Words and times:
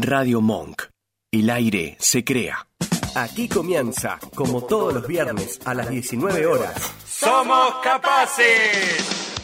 Radio 0.00 0.40
Monk. 0.40 0.82
El 1.32 1.50
aire 1.50 1.96
se 1.98 2.22
crea. 2.22 2.68
Aquí 3.16 3.48
comienza, 3.48 4.20
como 4.32 4.62
todos 4.62 4.94
los 4.94 5.08
viernes 5.08 5.58
a 5.64 5.74
las 5.74 5.90
19 5.90 6.46
horas. 6.46 6.94
¡Somos 7.04 7.74
capaces! 7.82 9.37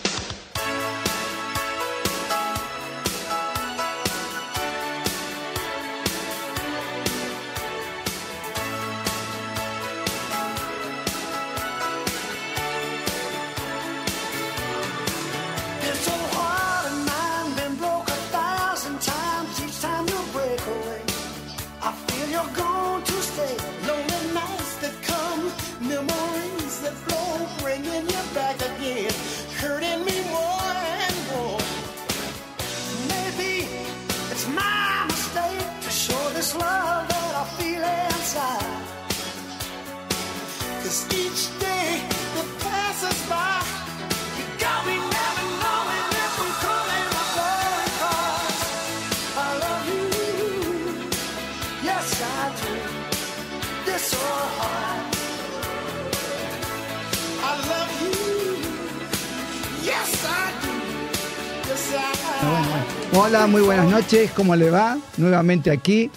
Noches, 64.15 64.31
¿cómo 64.33 64.55
le 64.55 64.71
va? 64.71 64.97
Nuevamente 65.17 65.73
aquí 65.73 66.09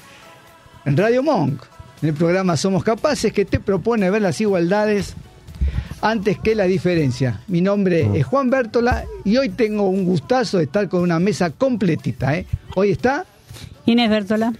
en 0.86 0.98
Radio 0.98 1.24
Monk, 1.24 1.64
en 2.04 2.10
el 2.10 2.14
programa 2.14 2.56
Somos 2.56 2.84
Capaces, 2.84 3.34
que 3.34 3.44
te 3.44 3.60
propone 3.60 4.12
ver 4.12 4.22
las 4.22 4.40
igualdades 4.40 5.16
antes 6.02 6.38
que 6.38 6.54
la 6.54 6.66
diferencia. 6.66 7.42
Mi 7.48 7.62
nombre 7.62 8.08
es 8.14 8.24
Juan 8.24 8.52
Bertola 8.52 9.04
y 9.26 9.38
hoy 9.38 9.50
tengo 9.50 9.90
un 9.90 10.06
gustazo 10.06 10.60
de 10.60 10.66
estar 10.66 10.88
con 10.90 11.02
una 11.02 11.20
mesa 11.20 11.50
completita. 11.50 12.38
¿eh? 12.38 12.46
Hoy 12.76 12.92
está 12.92 13.26
Inés 13.88 14.12
Bertola. 14.12 14.54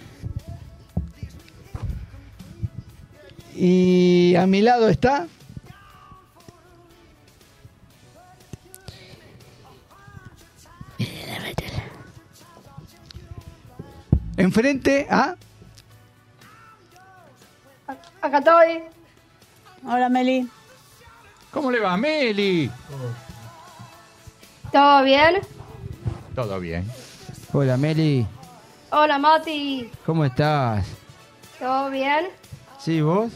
Y 3.56 4.34
a 4.36 4.48
mi 4.48 4.62
lado 4.62 4.90
está 4.90 5.28
Enfrente 14.38 15.08
a. 15.10 15.36
Acá 18.22 18.38
estoy. 18.38 18.84
Hola, 19.84 20.10
Meli. 20.10 20.48
¿Cómo 21.52 21.72
le 21.72 21.80
va, 21.80 21.98
Meli? 21.98 22.70
¿Todo 24.72 25.02
bien? 25.04 25.42
Todo 26.36 26.60
bien. 26.60 26.88
Hola, 27.52 27.78
Meli. 27.78 28.28
Hola, 28.92 29.18
Mati. 29.18 29.92
¿Cómo 30.06 30.24
estás? 30.24 30.86
¿Todo 31.58 31.90
bien? 31.90 32.28
¿Sí, 32.80 33.02
vos? 33.02 33.32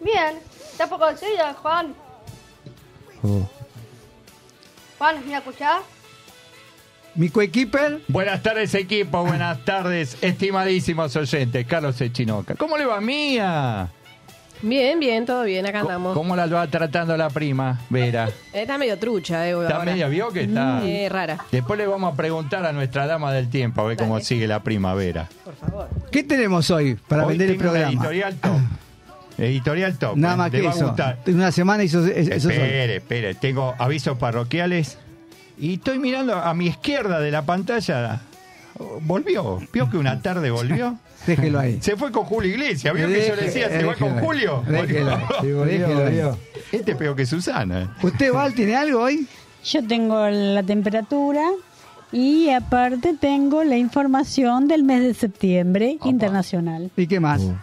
Bien. 0.00 0.38
¿Está 0.70 0.86
poco 0.86 1.06
de 1.06 1.16
silla, 1.16 1.54
Juan? 1.54 1.94
Oh. 3.22 3.48
Juan, 4.98 5.26
¿me 5.26 5.36
escuchás? 5.36 5.80
Mi 7.20 7.28
coequiper. 7.28 8.00
Buenas 8.08 8.42
tardes, 8.42 8.74
equipo. 8.74 9.22
Buenas 9.22 9.62
tardes, 9.66 10.16
estimadísimos 10.22 11.14
oyentes. 11.16 11.66
Carlos 11.66 12.00
Echinoca. 12.00 12.54
¿Cómo 12.54 12.78
le 12.78 12.86
va, 12.86 12.98
mía? 13.02 13.90
Bien, 14.62 14.98
bien, 14.98 15.26
todo 15.26 15.42
bien, 15.42 15.66
acá 15.66 15.80
andamos. 15.80 16.14
¿Cómo 16.14 16.34
la 16.34 16.46
va 16.46 16.66
tratando 16.68 17.14
la 17.18 17.28
prima, 17.28 17.78
Vera? 17.90 18.30
Está 18.54 18.78
medio 18.78 18.98
trucha, 18.98 19.46
eh. 19.46 19.50
Está 19.50 19.76
ahora. 19.76 19.92
media, 19.92 20.08
vio 20.08 20.30
que 20.30 20.44
está. 20.44 20.80
Eh, 20.82 21.10
rara. 21.10 21.44
Después 21.52 21.78
le 21.78 21.86
vamos 21.86 22.14
a 22.14 22.16
preguntar 22.16 22.64
a 22.64 22.72
nuestra 22.72 23.06
dama 23.06 23.34
del 23.34 23.50
tiempo 23.50 23.82
a 23.82 23.84
ver 23.84 23.98
cómo 23.98 24.18
sigue 24.20 24.46
la 24.46 24.62
primavera. 24.62 25.28
Por 25.44 25.56
favor. 25.56 25.88
¿Qué 26.10 26.22
tenemos 26.22 26.70
hoy 26.70 26.94
para 27.06 27.26
Hoy 27.26 27.36
vender 27.36 27.50
el 27.50 27.56
programa? 27.58 27.90
Editorial 27.90 28.34
top. 28.36 28.58
Editorial 29.36 29.98
top. 29.98 30.16
Nada 30.16 30.34
eh. 30.34 30.36
más 30.38 30.52
Le 30.52 30.60
que 30.62 30.68
eso. 30.68 30.94
una 31.26 31.52
semana 31.52 31.84
hizo 31.84 32.02
eso. 32.06 32.48
Espere, 32.48 32.96
espere. 32.96 33.34
Tengo 33.34 33.74
avisos 33.78 34.16
parroquiales. 34.16 34.96
Y 35.60 35.74
estoy 35.74 35.98
mirando 35.98 36.34
a 36.34 36.54
mi 36.54 36.66
izquierda 36.68 37.20
de 37.20 37.30
la 37.30 37.42
pantalla. 37.42 38.22
Volvió. 39.02 39.58
¿Vio 39.72 39.90
que 39.90 39.98
una 39.98 40.22
tarde 40.22 40.50
volvió? 40.50 40.98
Déjelo 41.26 41.60
ahí. 41.60 41.78
Se 41.82 41.96
fue 41.96 42.10
con 42.10 42.24
Julio 42.24 42.50
Iglesias. 42.50 42.94
¿Vio 42.94 43.06
que 43.06 43.28
yo 43.28 43.36
le 43.36 43.42
decía? 43.42 43.68
Se 43.68 43.84
va 43.84 43.94
con 43.94 44.18
ahí. 44.18 44.24
Julio. 44.24 44.64
Déjelo. 44.66 45.18
Volvió. 45.42 46.38
Este 46.72 46.92
es 46.92 46.96
peor 46.96 47.14
que 47.14 47.26
Susana. 47.26 47.94
¿Usted, 48.02 48.32
Val, 48.32 48.54
tiene 48.54 48.74
algo 48.74 49.02
hoy? 49.02 49.26
Yo 49.64 49.86
tengo 49.86 50.26
la 50.30 50.62
temperatura 50.62 51.42
y 52.10 52.48
aparte 52.48 53.14
tengo 53.20 53.62
la 53.62 53.76
información 53.76 54.66
del 54.66 54.82
mes 54.82 55.02
de 55.02 55.12
septiembre 55.12 55.96
Opa. 56.00 56.08
internacional. 56.08 56.90
¿Y 56.96 57.06
qué 57.06 57.20
más? 57.20 57.42
Oh. 57.42 57.54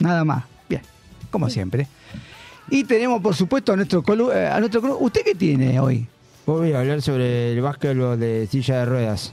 Nada 0.00 0.24
más. 0.24 0.44
Bien, 0.68 0.82
como 1.30 1.48
siempre. 1.48 1.88
Y 2.70 2.84
tenemos, 2.84 3.20
por 3.22 3.34
supuesto, 3.34 3.72
a 3.72 3.76
nuestro 3.76 4.02
colu 4.02 4.30
eh, 4.30 4.46
a 4.46 4.58
nuestro 4.60 4.82
colu- 4.82 4.96
¿Usted 5.00 5.22
qué 5.24 5.34
tiene 5.34 5.78
hoy? 5.80 6.06
Voy 6.46 6.72
a 6.72 6.80
hablar 6.80 7.02
sobre 7.02 7.52
el 7.52 7.60
básquetbol 7.60 8.18
de 8.18 8.46
silla 8.50 8.78
de 8.80 8.84
ruedas. 8.86 9.32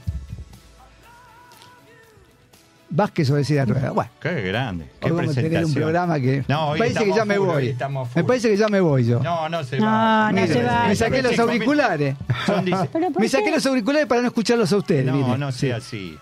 Vázquez 2.88 3.28
o 3.30 3.34
decir 3.34 3.60
rueda. 3.66 3.90
Bueno, 3.90 4.10
Qué 4.20 4.42
grande. 4.42 4.86
Qué 5.00 5.10
hoy 5.10 5.16
vamos 5.16 5.36
a 5.36 5.40
tener 5.40 5.64
un 5.64 5.74
programa 5.74 6.20
que. 6.20 6.44
No, 6.46 6.68
hoy 6.68 6.78
me 6.80 6.86
parece 6.86 7.04
que 7.04 7.16
ya 7.16 7.24
me 7.24 7.36
full, 7.36 7.46
voy. 7.46 7.76
Me 8.14 8.24
parece 8.24 8.48
que 8.50 8.56
ya 8.56 8.68
me 8.68 8.80
voy 8.80 9.04
yo. 9.04 9.20
No, 9.20 9.48
no 9.48 9.64
se 9.64 9.78
No, 9.78 9.86
va. 9.86 10.30
no 10.32 10.40
Mire, 10.40 10.52
se 10.54 10.62
va. 10.62 10.86
me 10.88 10.94
saqué 10.96 11.22
los 11.22 11.38
auriculares. 11.38 12.16
Son 12.46 12.64
dice- 12.64 12.88
¿Pero 12.92 13.10
por 13.10 13.20
Me 13.20 13.28
saqué 13.28 13.44
qué? 13.46 13.50
los 13.50 13.66
auriculares 13.66 14.06
para 14.06 14.20
no 14.22 14.28
escucharlos 14.28 14.72
a 14.72 14.76
ustedes. 14.76 15.04
No, 15.04 15.14
mire. 15.16 15.36
no 15.38 15.50
sea 15.52 15.76
así. 15.76 16.16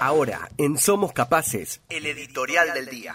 Ahora, 0.00 0.48
en 0.58 0.76
Somos 0.78 1.12
Capaces, 1.12 1.80
el 1.88 2.06
editorial 2.06 2.74
del 2.74 2.86
día. 2.86 3.14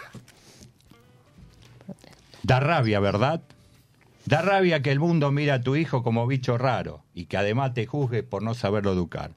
Da 2.48 2.62
rabia, 2.62 3.02
¿verdad? 3.02 3.42
Da 4.26 4.42
rabia 4.42 4.82
que 4.82 4.94
el 4.94 5.02
mundo 5.02 5.34
mira 5.34 5.56
a 5.56 5.62
tu 5.62 5.76
hijo 5.76 6.02
como 6.02 6.26
bicho 6.28 6.58
raro 6.58 7.04
y 7.14 7.26
que 7.26 7.36
además 7.36 7.74
te 7.74 7.86
juzgue 7.86 8.24
por 8.24 8.42
no 8.42 8.54
saberlo 8.54 8.94
educar. 8.94 9.32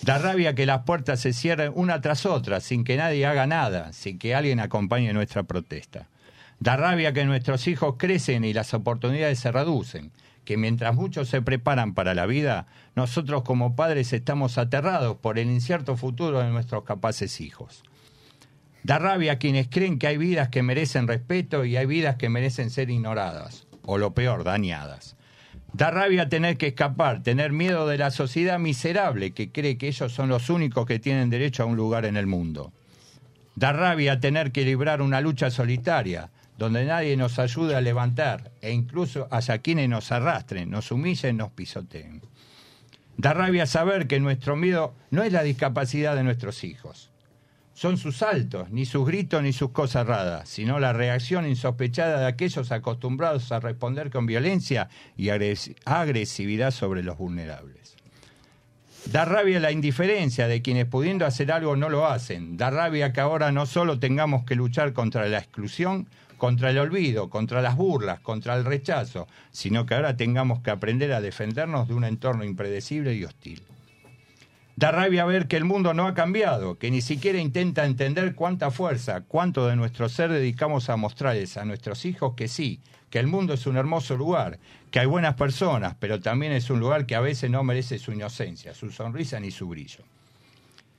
Da 0.00 0.16
rabia 0.16 0.54
que 0.54 0.64
las 0.64 0.84
puertas 0.84 1.20
se 1.20 1.34
cierren 1.34 1.70
una 1.74 2.00
tras 2.00 2.24
otra 2.24 2.60
sin 2.60 2.84
que 2.84 2.96
nadie 2.96 3.26
haga 3.26 3.46
nada, 3.46 3.92
sin 3.92 4.18
que 4.18 4.34
alguien 4.34 4.58
acompañe 4.58 5.12
nuestra 5.12 5.42
protesta. 5.42 6.08
Da 6.58 6.78
rabia 6.78 7.12
que 7.12 7.26
nuestros 7.26 7.68
hijos 7.68 7.96
crecen 7.98 8.42
y 8.42 8.54
las 8.54 8.72
oportunidades 8.72 9.38
se 9.38 9.52
reducen, 9.52 10.10
que 10.46 10.56
mientras 10.56 10.94
muchos 10.94 11.28
se 11.28 11.42
preparan 11.42 11.92
para 11.92 12.14
la 12.14 12.24
vida, 12.24 12.68
nosotros 12.94 13.42
como 13.42 13.76
padres 13.76 14.14
estamos 14.14 14.56
aterrados 14.56 15.18
por 15.18 15.38
el 15.38 15.50
incierto 15.50 15.98
futuro 15.98 16.38
de 16.38 16.48
nuestros 16.48 16.84
capaces 16.84 17.38
hijos. 17.42 17.82
Da 18.86 19.00
rabia 19.00 19.32
a 19.32 19.38
quienes 19.40 19.66
creen 19.66 19.98
que 19.98 20.06
hay 20.06 20.16
vidas 20.16 20.48
que 20.48 20.62
merecen 20.62 21.08
respeto 21.08 21.64
y 21.64 21.76
hay 21.76 21.86
vidas 21.86 22.14
que 22.14 22.28
merecen 22.28 22.70
ser 22.70 22.88
ignoradas, 22.88 23.66
o 23.82 23.98
lo 23.98 24.14
peor, 24.14 24.44
dañadas. 24.44 25.16
Da 25.72 25.90
rabia 25.90 26.28
tener 26.28 26.56
que 26.56 26.68
escapar, 26.68 27.24
tener 27.24 27.50
miedo 27.50 27.88
de 27.88 27.98
la 27.98 28.12
sociedad 28.12 28.60
miserable 28.60 29.32
que 29.32 29.50
cree 29.50 29.76
que 29.76 29.88
ellos 29.88 30.12
son 30.12 30.28
los 30.28 30.50
únicos 30.50 30.86
que 30.86 31.00
tienen 31.00 31.30
derecho 31.30 31.64
a 31.64 31.66
un 31.66 31.74
lugar 31.74 32.04
en 32.04 32.16
el 32.16 32.28
mundo. 32.28 32.72
Da 33.56 33.72
rabia 33.72 34.20
tener 34.20 34.52
que 34.52 34.64
librar 34.64 35.02
una 35.02 35.20
lucha 35.20 35.50
solitaria, 35.50 36.30
donde 36.56 36.84
nadie 36.84 37.16
nos 37.16 37.40
ayude 37.40 37.74
a 37.74 37.80
levantar 37.80 38.52
e 38.62 38.70
incluso 38.70 39.26
haya 39.32 39.58
quienes 39.58 39.88
nos 39.88 40.12
arrastren, 40.12 40.70
nos 40.70 40.92
humillen, 40.92 41.38
nos 41.38 41.50
pisoteen. 41.50 42.22
Da 43.16 43.34
rabia 43.34 43.66
saber 43.66 44.06
que 44.06 44.20
nuestro 44.20 44.54
miedo 44.54 44.94
no 45.10 45.24
es 45.24 45.32
la 45.32 45.42
discapacidad 45.42 46.14
de 46.14 46.22
nuestros 46.22 46.62
hijos. 46.62 47.10
Son 47.76 47.98
sus 47.98 48.16
saltos, 48.16 48.70
ni 48.70 48.86
sus 48.86 49.06
gritos 49.06 49.42
ni 49.42 49.52
sus 49.52 49.70
cosas 49.70 50.06
raras, 50.06 50.48
sino 50.48 50.80
la 50.80 50.94
reacción 50.94 51.46
insospechada 51.46 52.20
de 52.20 52.26
aquellos 52.26 52.72
acostumbrados 52.72 53.52
a 53.52 53.60
responder 53.60 54.08
con 54.10 54.24
violencia 54.24 54.88
y 55.14 55.28
agres- 55.28 55.74
agresividad 55.84 56.70
sobre 56.70 57.02
los 57.02 57.18
vulnerables. 57.18 57.94
Da 59.12 59.26
rabia 59.26 59.60
la 59.60 59.72
indiferencia 59.72 60.48
de 60.48 60.62
quienes 60.62 60.86
pudiendo 60.86 61.26
hacer 61.26 61.52
algo 61.52 61.76
no 61.76 61.90
lo 61.90 62.06
hacen. 62.06 62.56
Da 62.56 62.70
rabia 62.70 63.12
que 63.12 63.20
ahora 63.20 63.52
no 63.52 63.66
solo 63.66 63.98
tengamos 63.98 64.44
que 64.44 64.54
luchar 64.54 64.94
contra 64.94 65.28
la 65.28 65.36
exclusión, 65.36 66.08
contra 66.38 66.70
el 66.70 66.78
olvido, 66.78 67.28
contra 67.28 67.60
las 67.60 67.76
burlas, 67.76 68.20
contra 68.20 68.54
el 68.56 68.64
rechazo, 68.64 69.28
sino 69.50 69.84
que 69.84 69.94
ahora 69.94 70.16
tengamos 70.16 70.60
que 70.60 70.70
aprender 70.70 71.12
a 71.12 71.20
defendernos 71.20 71.88
de 71.88 71.94
un 71.94 72.04
entorno 72.04 72.42
impredecible 72.42 73.14
y 73.14 73.24
hostil. 73.24 73.62
Da 74.76 74.90
rabia 74.92 75.24
ver 75.24 75.48
que 75.48 75.56
el 75.56 75.64
mundo 75.64 75.94
no 75.94 76.06
ha 76.06 76.12
cambiado, 76.12 76.78
que 76.78 76.90
ni 76.90 77.00
siquiera 77.00 77.38
intenta 77.38 77.86
entender 77.86 78.34
cuánta 78.34 78.70
fuerza, 78.70 79.22
cuánto 79.22 79.66
de 79.66 79.74
nuestro 79.74 80.10
ser 80.10 80.30
dedicamos 80.30 80.90
a 80.90 80.96
mostrarles 80.96 81.56
a 81.56 81.64
nuestros 81.64 82.04
hijos 82.04 82.34
que 82.36 82.46
sí, 82.46 82.80
que 83.08 83.18
el 83.18 83.26
mundo 83.26 83.54
es 83.54 83.66
un 83.66 83.78
hermoso 83.78 84.18
lugar, 84.18 84.58
que 84.90 85.00
hay 85.00 85.06
buenas 85.06 85.34
personas, 85.34 85.96
pero 85.98 86.20
también 86.20 86.52
es 86.52 86.68
un 86.68 86.78
lugar 86.78 87.06
que 87.06 87.14
a 87.14 87.20
veces 87.20 87.50
no 87.50 87.64
merece 87.64 87.98
su 87.98 88.12
inocencia, 88.12 88.74
su 88.74 88.92
sonrisa 88.92 89.40
ni 89.40 89.50
su 89.50 89.66
brillo. 89.66 90.04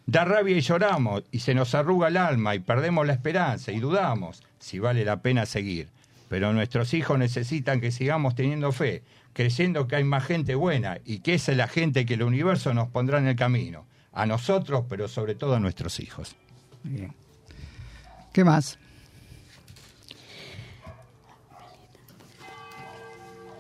Da 0.08 0.26
rabia 0.26 0.58
y 0.58 0.62
lloramos, 0.62 1.26
y 1.32 1.40
se 1.40 1.54
nos 1.54 1.76
arruga 1.76 2.08
el 2.08 2.18
alma, 2.18 2.56
y 2.56 2.60
perdemos 2.60 3.06
la 3.06 3.14
esperanza, 3.14 3.72
y 3.72 3.80
dudamos 3.80 4.42
si 4.58 4.80
vale 4.80 5.06
la 5.06 5.22
pena 5.22 5.46
seguir. 5.46 5.90
Pero 6.30 6.54
nuestros 6.54 6.94
hijos 6.94 7.18
necesitan 7.18 7.80
que 7.80 7.92
sigamos 7.92 8.36
teniendo 8.36 8.72
fe, 8.72 9.04
creyendo 9.34 9.88
que 9.88 9.96
hay 9.96 10.04
más 10.04 10.26
gente 10.26 10.56
buena, 10.56 11.00
y 11.06 11.20
que 11.20 11.36
esa 11.36 11.52
es 11.52 11.58
la 11.58 11.68
gente 11.68 12.06
que 12.06 12.16
el 12.16 12.24
universo 12.24 12.74
nos 12.74 12.90
pondrá 12.90 13.20
en 13.20 13.28
el 13.28 13.36
camino. 13.36 13.86
A 14.12 14.26
nosotros, 14.26 14.86
pero 14.90 15.08
sobre 15.08 15.36
todo 15.36 15.56
a 15.56 15.60
nuestros 15.60 16.00
hijos. 16.00 16.36
Bien. 16.84 17.14
¿Qué 18.34 18.44
más? 18.44 18.80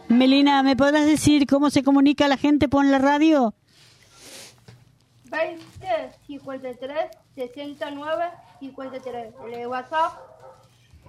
Melina, 0.09 0.63
¿me 0.63 0.75
podrás 0.75 1.05
decir 1.05 1.45
cómo 1.47 1.69
se 1.69 1.83
comunica 1.83 2.27
la 2.27 2.37
gente 2.37 2.69
por 2.69 2.85
la 2.85 2.97
radio? 2.97 3.53
20 5.29 5.65
53 6.25 6.95
69 7.35 8.25
53. 8.59 9.33
El 9.51 9.67
WhatsApp 9.67 10.36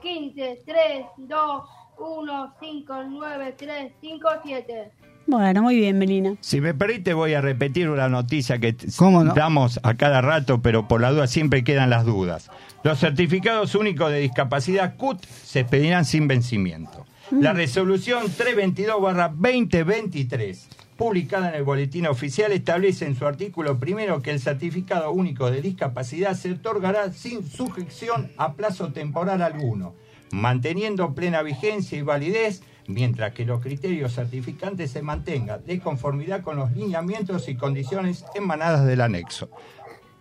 15 0.02 0.62
3 0.66 1.06
2 1.16 1.62
1 1.98 2.54
5 2.60 2.94
9 3.08 3.54
3 3.58 3.92
5 4.00 4.28
7. 4.44 4.90
Bueno, 5.26 5.62
muy 5.62 5.76
bien, 5.76 5.98
Melina. 5.98 6.36
Si 6.40 6.58
me 6.60 6.72
permite, 6.72 7.12
voy 7.12 7.34
a 7.34 7.42
repetir 7.42 7.90
una 7.90 8.08
noticia 8.08 8.58
que 8.58 8.72
t- 8.72 8.86
¿Cómo 8.96 9.22
no? 9.24 9.34
damos 9.34 9.78
a 9.82 9.94
cada 9.94 10.22
rato, 10.22 10.62
pero 10.62 10.88
por 10.88 11.02
la 11.02 11.10
duda 11.10 11.26
siempre 11.26 11.64
quedan 11.64 11.90
las 11.90 12.06
dudas. 12.06 12.50
Los 12.82 13.00
certificados 13.00 13.74
únicos 13.74 14.10
de 14.10 14.20
discapacidad 14.20 14.96
CUT 14.96 15.22
se 15.26 15.60
expedirán 15.60 16.06
sin 16.06 16.28
vencimiento. 16.28 17.04
La 17.30 17.52
resolución 17.52 18.22
322-2023, 18.28 20.66
publicada 20.98 21.50
en 21.50 21.54
el 21.54 21.62
Boletín 21.62 22.08
Oficial, 22.08 22.50
establece 22.50 23.06
en 23.06 23.14
su 23.14 23.24
artículo 23.24 23.78
primero 23.78 24.20
que 24.20 24.32
el 24.32 24.40
certificado 24.40 25.12
único 25.12 25.48
de 25.48 25.62
discapacidad 25.62 26.34
se 26.34 26.50
otorgará 26.50 27.12
sin 27.12 27.48
sujeción 27.48 28.32
a 28.36 28.54
plazo 28.54 28.92
temporal 28.92 29.40
alguno, 29.40 29.94
manteniendo 30.32 31.14
plena 31.14 31.42
vigencia 31.42 31.96
y 31.96 32.02
validez, 32.02 32.62
mientras 32.88 33.32
que 33.32 33.44
los 33.44 33.62
criterios 33.62 34.14
certificantes 34.14 34.90
se 34.90 35.00
mantengan 35.00 35.64
de 35.64 35.78
conformidad 35.78 36.42
con 36.42 36.56
los 36.56 36.72
lineamientos 36.72 37.48
y 37.48 37.54
condiciones 37.54 38.24
emanadas 38.34 38.84
del 38.84 39.00
anexo. 39.00 39.50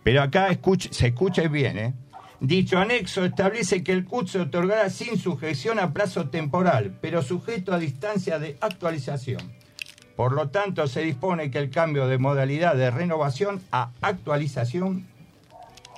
Pero 0.03 0.21
acá 0.21 0.47
se 0.91 1.07
escucha 1.07 1.41
bien, 1.47 1.77
¿eh? 1.79 1.93
Dicho 2.39 2.77
anexo 2.77 3.25
establece 3.25 3.83
que 3.83 3.93
el 3.93 4.05
CUT 4.05 4.27
se 4.27 4.39
otorgará 4.41 4.91
sin 4.91 5.17
sujeción 5.17 5.79
a 5.79 5.91
plazo 5.91 6.29
temporal, 6.29 6.95
pero 7.01 7.23
sujeto 7.23 7.73
a 7.73 7.79
distancia 7.79 8.37
de 8.37 8.57
actualización. 8.61 9.56
Por 10.17 10.33
lo 10.33 10.49
tanto, 10.49 10.87
se 10.87 11.01
dispone 11.01 11.51
que 11.51 11.59
el 11.59 11.69
cambio 11.69 12.07
de 12.07 12.17
modalidad 12.17 12.75
de 12.75 12.89
renovación 12.89 13.61
a 13.71 13.91
actualización 14.01 15.05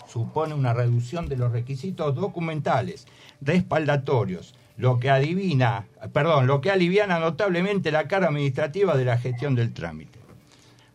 supone 0.09 0.53
una 0.53 0.73
reducción 0.73 1.29
de 1.29 1.37
los 1.37 1.53
requisitos 1.53 2.13
documentales 2.15 3.07
respaldatorios, 3.39 4.55
lo 4.75 4.99
que 4.99 5.09
adivina, 5.09 5.85
perdón, 6.11 6.47
lo 6.47 6.59
que 6.59 6.69
aliviana 6.69 7.17
notablemente 7.19 7.93
la 7.93 8.09
carga 8.09 8.27
administrativa 8.27 8.97
de 8.97 9.05
la 9.05 9.17
gestión 9.17 9.55
del 9.55 9.73
trámite. 9.73 10.19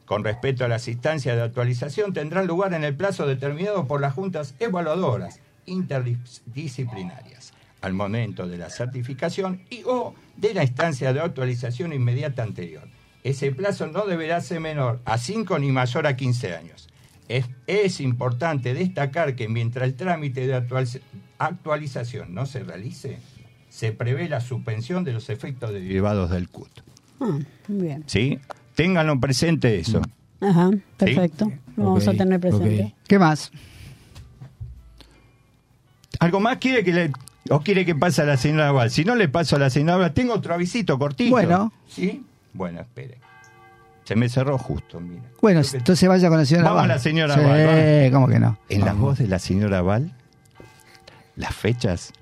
Con 0.04 0.22
respecto 0.22 0.66
a 0.66 0.68
las 0.68 0.86
instancias 0.86 1.34
de 1.34 1.42
actualización, 1.42 2.12
tendrán 2.12 2.46
lugar 2.46 2.74
en 2.74 2.84
el 2.84 2.94
plazo 2.94 3.26
determinado 3.26 3.86
por 3.86 4.02
las 4.02 4.12
juntas 4.12 4.54
evaluadoras 4.60 5.40
interdisciplinarias 5.64 7.54
al 7.80 7.94
momento 7.94 8.46
de 8.46 8.58
la 8.58 8.68
certificación 8.68 9.62
y 9.70 9.82
o 9.86 10.14
de 10.36 10.52
la 10.52 10.62
instancia 10.62 11.14
de 11.14 11.20
actualización 11.20 11.94
inmediata 11.94 12.42
anterior. 12.42 12.93
Ese 13.24 13.50
plazo 13.52 13.86
no 13.88 14.04
deberá 14.06 14.40
ser 14.40 14.60
menor 14.60 15.00
a 15.04 15.18
5 15.18 15.58
ni 15.58 15.72
mayor 15.72 16.06
a 16.06 16.14
15 16.14 16.54
años. 16.54 16.88
Es, 17.28 17.46
es 17.66 18.00
importante 18.00 18.74
destacar 18.74 19.34
que 19.34 19.48
mientras 19.48 19.88
el 19.88 19.94
trámite 19.94 20.46
de 20.46 20.54
actualiz- 20.54 21.00
actualización 21.38 22.34
no 22.34 22.44
se 22.46 22.62
realice, 22.62 23.18
se 23.70 23.92
prevé 23.92 24.28
la 24.28 24.40
suspensión 24.40 25.04
de 25.04 25.12
los 25.14 25.30
efectos 25.30 25.72
derivados 25.72 26.30
del 26.30 26.48
CUT. 26.50 26.68
Ah, 27.20 27.38
muy 27.68 27.82
bien. 27.82 28.04
¿Sí? 28.06 28.38
Ténganlo 28.74 29.18
presente 29.18 29.78
eso. 29.78 30.02
Ajá, 30.40 30.70
perfecto. 30.98 31.50
Lo 31.76 31.84
vamos 31.84 32.06
a 32.06 32.12
tener 32.12 32.38
presente. 32.38 32.94
¿Qué 33.08 33.18
más? 33.18 33.50
¿Algo 36.20 36.40
más 36.40 36.58
quiere 36.58 36.84
que 36.84 36.92
le 36.92 37.12
o 37.50 37.60
quiere 37.60 37.84
que 37.84 37.94
pase 37.94 38.22
a 38.22 38.24
la 38.24 38.36
señora 38.36 38.70
Val? 38.72 38.90
Si 38.90 39.04
no 39.04 39.14
le 39.14 39.28
paso 39.28 39.56
a 39.56 39.58
la 39.58 39.70
señora 39.70 39.96
Val, 39.96 40.12
tengo 40.14 40.34
otro 40.34 40.54
avisito 40.54 40.98
cortito. 40.98 41.30
Bueno. 41.30 41.72
¿Sí? 41.88 42.22
Bueno, 42.54 42.80
espere. 42.80 43.18
Se 44.04 44.16
me 44.16 44.28
cerró 44.28 44.56
justo, 44.58 45.00
mira. 45.00 45.22
Bueno, 45.42 45.60
entonces 45.72 46.08
vaya 46.08 46.28
con 46.28 46.38
la 46.38 46.44
señora 46.46 46.64
Vamos 46.68 46.78
a 46.78 46.82
Val. 46.82 46.88
la 46.88 46.98
señora 46.98 47.34
sí, 47.34 47.40
Val, 47.40 47.66
vamos. 47.66 48.10
¿cómo 48.12 48.28
que 48.28 48.38
no? 48.38 48.58
En 48.68 48.80
la 48.80 48.86
Vamos. 48.86 49.00
voz 49.02 49.18
de 49.18 49.28
la 49.28 49.38
señora 49.38 49.82
Val, 49.82 50.12
las 51.36 51.54
fechas, 51.54 52.12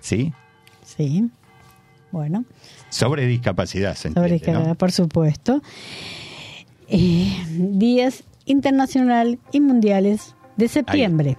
¿sí? 0.00 0.32
Sí. 0.84 1.30
Bueno, 2.10 2.44
Sobre 2.88 3.26
discapacidad, 3.26 3.94
se 3.94 4.10
sobre 4.12 4.40
¿no? 4.52 4.74
por 4.74 4.90
supuesto. 4.92 5.60
Eh, 6.88 7.36
días 7.48 8.24
internacional 8.46 9.38
y 9.52 9.60
mundiales 9.60 10.34
de 10.56 10.68
septiembre. 10.68 11.36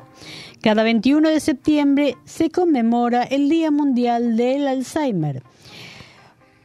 Cada 0.62 0.84
21 0.84 1.28
de 1.30 1.40
septiembre 1.40 2.18
se 2.26 2.52
conmemora 2.52 3.24
el 3.24 3.50
Día 3.50 3.72
Mundial 3.72 4.38
del 4.38 4.68
Alzheimer, 4.68 5.42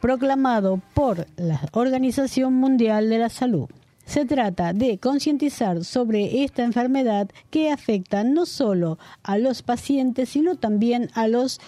proclamado 0.05 0.79
por 0.93 1.25
la 1.35 1.59
Organización 1.71 2.53
Mundial 2.53 3.09
de 3.09 3.17
la 3.17 3.29
Salud. 3.29 3.67
Se 4.05 4.23
trata 4.23 4.71
de 4.71 4.99
concientizar 4.99 5.83
sobre 5.83 6.43
esta 6.43 6.63
enfermedad 6.63 7.27
que 7.49 7.71
afecta 7.71 8.23
no 8.23 8.45
solo 8.45 8.99
a 9.23 9.39
los 9.39 9.63
pacientes, 9.63 10.29
sino 10.29 10.57
también 10.57 11.09
a 11.15 11.27
los 11.27 11.59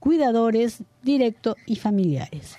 cuidadores 0.00 0.82
directos 1.04 1.54
y 1.64 1.76
familiares. 1.76 2.56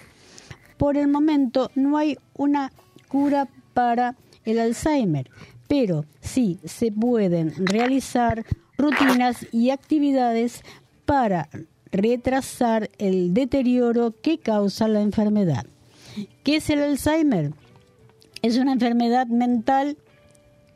Por 0.77 0.95
el 0.95 1.09
momento 1.09 1.71
no 1.75 1.97
hay 1.97 2.17
una 2.33 2.71
cura 3.09 3.49
para 3.73 4.15
el 4.45 4.59
Alzheimer, 4.59 5.29
pero 5.67 6.05
sí 6.21 6.57
se 6.63 6.89
pueden 6.89 7.53
realizar 7.57 8.45
rutinas 8.77 9.45
y 9.51 9.71
actividades 9.71 10.63
para 11.05 11.49
retrasar 11.97 12.89
el 12.97 13.33
deterioro 13.33 14.13
que 14.21 14.37
causa 14.37 14.87
la 14.87 15.01
enfermedad. 15.01 15.65
¿Qué 16.43 16.57
es 16.57 16.69
el 16.69 16.79
Alzheimer? 16.79 17.53
Es 18.41 18.57
una 18.57 18.73
enfermedad 18.73 19.27
mental 19.27 19.97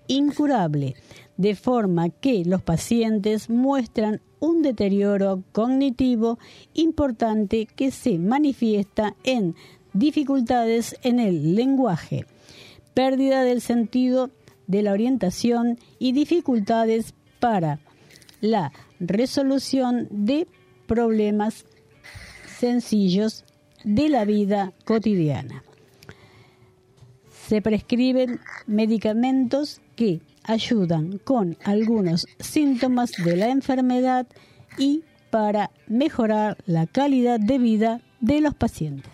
incurable, 0.08 0.96
de 1.38 1.56
forma 1.56 2.10
que 2.10 2.44
los 2.46 2.62
pacientes 2.62 3.50
muestran 3.50 4.22
un 4.40 4.62
deterioro 4.62 5.44
cognitivo 5.52 6.40
importante 6.74 7.68
que 7.68 7.92
se 7.92 8.18
manifiesta 8.18 9.16
en 9.24 9.56
dificultades 9.94 10.96
en 11.04 11.20
el 11.20 11.56
lenguaje, 11.56 12.26
pérdida 12.94 13.44
del 13.44 13.62
sentido 13.62 14.32
de 14.68 14.82
la 14.82 14.92
orientación 14.92 15.78
y 16.00 16.12
dificultades 16.12 17.14
para 17.40 17.80
la 18.42 18.72
resolución 19.00 20.08
de 20.10 20.48
problemas 20.96 21.64
sencillos 22.60 23.46
de 23.86 24.10
la 24.10 24.26
vida 24.26 24.74
cotidiana 24.84 25.64
se 27.48 27.62
prescriben 27.62 28.42
medicamentos 28.68 29.80
que 29.96 30.20
ayudan 30.44 31.18
con 31.20 31.58
algunos 31.64 32.28
síntomas 32.40 33.12
de 33.24 33.38
la 33.38 33.50
enfermedad 33.50 34.28
y 34.78 35.04
para 35.30 35.72
mejorar 35.88 36.58
la 36.66 36.88
calidad 36.88 37.40
de 37.40 37.58
vida 37.58 38.02
de 38.20 38.42
los 38.42 38.54
pacientes. 38.54 39.12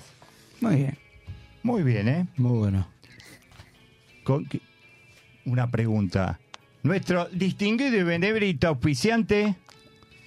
Muy 0.62 0.76
bien. 0.78 0.98
Muy 1.62 1.84
bien, 1.84 2.08
¿eh? 2.08 2.28
Muy 2.38 2.58
bueno. 2.58 2.88
Con- 4.24 4.46
que- 4.48 4.62
Una 5.46 5.70
pregunta. 5.70 6.40
Nuestro 6.82 7.26
distinguido 7.30 7.98
y 7.98 8.04
benemérito 8.04 8.68
auspiciante, 8.68 9.56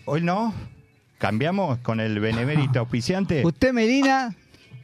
hoy 0.07 0.21
no, 0.23 0.55
cambiamos 1.21 1.79
con 1.79 2.01
el 2.01 2.19
benemérito 2.19 2.81
auspiciante. 2.81 3.47
Usted, 3.47 3.73
Melina, 3.73 4.35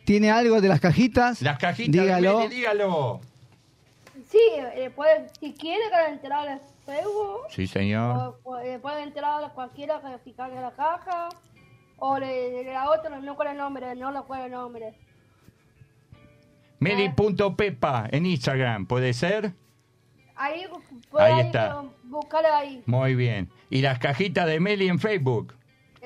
tiene 0.04 0.30
algo 0.30 0.60
de 0.60 0.68
las 0.68 0.78
cajitas. 0.80 1.42
Las 1.42 1.58
cajitas, 1.58 1.90
Dígalo. 2.04 2.38
Meli, 2.38 2.54
dígalo. 2.54 3.20
Sí, 4.30 4.38
eh, 4.56 4.90
puede, 4.94 5.28
si 5.40 5.52
quiere 5.54 5.82
que 5.90 6.12
entrar 6.12 6.46
al 6.46 6.60
Facebook, 6.84 7.40
Sí, 7.50 7.66
señor. 7.66 8.36
o, 8.44 8.50
o, 8.50 8.58
eh, 8.58 8.78
puede 8.78 9.02
entrar 9.02 9.42
a 9.42 9.48
cualquiera 9.48 10.00
que 10.00 10.18
picarle 10.18 10.60
la 10.60 10.72
caja, 10.72 11.28
o 11.96 12.18
le, 12.18 12.62
le- 12.64 12.72
la 12.72 12.90
otra, 12.90 13.18
no 13.18 13.34
con 13.36 13.48
el 13.48 13.56
nombre, 13.56 13.94
no 13.96 14.10
lo 14.12 14.24
con 14.26 14.38
el 14.38 14.50
nombre. 14.50 14.94
Meli.pepa 16.78 18.08
en 18.10 18.26
Instagram, 18.26 18.86
¿puede 18.86 19.14
ser? 19.14 19.52
Ahí, 20.34 20.64
puede 21.10 21.24
ahí 21.32 21.46
está. 21.46 21.82
buscar 22.04 22.44
ahí. 22.44 22.82
Muy 22.84 23.14
bien. 23.14 23.48
¿Y 23.70 23.80
las 23.80 23.98
cajitas 23.98 24.46
de 24.46 24.60
Meli 24.60 24.88
en 24.88 24.98
Facebook? 24.98 25.54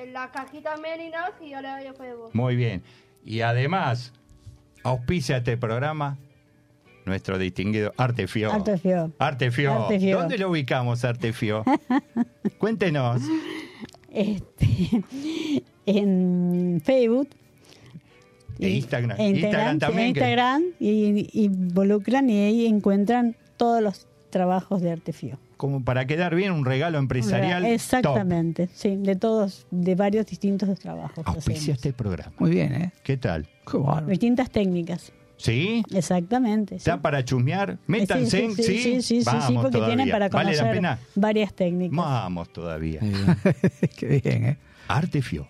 En 0.01 0.13
la 0.13 0.31
cajita 0.31 0.75
y 1.41 1.49
yo 1.51 1.61
le 1.61 1.69
doy 1.69 1.85
a 1.85 1.93
Facebook. 1.93 2.29
Muy 2.33 2.55
bien. 2.55 2.81
Y 3.23 3.41
además, 3.41 4.11
auspicia 4.83 5.37
este 5.37 5.57
programa 5.57 6.17
nuestro 7.05 7.37
distinguido 7.37 7.93
Artefio. 7.97 8.51
Artefio. 8.51 9.11
Artefio. 9.19 9.73
Artefio. 9.83 10.17
¿Dónde 10.17 10.37
lo 10.37 10.49
ubicamos, 10.49 11.03
Artefio? 11.05 11.63
Cuéntenos. 12.57 13.21
Este, 14.11 15.03
en 15.85 16.81
Facebook. 16.83 17.29
E 18.59 18.69
y- 18.69 18.77
Instagram. 18.77 19.19
e 19.19 19.29
Instagram 19.29 19.73
sí, 19.73 19.79
también, 19.79 20.07
en 20.07 20.13
que- 20.13 20.19
Instagram 20.19 20.63
y, 20.79 21.29
y 21.31 21.45
involucran 21.45 22.29
y 22.29 22.39
ahí 22.45 22.65
encuentran 22.65 23.35
todos 23.57 23.81
los 23.81 24.07
trabajos 24.29 24.81
de 24.81 24.91
Artefio. 24.91 25.37
Como 25.61 25.83
para 25.85 26.07
quedar 26.07 26.33
bien, 26.33 26.53
un 26.53 26.65
regalo 26.65 26.97
empresarial. 26.97 27.63
Exactamente, 27.65 28.67
sí, 28.73 28.95
de 28.95 29.15
todos, 29.15 29.67
de 29.69 29.93
varios 29.93 30.25
distintos 30.25 30.79
trabajos. 30.79 31.23
Auspicia 31.23 31.75
este 31.75 31.93
programa. 31.93 32.33
Muy 32.39 32.49
bien, 32.49 32.73
¿eh? 32.73 32.91
¿Qué 33.03 33.15
tal? 33.15 33.47
Qué 33.69 33.77
bárbaro. 33.77 34.07
Distintas 34.07 34.49
técnicas, 34.49 35.11
¿Sí? 35.37 35.83
exactamente. 35.93 36.79
sí. 36.79 36.89
¿Está 36.89 36.99
para 36.99 37.23
chusmear? 37.23 37.77
Métanse 37.85 38.39
Sí, 38.39 38.43
en 38.45 38.55
sí, 38.55 38.63
sí, 38.63 38.77
sí, 38.79 39.01
sí, 39.03 39.19
sí, 39.19 39.23
Vamos 39.23 39.45
sí, 39.45 39.53
porque 39.53 39.71
todavía. 39.73 39.95
tienen 39.97 40.11
para 40.11 40.29
¿Vale 40.29 40.45
conocer 40.45 40.65
la 40.65 40.71
pena? 40.71 40.99
varias 41.13 41.53
técnicas. 41.53 41.95
Vamos 41.95 42.51
todavía. 42.51 42.99
Qué 43.97 44.19
bien, 44.23 44.45
¿eh? 44.45 44.57
Artefio. 44.87 45.45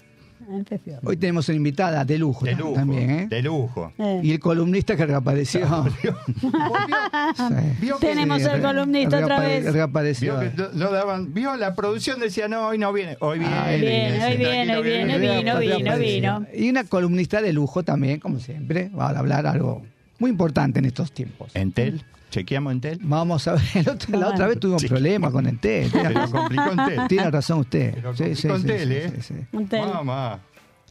Hoy 1.03 1.17
tenemos 1.17 1.47
una 1.49 1.55
invitada 1.57 2.03
de 2.05 2.17
lujo, 2.17 2.45
De 2.45 2.55
lujo. 2.55 2.73
también, 2.73 3.09
¿eh? 3.09 3.27
De 3.29 3.41
lujo. 3.41 3.91
Eh, 3.97 4.19
Y 4.23 4.31
el 4.33 4.39
columnista 4.39 4.95
que 4.95 5.05
reapareció. 5.05 5.61
Que- 6.01 7.93
Tenemos 7.99 8.41
Sí, 8.41 8.47
el 8.51 8.61
columnista 8.61 9.19
otra 9.19 9.39
vez. 9.39 9.71
Reapareció. 9.71 10.39
Vio 10.39 10.51
que 10.51 10.57
no- 10.57 10.69
no 10.73 10.91
daban, 10.91 11.33
vio 11.33 11.55
la 11.57 11.75
producción 11.75 12.19
decía 12.19 12.47
no 12.47 12.67
hoy 12.67 12.77
no 12.77 12.91
viene, 12.93 13.17
hoy 13.19 13.39
viene, 13.39 13.53
Ah, 13.55 13.67
Bien, 13.69 14.13
dice, 14.13 14.25
hoy 14.25 14.37
viene, 14.37 14.77
hoy 14.77 14.83
viene, 14.83 15.17
viene. 15.19 15.39
vino, 15.39 15.59
vino, 15.59 15.77
Reapareció. 15.79 16.39
vino. 16.39 16.45
Y 16.53 16.69
una 16.69 16.83
columnista 16.83 17.41
de 17.41 17.53
lujo 17.53 17.83
también, 17.83 18.19
como 18.19 18.39
siempre. 18.39 18.89
Va 18.89 19.09
a 19.09 19.19
hablar 19.19 19.45
algo 19.47 19.83
muy 20.21 20.29
importante 20.31 20.79
en 20.79 20.85
estos 20.85 21.11
tiempos. 21.11 21.51
Entel, 21.55 22.03
chequeamos 22.29 22.71
Entel. 22.73 22.99
Vamos 23.01 23.47
a 23.47 23.53
ver, 23.53 23.61
el 23.75 23.89
otro- 23.89 24.19
la 24.19 24.29
otra 24.29 24.47
vez 24.47 24.59
tuvimos 24.59 24.85
problemas 24.85 25.31
con 25.31 25.47
Entel. 25.47 25.89
Se 25.91 25.99
Tiene, 25.99 26.13
lo 26.13 26.31
complicó 26.31 26.71
Entel. 26.71 27.07
tiene 27.09 27.31
razón 27.31 27.59
usted. 27.59 27.95
Se 27.95 28.01
lo 28.01 28.15
Sí, 28.15 28.35
sí, 28.35 28.47
Entel, 28.47 28.87
sí, 28.87 28.93
¿eh? 28.95 29.21
sí. 29.21 29.77
Mamá. 29.77 30.39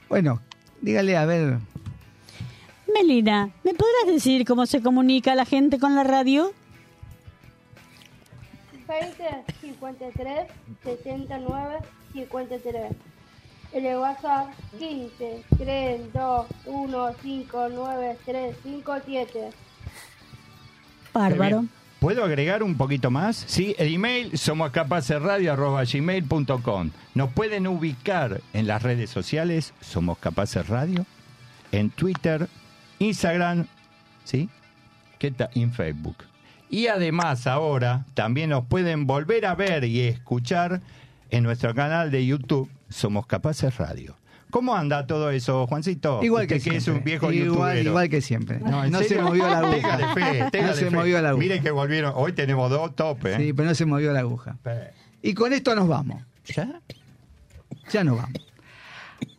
Bueno, 0.09 0.41
dígale 0.83 1.17
a 1.17 1.25
ver. 1.25 1.59
Melina, 2.93 3.51
¿me 3.63 3.73
podrás 3.73 4.07
decir 4.13 4.45
cómo 4.45 4.67
se 4.67 4.83
comunica 4.83 5.35
la 5.37 5.45
gente 5.45 5.79
con 5.79 5.95
la 5.95 6.03
radio? 6.03 6.53
20 8.89 9.25
53 9.61 10.49
79 10.83 11.77
53. 12.13 12.93
El 13.73 13.97
WhatsApp 13.97 14.49
15 14.79 15.45
3 15.59 16.13
2 16.13 16.47
1 16.67 17.15
5 17.23 17.69
9 17.73 18.19
3 18.25 18.57
5 18.63 18.95
7. 19.07 19.33
Qué 19.33 19.51
Bárbaro. 21.13 21.65
¿Puedo 22.01 22.25
agregar 22.25 22.63
un 22.63 22.77
poquito 22.77 23.11
más? 23.11 23.45
Sí, 23.47 23.75
el 23.79 23.95
email 23.95 24.39
somos 24.39 24.73
gmail.com. 24.73 26.91
Nos 27.15 27.33
pueden 27.33 27.67
ubicar 27.67 28.41
en 28.55 28.67
las 28.67 28.83
redes 28.83 29.11
sociales, 29.11 29.75
somos 29.83 30.17
capaces 30.17 30.67
radio, 30.67 31.05
en 31.73 31.91
Twitter, 31.91 32.49
Instagram, 33.01 33.67
¿sí? 34.25 34.49
¿Qué 35.19 35.31
tal? 35.31 35.51
En 35.55 35.73
Facebook. 35.73 36.17
Y 36.71 36.87
además 36.87 37.47
ahora 37.47 38.07
también 38.15 38.49
nos 38.49 38.65
pueden 38.65 39.07
volver 39.07 39.45
a 39.45 39.55
ver 39.55 39.85
y 39.85 40.01
escuchar 40.01 40.81
en 41.29 41.45
nuestro 41.45 41.75
canal 41.75 42.11
de 42.11 42.25
YouTube, 42.25 42.71
Somos 42.91 43.27
Capaces 43.27 43.77
Radio. 43.79 44.17
¿Cómo 44.51 44.75
anda 44.75 45.07
todo 45.07 45.31
eso, 45.31 45.67
Juancito? 45.67 46.21
Igual 46.23 46.47
que 46.47 46.61
que 46.61 46.77
es 46.77 46.89
un 46.89 47.05
viejo 47.05 47.33
igual, 47.33 47.87
igual 47.87 48.09
que 48.09 48.21
siempre. 48.21 48.59
No, 48.59 48.85
¿en 48.85 48.91
No, 48.91 49.01
se 49.03 49.21
movió 49.21 49.47
la 49.47 49.59
aguja. 49.59 50.13
Fe, 50.13 50.63
no 50.63 50.75
se 50.75 50.87
fe. 50.87 50.91
movió 50.91 51.23
la 51.23 51.31
aguja. 51.31 51.41
Miren 51.41 51.63
que 51.63 51.71
volvieron. 51.71 52.13
Hoy 52.17 52.33
tenemos 52.33 52.69
dos 52.69 52.95
topes. 52.97 53.37
Sí, 53.37 53.53
pero 53.53 53.69
no 53.69 53.75
se 53.75 53.87
movió 53.87 54.13
la 54.13 54.21
aguja. 54.21 54.59
Y 55.23 55.35
con 55.35 55.53
esto 55.53 55.75
nos 55.75 55.87
vamos. 55.89 56.23
¿Ya? 56.45 56.81
Ya 57.91 58.03
nos 58.05 58.17
vamos. 58.17 58.47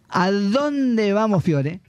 ¿A 0.07 0.31
dónde 0.31 1.13
vamos, 1.13 1.43
Fiore? 1.43 1.81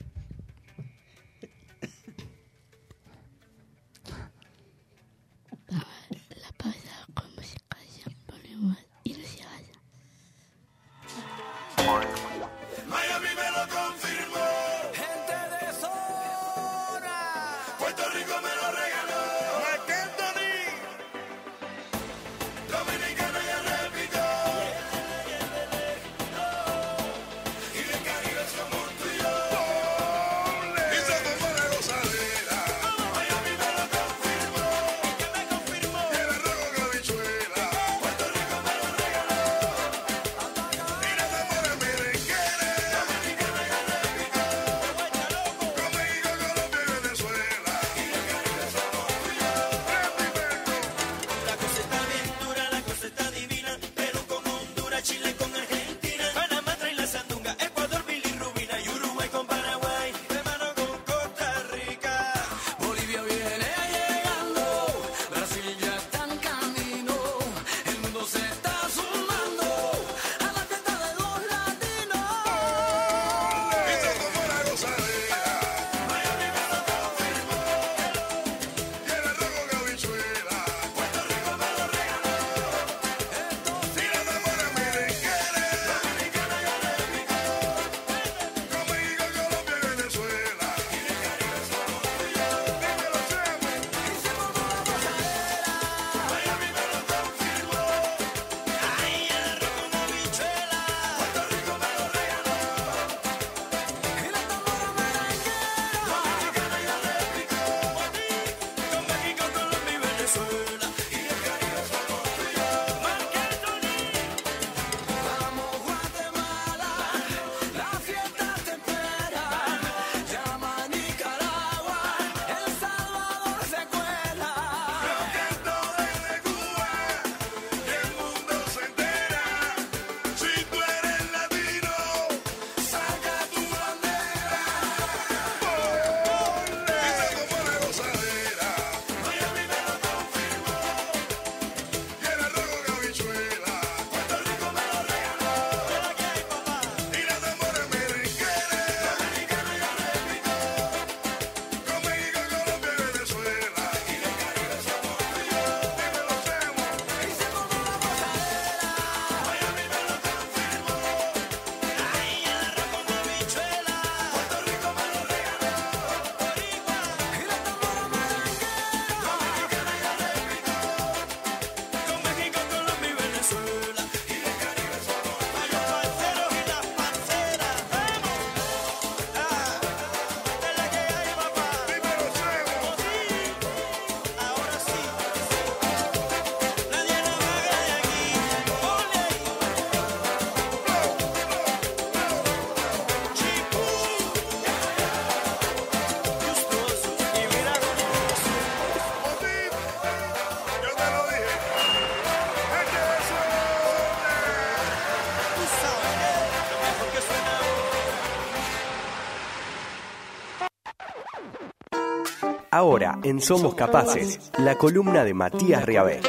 Ahora, 212.83 213.17
en 213.23 213.39
Somos 213.39 213.75
Capaces, 213.75 214.51
la 214.57 214.77
columna 214.77 215.23
de 215.23 215.33
Matías 215.33 215.85
Riabé. 215.85 216.19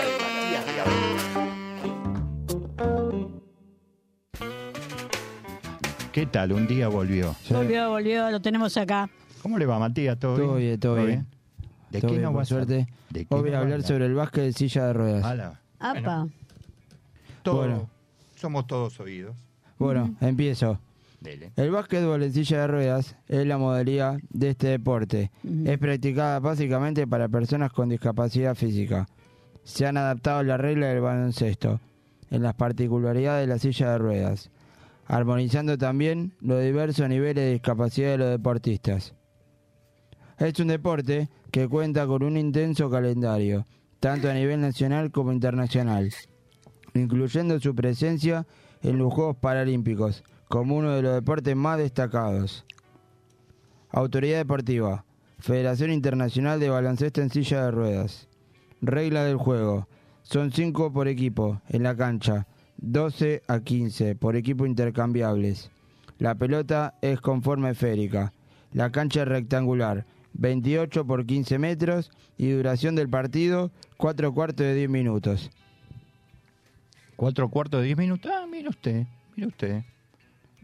¿Qué 6.12 6.26
tal? 6.26 6.52
Un 6.52 6.66
día 6.68 6.88
volvió. 6.88 7.34
Volvió, 7.50 7.90
volvió, 7.90 8.30
lo 8.30 8.40
tenemos 8.40 8.76
acá. 8.76 9.08
¿Cómo 9.42 9.58
le 9.58 9.66
va, 9.66 9.78
Matías? 9.78 10.18
¿Todo, 10.18 10.37
Todo 10.37 10.54
bien, 10.56 10.78
todo 10.78 10.94
bien. 11.04 11.26
¿De 11.90 12.00
Todo 12.00 12.11
qué 12.11 12.16
bien, 12.18 12.23
nos 12.23 12.34
vas 12.34 12.46
a- 12.46 12.54
suerte. 12.54 12.87
¿De 13.11 13.25
qué 13.26 13.34
Hoy 13.34 13.40
voy 13.42 13.52
a 13.52 13.58
hablar 13.61 13.82
sobre 13.82 14.06
el 14.06 14.14
básquet 14.14 14.44
de 14.44 14.52
silla 14.52 14.87
de 14.87 14.92
ruedas. 14.92 15.25
Ala. 15.25 15.61
Apa. 15.80 16.28
Todo- 17.42 17.56
Bueno. 17.56 17.90
Somos 18.37 18.66
todos 18.66 18.99
oídos. 19.00 19.34
Bueno, 19.78 20.14
empiezo. 20.20 20.78
Dele. 21.25 21.52
El 21.57 21.71
básquetbol 21.71 22.23
en 22.23 22.33
silla 22.33 22.61
de 22.61 22.66
ruedas 22.66 23.16
es 23.26 23.47
la 23.47 23.57
modalidad 23.57 24.19
de 24.28 24.50
este 24.50 24.69
deporte. 24.69 25.33
Es 25.64 25.78
practicada 25.78 26.38
básicamente 26.38 27.07
para 27.07 27.28
personas 27.28 27.73
con 27.73 27.88
discapacidad 27.88 28.54
física. 28.54 29.09
Se 29.62 29.87
han 29.87 29.97
adaptado 29.97 30.43
las 30.43 30.61
reglas 30.61 30.90
del 30.93 31.00
baloncesto 31.00 31.81
en 32.31 32.43
las 32.43 32.54
particularidades 32.54 33.47
de 33.49 33.52
la 33.54 33.59
silla 33.59 33.93
de 33.93 33.99
ruedas, 33.99 34.50
armonizando 35.07 35.78
también 35.78 36.35
los 36.40 36.62
diversos 36.62 37.09
niveles 37.09 37.37
de 37.37 37.52
discapacidad 37.52 38.11
de 38.11 38.19
los 38.19 38.31
deportistas. 38.31 39.14
Es 40.38 40.61
un 40.61 40.69
deporte 40.69 41.31
que 41.50 41.69
cuenta 41.69 42.07
con 42.07 42.23
un 42.23 42.37
intenso 42.37 42.90
calendario, 42.90 43.64
tanto 43.99 44.28
a 44.28 44.35
nivel 44.35 44.61
nacional 44.61 45.11
como 45.11 45.33
internacional, 45.33 46.12
incluyendo 46.93 47.59
su 47.61 47.75
presencia 47.75 48.47
en 48.83 48.99
los 48.99 49.14
Juegos 49.14 49.37
Paralímpicos 49.37 50.23
como 50.54 50.76
uno 50.76 50.92
de 50.92 51.02
los 51.02 51.14
deportes 51.14 51.56
más 51.56 51.78
destacados. 51.78 52.64
Autoridad 53.90 54.38
Deportiva, 54.38 55.04
Federación 55.40 55.90
Internacional 55.90 56.61
de 56.61 56.70
Baloncesto 56.70 57.20
en 57.20 57.30
Silla 57.30 57.64
de 57.64 57.70
Ruedas. 57.73 58.28
Regla 58.80 59.25
del 59.25 59.37
juego, 59.37 59.88
son 60.23 60.52
5 60.52 60.92
por 60.92 61.08
equipo 61.08 61.61
en 61.70 61.82
la 61.82 61.96
cancha, 61.96 62.46
12 62.76 63.42
a 63.49 63.58
15 63.58 64.14
por 64.14 64.37
equipo 64.37 64.64
intercambiables. 64.64 65.73
La 66.19 66.36
pelota 66.36 66.95
es 67.02 67.21
con 67.21 67.43
forma 67.43 67.71
esférica. 67.71 68.32
La 68.73 68.93
cancha 68.93 69.23
es 69.23 69.28
rectangular, 69.28 70.06
28 70.34 71.04
por 71.04 71.26
15 71.26 71.58
metros 71.58 72.12
y 72.38 72.50
duración 72.50 72.95
del 72.95 73.08
partido 73.08 73.73
4 73.97 74.32
cuartos 74.32 74.64
de 74.64 74.75
10 74.76 74.88
minutos. 74.88 75.50
Cuatro 77.17 77.49
cuartos 77.49 77.80
de 77.80 77.86
diez 77.86 77.99
minutos. 77.99 78.30
Ah, 78.32 78.47
mire 78.49 78.69
usted, 78.69 79.06
mire 79.36 79.49
usted. 79.49 79.84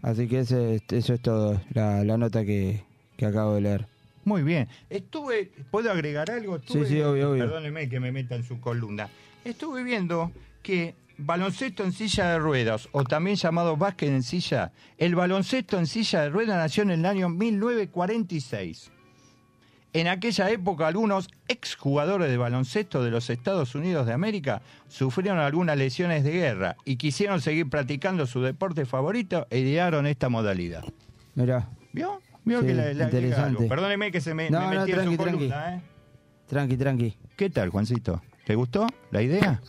Así 0.03 0.27
que 0.29 0.41
ese- 0.41 0.83
eso 0.91 1.15
es 1.15 1.21
todo, 1.21 1.61
la, 1.75 2.03
la 2.05 2.17
nota 2.17 2.45
que, 2.45 2.83
que 3.17 3.27
acabo 3.27 3.55
de 3.55 3.61
leer. 3.61 3.87
Muy 4.25 4.43
bien. 4.43 4.69
Estuve, 4.91 5.51
¿puedo 5.71 5.91
agregar 5.91 6.31
algo? 6.31 6.57
Estuve- 6.57 6.85
Sí, 6.87 6.95
sí, 6.95 7.01
obvio, 7.03 7.31
obvio. 7.33 7.45
Perdóneme 7.45 7.89
que 7.89 8.01
me 8.01 8.13
meta 8.13 8.35
en 8.35 8.45
su 8.45 8.61
columna. 8.61 9.09
Estuve 9.45 9.83
viendo 9.83 10.31
que 10.63 10.95
baloncesto 11.19 11.85
en 11.85 11.93
silla 11.93 12.33
de 12.33 12.39
ruedas, 12.39 12.89
o 12.93 13.05
también 13.05 13.37
llamado 13.37 13.77
básquet 13.77 14.09
en 14.11 14.23
silla, 14.23 14.73
el 14.99 15.15
baloncesto 15.15 15.79
en 15.79 15.87
silla 15.87 16.23
de 16.23 16.31
ruedas 16.31 16.57
nació 16.57 16.83
en 16.83 16.91
el 16.93 17.05
año 17.07 17.29
1946. 17.29 18.91
En 19.93 20.07
aquella 20.07 20.51
época 20.51 20.87
algunos 20.87 21.29
exjugadores 21.49 22.31
de 22.31 22.37
baloncesto 22.37 23.03
de 23.03 23.11
los 23.11 23.29
Estados 23.29 23.75
Unidos 23.75 24.07
de 24.07 24.13
América 24.13 24.63
sufrieron 24.89 25.41
algunas 25.41 25.77
lesiones 25.77 26.23
de 26.23 26.31
guerra 26.31 26.77
y 26.85 26.97
quisieron 26.97 27.41
seguir 27.41 27.69
practicando 27.69 28.27
su 28.27 28.41
deporte 28.41 28.87
favorito 28.87 29.47
e 29.51 29.59
idearon 29.59 30.07
esta 30.07 30.29
modalidad. 30.29 30.85
Mirá, 31.35 31.69
¿Vio? 31.93 32.21
¿Vio 32.45 32.61
Sí, 32.61 32.67
que 32.69 32.75
le 32.75 32.83
agrega 32.83 33.05
interesante. 33.05 33.67
Perdóneme 33.67 34.13
que 34.13 34.21
se 34.21 34.33
me, 34.33 34.49
No, 34.49 34.61
me 34.69 34.75
no, 34.77 34.81
metí 34.83 34.93
en 34.93 34.97
su 34.99 35.03
tranqui, 35.03 35.17
columna, 35.17 35.49
tranqui. 35.65 35.77
¿eh? 35.77 35.83
tranqui, 36.47 36.77
tranqui. 36.77 37.17
¿Qué 37.37 37.51
tal, 37.51 37.71
Juancito? 37.71 38.23
¿Te 38.47 38.55
gustó 38.55 38.87
la 39.11 39.23
idea? 39.23 39.61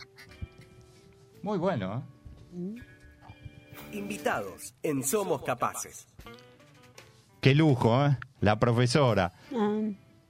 Muy 1.42 1.58
bueno, 1.58 2.04
¿eh? 2.54 2.82
Invitados 3.92 4.74
en 4.82 5.02
Somos 5.02 5.42
Capaces. 5.42 6.06
Qué 7.40 7.54
lujo, 7.54 8.06
¿eh? 8.06 8.16
La 8.40 8.58
profesora. 8.58 9.32
Ah, 9.54 9.80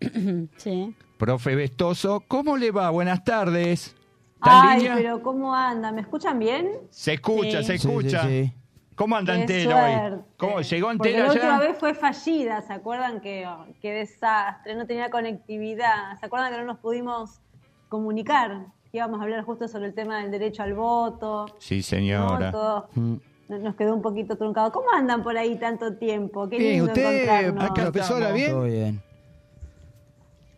sí. 0.56 0.94
Profe 1.18 1.54
Vestoso, 1.54 2.22
¿cómo 2.26 2.56
le 2.56 2.70
va? 2.70 2.90
Buenas 2.90 3.22
tardes. 3.24 3.94
¿Está 4.36 4.50
en 4.64 4.68
Ay, 4.68 4.78
línea? 4.80 4.94
pero 4.96 5.22
¿cómo 5.22 5.54
anda? 5.54 5.92
¿Me 5.92 6.00
escuchan 6.00 6.38
bien? 6.38 6.68
Se 6.90 7.12
escucha, 7.14 7.60
Sí. 7.60 7.64
se 7.64 7.74
escucha. 7.74 8.22
sí, 8.22 8.44
sí. 8.46 8.52
¿Cómo 8.96 9.16
anda 9.16 9.34
Qué 9.34 9.40
entero 9.40 9.76
hoy? 9.76 10.20
¿Cómo? 10.36 10.60
¿Llegó 10.60 10.88
Porque 10.88 11.08
entera 11.10 11.26
la 11.26 11.32
última 11.32 11.58
vez 11.60 11.78
fue 11.78 11.94
fallida, 11.94 12.60
¿se 12.60 12.72
acuerdan 12.72 13.20
que 13.20 13.48
qué 13.80 13.90
desastre? 13.92 14.74
No 14.74 14.86
tenía 14.86 15.10
conectividad. 15.10 16.18
¿Se 16.20 16.26
acuerdan 16.26 16.52
que 16.52 16.58
no 16.58 16.64
nos 16.64 16.78
pudimos 16.78 17.40
comunicar? 17.88 18.66
Que 18.90 18.98
íbamos 18.98 19.20
a 19.20 19.22
hablar 19.22 19.44
justo 19.44 19.66
sobre 19.68 19.86
el 19.86 19.94
tema 19.94 20.18
del 20.20 20.30
derecho 20.30 20.62
al 20.62 20.74
voto. 20.74 21.46
Sí, 21.58 21.78
¿no? 21.78 21.82
señora. 21.82 22.50
Todo 22.52 22.88
Mm. 22.94 23.14
no- 23.48 23.58
nos 23.58 23.74
quedó 23.76 23.94
un 23.94 24.02
poquito 24.02 24.36
truncado. 24.36 24.70
¿Cómo 24.72 24.86
andan 24.92 25.22
por 25.22 25.36
ahí 25.38 25.56
tanto 25.56 25.94
tiempo? 25.96 26.48
Qué 26.48 26.58
Bien, 26.58 26.72
lindo 26.72 26.86
usted, 26.92 27.28
acá 27.58 27.74
profesora, 27.74 28.32
bien. 28.32 28.50
Todo 28.50 28.64
bien. 28.64 29.02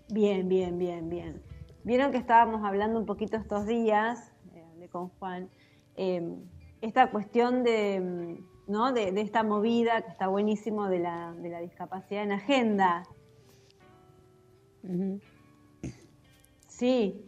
Bien, 0.08 0.48
bien, 0.48 0.78
bien, 0.78 1.08
bien. 1.08 1.42
Vieron 1.84 2.12
que 2.12 2.18
estábamos 2.18 2.64
hablando 2.64 2.98
un 2.98 3.06
poquito 3.06 3.36
estos 3.36 3.66
días, 3.66 4.32
eh, 4.54 4.64
hablé 4.72 4.88
con 4.88 5.08
Juan, 5.10 5.48
eh, 5.96 6.36
esta 6.80 7.10
cuestión 7.10 7.62
de, 7.64 8.00
mm, 8.00 8.70
¿no? 8.72 8.92
de, 8.92 9.12
de 9.12 9.20
esta 9.20 9.42
movida 9.42 10.02
que 10.02 10.10
está 10.10 10.28
buenísimo 10.28 10.88
de 10.88 10.98
la, 11.00 11.32
de 11.32 11.48
la 11.50 11.60
discapacidad 11.60 12.22
en 12.22 12.32
agenda. 12.32 13.04
Sí. 16.68 17.20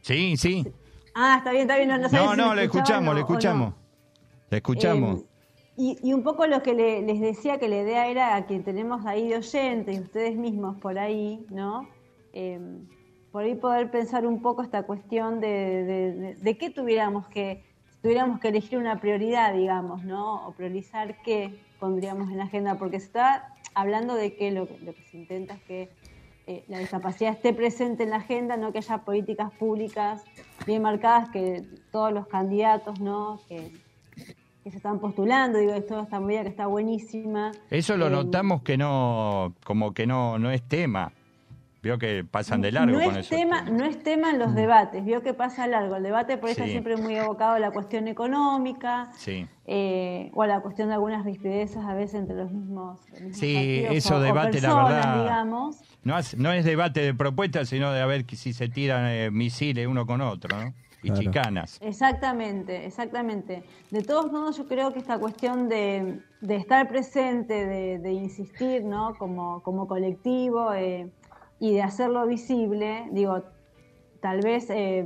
Sí, 0.00 0.36
sí. 0.36 0.66
Ah, 1.14 1.36
está 1.38 1.50
bien, 1.50 1.62
está 1.62 1.76
bien. 1.76 1.88
No, 1.88 1.98
no, 1.98 2.08
No, 2.08 2.30
si 2.32 2.36
no, 2.36 2.54
le 2.54 2.64
escuchamos, 2.64 3.14
le 3.14 3.20
escuchamos. 3.22 3.74
Le 4.50 4.56
escuchamos. 4.58 5.20
Eh, 5.20 5.26
y, 5.78 5.98
y 6.02 6.12
un 6.12 6.22
poco 6.22 6.46
lo 6.46 6.62
que 6.62 6.74
le- 6.74 7.02
les 7.02 7.20
decía 7.20 7.58
que 7.58 7.68
la 7.68 7.76
idea 7.78 8.06
era 8.08 8.36
a 8.36 8.46
quien 8.46 8.62
tenemos 8.64 9.04
ahí 9.06 9.28
de 9.28 9.36
oyente 9.36 9.92
y 9.92 9.98
ustedes 10.00 10.36
mismos 10.36 10.78
por 10.80 10.98
ahí, 10.98 11.44
¿no? 11.50 11.88
Eh, 12.38 12.60
por 13.32 13.44
ahí 13.44 13.54
poder 13.54 13.90
pensar 13.90 14.26
un 14.26 14.42
poco 14.42 14.62
esta 14.62 14.82
cuestión 14.82 15.40
de, 15.40 15.48
de- 15.48 16.12
de- 16.12 16.34
de 16.34 16.58
qué 16.58 16.68
tuviéramos 16.68 17.26
que, 17.28 17.64
si 17.90 17.96
tuviéramos 18.02 18.40
que 18.40 18.48
elegir 18.48 18.78
una 18.78 19.00
prioridad, 19.00 19.54
digamos, 19.54 20.04
¿no? 20.04 20.46
O 20.46 20.52
priorizar 20.52 21.22
qué 21.22 21.58
pondríamos 21.80 22.30
en 22.30 22.36
la 22.36 22.44
agenda, 22.44 22.74
porque 22.78 23.00
se 23.00 23.06
está 23.06 23.54
hablando 23.74 24.14
de 24.14 24.34
que 24.36 24.50
lo, 24.50 24.66
que- 24.68 24.78
lo 24.80 24.94
que 24.94 25.02
se 25.10 25.16
intenta 25.16 25.54
es 25.54 25.62
que 25.62 25.88
eh, 26.46 26.64
la 26.68 26.78
discapacidad 26.78 27.32
esté 27.32 27.52
presente 27.54 28.04
en 28.04 28.10
la 28.10 28.16
agenda, 28.16 28.56
no 28.58 28.70
que 28.70 28.78
haya 28.78 28.98
políticas 28.98 29.50
públicas 29.54 30.22
bien 30.66 30.82
marcadas, 30.82 31.30
que 31.30 31.64
todos 31.90 32.12
los 32.12 32.26
candidatos, 32.28 33.00
¿no? 33.00 33.40
Que, 33.48 33.72
que 34.62 34.70
se 34.70 34.76
están 34.76 34.98
postulando, 35.00 35.58
digo, 35.58 35.72
es 35.72 35.86
toda 35.86 36.02
esta 36.04 36.20
movida 36.20 36.42
que 36.42 36.50
está 36.50 36.66
buenísima. 36.66 37.52
Eso 37.70 37.96
lo 37.96 38.06
Eh, 38.08 38.10
notamos 38.10 38.62
que 38.62 38.76
no, 38.76 39.54
como 39.64 39.92
que 39.94 40.06
no, 40.06 40.38
no 40.38 40.50
es 40.50 40.62
tema. 40.62 41.12
Vio 41.86 41.98
que 41.98 42.24
pasan 42.24 42.62
de 42.62 42.72
largo 42.72 42.98
no 42.98 43.04
con 43.04 43.16
es 43.16 43.26
eso. 43.26 43.36
tema, 43.36 43.62
no 43.62 43.84
es 43.84 44.02
tema 44.02 44.30
en 44.30 44.40
los 44.40 44.56
debates, 44.56 45.04
vio 45.04 45.22
que 45.22 45.34
pasa 45.34 45.68
largo. 45.68 45.94
El 45.94 46.02
debate 46.02 46.36
por 46.36 46.50
Sí. 46.50 46.64
siempre 46.64 46.96
muy 46.96 47.14
evocado 47.14 47.52
a 47.52 47.58
la 47.60 47.70
cuestión 47.70 48.08
económica, 48.08 49.12
Sí. 49.16 49.46
eh, 49.66 50.32
o 50.34 50.42
a 50.42 50.48
la 50.48 50.58
cuestión 50.62 50.88
de 50.88 50.94
algunas 50.94 51.24
rispidezes 51.24 51.76
a 51.76 51.94
veces 51.94 52.16
entre 52.22 52.34
los 52.34 52.50
mismos, 52.50 52.98
los 53.12 53.20
mismos 53.20 53.36
Sí, 53.38 53.84
eso 53.88 54.14
o- 54.14 54.18
o 54.18 54.20
debate, 54.20 54.60
la 54.60 54.74
verdad. 54.74 55.22
digamos. 55.22 55.80
No 56.02 56.18
es, 56.18 56.36
no 56.36 56.50
es 56.50 56.64
debate 56.64 57.02
de 57.02 57.14
propuestas, 57.14 57.68
sino 57.68 57.92
de 57.92 58.00
a 58.00 58.06
ver 58.06 58.24
que 58.24 58.34
si 58.34 58.52
se 58.52 58.68
tiran 58.68 59.06
eh, 59.06 59.30
misiles 59.30 59.86
uno 59.86 60.06
con 60.06 60.20
otro, 60.22 60.60
¿no? 60.60 60.74
Y 61.02 61.08
Claro. 61.10 61.20
chicanas. 61.22 61.78
Exactamente, 61.82 62.84
exactamente. 62.84 63.62
De 63.92 64.02
todos 64.02 64.32
modos, 64.32 64.56
yo 64.56 64.66
creo 64.66 64.92
que 64.92 64.98
esta 64.98 65.18
cuestión 65.18 65.68
de, 65.68 66.20
de 66.40 66.56
estar 66.56 66.88
presente, 66.88 67.64
de, 67.66 67.98
de 68.00 68.12
insistir, 68.12 68.82
¿no? 68.82 69.14
Como, 69.16 69.62
como 69.62 69.86
colectivo 69.86 70.72
eh, 70.72 71.12
y 71.58 71.72
de 71.72 71.82
hacerlo 71.82 72.26
visible, 72.26 73.08
digo, 73.12 73.42
tal 74.20 74.42
vez 74.42 74.68
eh, 74.70 75.04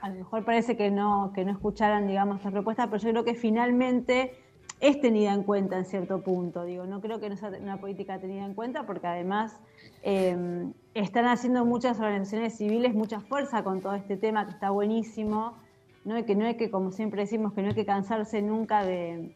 a 0.00 0.08
lo 0.08 0.14
mejor 0.16 0.44
parece 0.44 0.76
que 0.76 0.90
no, 0.90 1.32
que 1.34 1.44
no 1.44 1.52
escucharan, 1.52 2.06
digamos, 2.06 2.38
esta 2.38 2.50
propuesta, 2.50 2.88
pero 2.90 3.02
yo 3.02 3.10
creo 3.10 3.24
que 3.24 3.34
finalmente 3.34 4.32
es 4.80 5.00
tenida 5.00 5.34
en 5.34 5.42
cuenta 5.42 5.76
en 5.76 5.84
cierto 5.84 6.22
punto. 6.22 6.64
Digo, 6.64 6.86
no 6.86 7.00
creo 7.00 7.20
que 7.20 7.28
no 7.28 7.36
sea 7.36 7.50
una 7.60 7.78
política 7.80 8.18
tenida 8.18 8.44
en 8.46 8.54
cuenta 8.54 8.86
porque 8.86 9.06
además 9.06 9.60
eh, 10.02 10.72
están 10.94 11.26
haciendo 11.26 11.66
muchas 11.66 11.98
organizaciones 11.98 12.56
civiles 12.56 12.94
mucha 12.94 13.20
fuerza 13.20 13.62
con 13.62 13.82
todo 13.82 13.94
este 13.94 14.16
tema 14.16 14.46
que 14.46 14.52
está 14.52 14.70
buenísimo. 14.70 15.58
No 16.06 16.14
hay 16.14 16.24
que, 16.24 16.34
no 16.34 16.46
hay 16.46 16.56
que, 16.56 16.70
como 16.70 16.92
siempre 16.92 17.20
decimos, 17.22 17.52
que 17.52 17.60
no 17.60 17.68
hay 17.68 17.74
que 17.74 17.84
cansarse 17.84 18.40
nunca 18.40 18.82
de- 18.84 19.34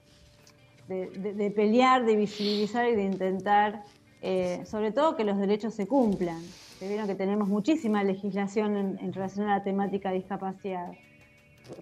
de 0.88 1.50
pelear, 1.50 2.04
de 2.04 2.16
visibilizar 2.16 2.88
y 2.88 2.94
de 2.94 3.04
intentar, 3.04 3.82
eh, 4.26 4.64
sobre 4.64 4.90
todo 4.90 5.16
que 5.16 5.24
los 5.24 5.38
derechos 5.38 5.74
se 5.74 5.86
cumplan. 5.86 6.40
Se 6.78 6.88
vieron 6.88 7.06
que 7.06 7.14
tenemos 7.14 7.46
muchísima 7.46 8.02
legislación 8.02 8.76
en, 8.76 8.98
en 8.98 9.12
relación 9.12 9.46
a 9.48 9.58
la 9.58 9.62
temática 9.62 10.08
de 10.08 10.16
discapacidad. 10.16 10.92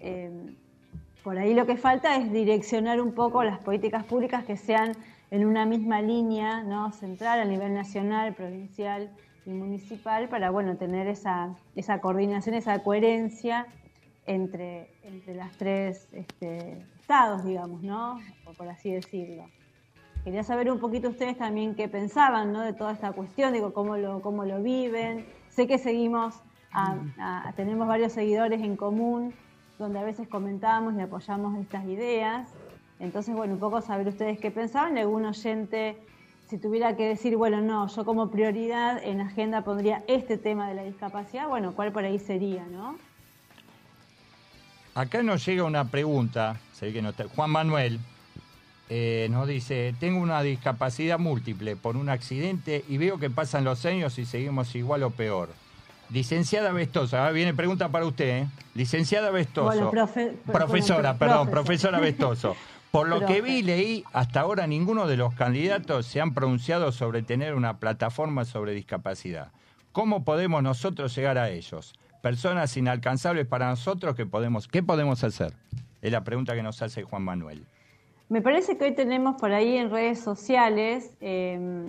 Eh, 0.01 0.29
por 1.23 1.37
ahí 1.37 1.53
lo 1.53 1.65
que 1.65 1.77
falta 1.77 2.17
es 2.17 2.33
direccionar 2.33 2.99
un 2.99 3.13
poco 3.13 3.45
las 3.45 3.59
políticas 3.59 4.03
públicas 4.03 4.43
que 4.43 4.57
sean 4.57 4.91
en 5.31 5.45
una 5.45 5.65
misma 5.65 6.01
línea, 6.01 6.63
¿no? 6.63 6.91
central 6.91 7.39
a 7.39 7.45
nivel 7.45 7.73
nacional, 7.73 8.33
provincial 8.33 9.09
y 9.45 9.51
municipal 9.51 10.27
para 10.27 10.51
bueno 10.51 10.75
tener 10.75 11.07
esa, 11.07 11.55
esa 11.77 12.01
coordinación, 12.01 12.55
esa 12.55 12.79
coherencia 12.79 13.67
entre, 14.25 14.89
entre 15.03 15.33
las 15.33 15.57
tres 15.57 16.09
este, 16.11 16.85
estados, 16.99 17.45
digamos, 17.45 17.81
¿no? 17.83 18.19
Por, 18.57 18.67
así 18.67 18.91
decirlo. 18.91 19.45
Quería 20.23 20.43
saber 20.43 20.71
un 20.71 20.79
poquito 20.79 21.09
ustedes 21.09 21.37
también 21.37 21.75
qué 21.75 21.89
pensaban, 21.89 22.53
¿no? 22.53 22.61
De 22.61 22.71
toda 22.73 22.93
esta 22.93 23.11
cuestión, 23.11 23.51
digo, 23.51 23.73
cómo 23.73 23.97
lo, 23.97 24.21
cómo 24.21 24.45
lo 24.45 24.61
viven. 24.63 25.25
Sé 25.49 25.67
que 25.67 25.77
seguimos, 25.77 26.35
tenemos 27.55 27.87
varios 27.87 28.13
seguidores 28.13 28.61
en 28.61 28.77
común, 28.77 29.33
donde 29.77 29.99
a 29.99 30.03
veces 30.03 30.27
comentamos 30.29 30.93
y 30.95 31.01
apoyamos 31.01 31.59
estas 31.59 31.83
ideas. 31.85 32.47
Entonces, 32.99 33.35
bueno, 33.35 33.55
un 33.55 33.59
poco 33.59 33.81
saber 33.81 34.07
ustedes 34.07 34.39
qué 34.39 34.49
pensaban 34.49 34.97
algún 34.97 35.25
oyente, 35.25 35.97
si 36.47 36.57
tuviera 36.57 36.95
que 36.95 37.05
decir, 37.07 37.35
bueno, 37.35 37.59
no, 37.59 37.87
yo 37.87 38.05
como 38.05 38.29
prioridad 38.29 39.03
en 39.03 39.19
agenda 39.19 39.63
pondría 39.63 40.03
este 40.07 40.37
tema 40.37 40.69
de 40.69 40.75
la 40.75 40.83
discapacidad, 40.83 41.49
bueno, 41.49 41.73
¿cuál 41.75 41.91
por 41.91 42.05
ahí 42.05 42.19
sería, 42.19 42.63
no? 42.71 42.95
Acá 44.95 45.21
nos 45.23 45.45
llega 45.45 45.63
una 45.63 45.85
pregunta, 45.85 46.55
ve 46.79 46.93
que 46.93 47.01
no 47.01 47.09
está- 47.09 47.27
Juan 47.27 47.49
Manuel 47.49 47.99
eh, 48.95 49.27
nos 49.31 49.47
dice, 49.47 49.95
tengo 49.99 50.19
una 50.21 50.43
discapacidad 50.43 51.17
múltiple 51.17 51.75
por 51.75 51.97
un 51.97 52.09
accidente 52.09 52.85
y 52.87 52.97
veo 52.99 53.17
que 53.17 53.31
pasan 53.31 53.63
los 53.63 53.83
años 53.87 54.19
y 54.19 54.25
seguimos 54.25 54.75
igual 54.75 55.01
o 55.01 55.09
peor. 55.09 55.49
Licenciada 56.11 56.71
Vestosa, 56.71 57.25
ah, 57.25 57.31
viene 57.31 57.55
pregunta 57.55 57.89
para 57.89 58.05
usted, 58.05 58.43
¿eh? 58.43 58.47
Licenciada 58.75 59.31
Vestoso. 59.31 59.65
Bueno, 59.65 59.91
profe- 59.91 60.33
profesora, 60.51 61.13
bueno, 61.13 61.17
perdón, 61.19 61.49
profesor. 61.49 61.89
profesora 61.91 61.99
Vestoso. 62.01 62.55
Por 62.91 63.07
lo 63.09 63.25
que 63.25 63.41
vi 63.41 63.53
y 63.57 63.61
leí, 63.63 64.03
hasta 64.13 64.41
ahora 64.41 64.67
ninguno 64.67 65.07
de 65.07 65.17
los 65.17 65.33
candidatos 65.33 66.05
se 66.05 66.21
han 66.21 66.35
pronunciado 66.35 66.91
sobre 66.91 67.23
tener 67.23 67.55
una 67.55 67.79
plataforma 67.79 68.45
sobre 68.45 68.73
discapacidad. 68.73 69.51
¿Cómo 69.91 70.23
podemos 70.23 70.61
nosotros 70.61 71.15
llegar 71.15 71.39
a 71.39 71.49
ellos? 71.49 71.95
Personas 72.21 72.77
inalcanzables 72.77 73.47
para 73.47 73.69
nosotros, 73.69 74.15
¿qué 74.15 74.27
podemos, 74.27 74.67
qué 74.67 74.83
podemos 74.83 75.23
hacer? 75.23 75.53
Es 76.03 76.11
la 76.11 76.23
pregunta 76.23 76.53
que 76.53 76.61
nos 76.61 76.79
hace 76.83 77.01
Juan 77.01 77.23
Manuel. 77.23 77.65
Me 78.33 78.41
parece 78.41 78.79
que 78.79 78.85
hoy 78.85 78.95
tenemos 78.95 79.35
por 79.39 79.51
ahí 79.53 79.77
en 79.77 79.91
redes 79.91 80.19
sociales 80.19 81.15
eh, 81.21 81.85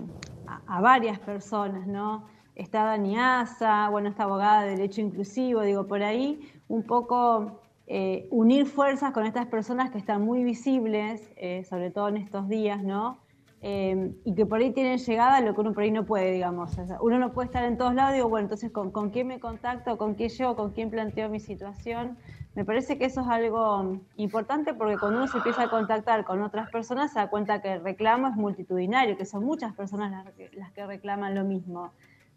a, 0.66 0.80
varias 0.83 1.18
personas, 1.18 1.87
¿no? 1.87 2.26
Está 2.54 2.85
Dani 2.85 3.16
Asa, 3.18 3.88
bueno, 3.88 4.11
esta 4.11 4.24
abogada 4.24 4.64
de 4.64 4.72
Derecho 4.72 5.00
Inclusivo, 5.00 5.62
digo, 5.62 5.87
por 5.87 6.02
ahí 6.02 6.52
un 6.68 6.83
poco 6.83 7.62
eh, 7.87 8.28
unir 8.30 8.66
fuerzas 8.66 9.12
con 9.12 9.24
estas 9.24 9.46
personas 9.46 9.90
que 9.90 9.96
están 9.96 10.20
muy 10.20 10.44
visibles, 10.44 11.33
eh, 11.37 11.64
sobre 11.64 11.90
todo 11.90 12.09
en 12.09 12.18
estos 12.18 12.46
días, 12.46 12.83
¿no? 12.83 13.20
Eh, 13.62 14.12
y 14.26 14.35
que 14.35 14.44
por 14.44 14.61
ahí 14.61 14.70
tienen 14.70 14.98
llegada 14.98 15.40
lo 15.40 15.54
que 15.54 15.62
uno 15.62 15.72
por 15.72 15.85
ahí 15.85 15.92
no 15.92 16.04
puede, 16.04 16.30
digamos. 16.30 16.76
Uno 17.00 17.18
no 17.18 17.33
puede 17.33 17.46
estar 17.46 17.64
en 17.64 17.78
todos 17.78 17.94
lados, 17.94 18.12
digo, 18.12 18.28
bueno, 18.28 18.44
entonces, 18.44 18.70
¿con, 18.70 18.90
con 18.90 19.09
quién 19.09 19.28
me 19.28 19.40
contacto? 19.40 19.96
¿Con 19.96 20.12
quién 20.12 20.28
llego? 20.28 20.57
¿Con 20.57 20.72
quién 20.72 20.90
planteo 20.90 21.30
mi 21.30 21.40
situación? 21.40 22.18
Me 22.54 22.64
parece 22.64 22.98
que 22.98 23.06
eso 23.06 23.20
es 23.22 23.26
algo 23.26 23.98
importante 24.16 24.74
porque 24.74 24.96
cuando 24.96 25.18
uno 25.18 25.26
se 25.26 25.38
empieza 25.38 25.64
a 25.64 25.70
contactar 25.70 26.24
con 26.24 26.40
otras 26.42 26.70
personas 26.70 27.12
se 27.12 27.18
da 27.18 27.28
cuenta 27.28 27.60
que 27.60 27.72
el 27.72 27.82
reclamo 27.82 28.28
es 28.28 28.36
multitudinario, 28.36 29.16
que 29.16 29.24
son 29.24 29.44
muchas 29.44 29.74
personas 29.74 30.12
las 30.24 30.34
que, 30.34 30.50
las 30.54 30.70
que 30.72 30.86
reclaman 30.86 31.34
lo 31.34 31.44
mismo. 31.44 31.90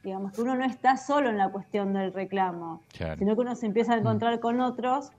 Digamos 0.03 0.32
que 0.34 0.41
uno 0.41 0.56
no 0.56 0.65
está 0.65 0.97
solo 0.97 1.30
en 1.30 1.38
la 1.38 1.49
cuestión 1.49 1.93
del 1.93 2.13
reclamo, 2.13 2.82
Claro. 2.97 3.17
sino 3.19 3.36
que 3.36 3.41
uno 3.41 3.56
se 3.56 3.65
empieza 3.67 3.93
a 3.93 3.97
encontrar 3.97 4.39
con 4.39 4.60
otros 4.62 5.12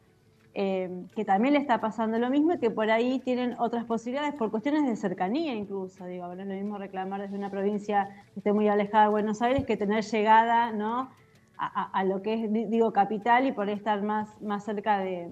eh, 0.54 1.04
que 1.14 1.24
también 1.24 1.54
le 1.54 1.61
está 1.61 1.80
pasando 1.80 2.18
lo 2.18 2.30
mismo 2.30 2.54
y 2.54 2.58
que 2.58 2.70
por 2.70 2.90
ahí 2.90 3.20
tienen 3.20 3.54
otras 3.61 3.84
posibilidades 3.84 4.34
por 4.34 4.50
cuestiones 4.50 4.84
de 4.87 4.96
cercanía 4.96 5.54
incluso. 5.54 6.04
Digo, 6.06 6.26
no 6.34 6.42
es 6.42 6.48
lo 6.48 6.54
mismo 6.54 6.78
reclamar 6.78 7.20
desde 7.20 7.37
una 7.37 7.50
provincia 7.50 8.08
que 8.34 8.40
esté 8.40 8.52
muy 8.52 8.66
alejada 8.66 9.04
de 9.04 9.11
Buenos 9.11 9.40
Aires 9.42 9.64
que 9.64 9.76
tener 9.76 10.02
llegada 10.02 10.72
¿no? 10.72 11.11
A, 11.59 11.90
a- 12.01 12.05
lo 12.05 12.23
que 12.23 12.35
es, 12.35 12.53
di- 12.53 12.66
digo, 12.66 12.92
capital 12.92 13.47
y 13.47 13.53
por 13.53 13.68
estar 13.68 14.03
más, 14.03 14.40
más 14.42 14.64
cerca 14.64 14.99
de, 15.01 15.29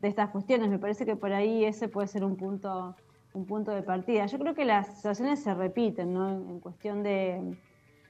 de 0.00 0.08
estas 0.08 0.30
cuestiones. 0.30 0.70
Me 0.70 0.78
parece 0.78 1.06
que 1.06 1.16
por 1.16 1.32
ahí 1.32 1.64
ese 1.64 1.88
puede 1.88 2.08
ser 2.08 2.24
un 2.24 2.36
punto, 2.36 2.96
un 3.32 3.46
punto 3.46 3.72
de 3.72 3.82
partida. 3.82 4.26
Yo 4.26 4.38
creo 4.38 4.54
que 4.54 4.64
las 4.64 4.96
situaciones 4.96 5.42
se 5.42 5.54
repiten, 5.54 6.12
¿no? 6.14 6.28
En, 6.30 6.48
en 6.50 6.60
cuestión 6.60 7.02
de, 7.02 7.56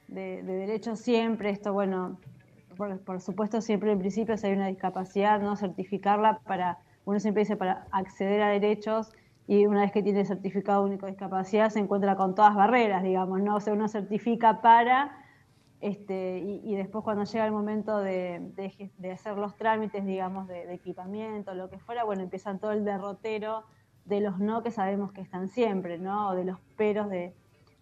de, 0.07 0.43
de 0.43 0.53
derechos 0.55 1.01
siempre, 1.01 1.51
esto, 1.51 1.73
bueno, 1.73 2.21
por, 2.77 3.03
por 3.05 3.21
supuesto 3.21 3.61
siempre 3.61 3.93
en 3.93 3.99
principio 3.99 4.37
si 4.37 4.47
hay 4.47 4.53
una 4.55 4.69
discapacidad, 4.69 5.41
no 5.41 5.57
certificarla 5.57 6.41
para, 6.45 6.79
uno 7.05 7.21
siempre 7.21 7.43
dice 7.43 7.57
para 7.57 7.89
acceder 7.93 8.43
a 8.43 8.49
derechos 8.49 9.11
y 9.47 9.67
una 9.67 9.81
vez 9.83 9.93
que 9.93 10.03
tiene 10.03 10.25
certificado 10.25 10.85
único 10.85 11.07
de 11.07 11.13
discapacidad 11.13 11.71
se 11.71 11.81
encuentra 11.81 12.17
con 12.17 12.35
todas 12.35 12.55
barreras, 12.55 13.03
digamos, 13.03 13.41
¿no? 13.43 13.57
O 13.57 13.61
sea, 13.61 13.73
uno 13.73 13.89
certifica 13.89 14.61
para 14.61 15.18
este, 15.81 16.39
y, 16.39 16.75
después 16.75 17.05
cuando 17.05 17.25
llega 17.25 17.47
el 17.47 17.53
momento 17.53 17.99
de, 17.99 18.53
hacer 19.13 19.37
los 19.39 19.57
trámites, 19.57 20.05
digamos, 20.05 20.49
de, 20.49 20.73
equipamiento, 20.75 21.55
lo 21.55 21.71
que 21.71 21.79
fuera, 21.79 22.05
bueno, 22.05 22.23
empiezan 22.23 22.59
todo 22.59 22.73
el 22.73 22.85
derrotero 22.85 23.65
de 24.05 24.21
los 24.21 24.39
no 24.41 24.63
que 24.63 24.71
sabemos 24.71 25.13
que 25.13 25.21
están 25.21 25.49
siempre, 25.49 25.99
¿no? 25.99 26.31
O 26.31 26.35
de 26.35 26.45
los 26.45 26.59
peros 26.77 27.09
de, 27.11 27.35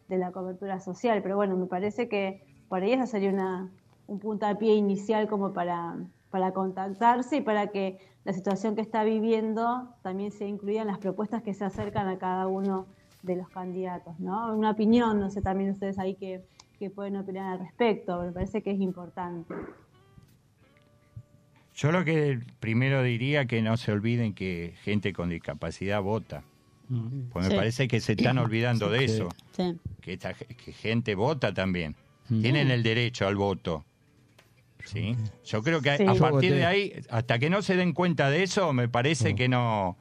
de 0.08 0.18
la 0.18 0.32
cobertura 0.32 0.80
social. 0.80 1.22
Pero 1.22 1.36
bueno, 1.36 1.56
me 1.56 1.66
parece 1.66 2.08
que 2.08 2.42
por 2.68 2.82
ahí 2.82 2.92
esa 2.92 3.06
sería 3.06 3.30
una, 3.30 3.70
un 4.06 4.18
puntapié 4.18 4.74
inicial 4.74 5.28
como 5.28 5.52
para, 5.52 5.96
para 6.30 6.52
contactarse 6.52 7.36
y 7.36 7.40
para 7.40 7.68
que 7.68 7.98
la 8.24 8.32
situación 8.32 8.74
que 8.74 8.82
está 8.82 9.04
viviendo 9.04 9.94
también 10.02 10.32
se 10.32 10.46
incluya 10.46 10.82
en 10.82 10.88
las 10.88 10.98
propuestas 10.98 11.42
que 11.42 11.54
se 11.54 11.64
acercan 11.64 12.08
a 12.08 12.18
cada 12.18 12.46
uno 12.46 12.86
de 13.22 13.36
los 13.36 13.48
candidatos, 13.48 14.18
¿no? 14.20 14.54
Una 14.54 14.70
opinión, 14.70 15.18
no 15.18 15.30
sé 15.30 15.42
también 15.42 15.70
ustedes 15.70 15.98
ahí 15.98 16.14
que, 16.14 16.44
que 16.78 16.90
pueden 16.90 17.16
opinar 17.16 17.52
al 17.54 17.58
respecto, 17.60 18.20
me 18.22 18.32
parece 18.32 18.62
que 18.62 18.70
es 18.72 18.80
importante. 18.80 19.54
Yo 21.74 21.92
lo 21.92 22.04
que 22.04 22.40
primero 22.60 23.02
diría 23.02 23.46
que 23.46 23.60
no 23.62 23.76
se 23.76 23.92
olviden 23.92 24.32
que 24.34 24.74
gente 24.82 25.12
con 25.12 25.28
discapacidad 25.28 26.00
vota. 26.02 26.42
Pues 27.32 27.44
me 27.46 27.50
Sí. 27.50 27.56
parece 27.56 27.88
que 27.88 28.00
se 28.00 28.12
están 28.12 28.38
olvidando 28.38 28.88
de 28.88 29.04
eso. 29.04 29.28
Sí. 29.52 29.76
Que, 30.00 30.12
esta, 30.14 30.32
que 30.34 30.72
gente 30.72 31.14
vota 31.14 31.52
también. 31.52 31.96
Mm. 32.28 32.42
Tienen 32.42 32.70
el 32.70 32.82
derecho 32.82 33.26
al 33.26 33.36
voto. 33.36 33.84
¿Sí? 34.84 35.16
Yo 35.44 35.62
creo 35.64 35.80
que 35.82 35.90
a- 35.90 35.96
Sí. 35.96 36.04
a 36.04 36.12
Yo 36.14 36.20
partir 36.20 36.54
de 36.54 36.64
ahí, 36.64 36.92
hasta 37.10 37.40
que 37.40 37.50
no 37.50 37.60
se 37.60 37.74
den 37.76 37.92
cuenta 37.92 38.30
de 38.30 38.44
eso, 38.44 38.72
me 38.72 38.88
parece 38.88 39.34
que 39.34 39.48
no, 39.48 39.96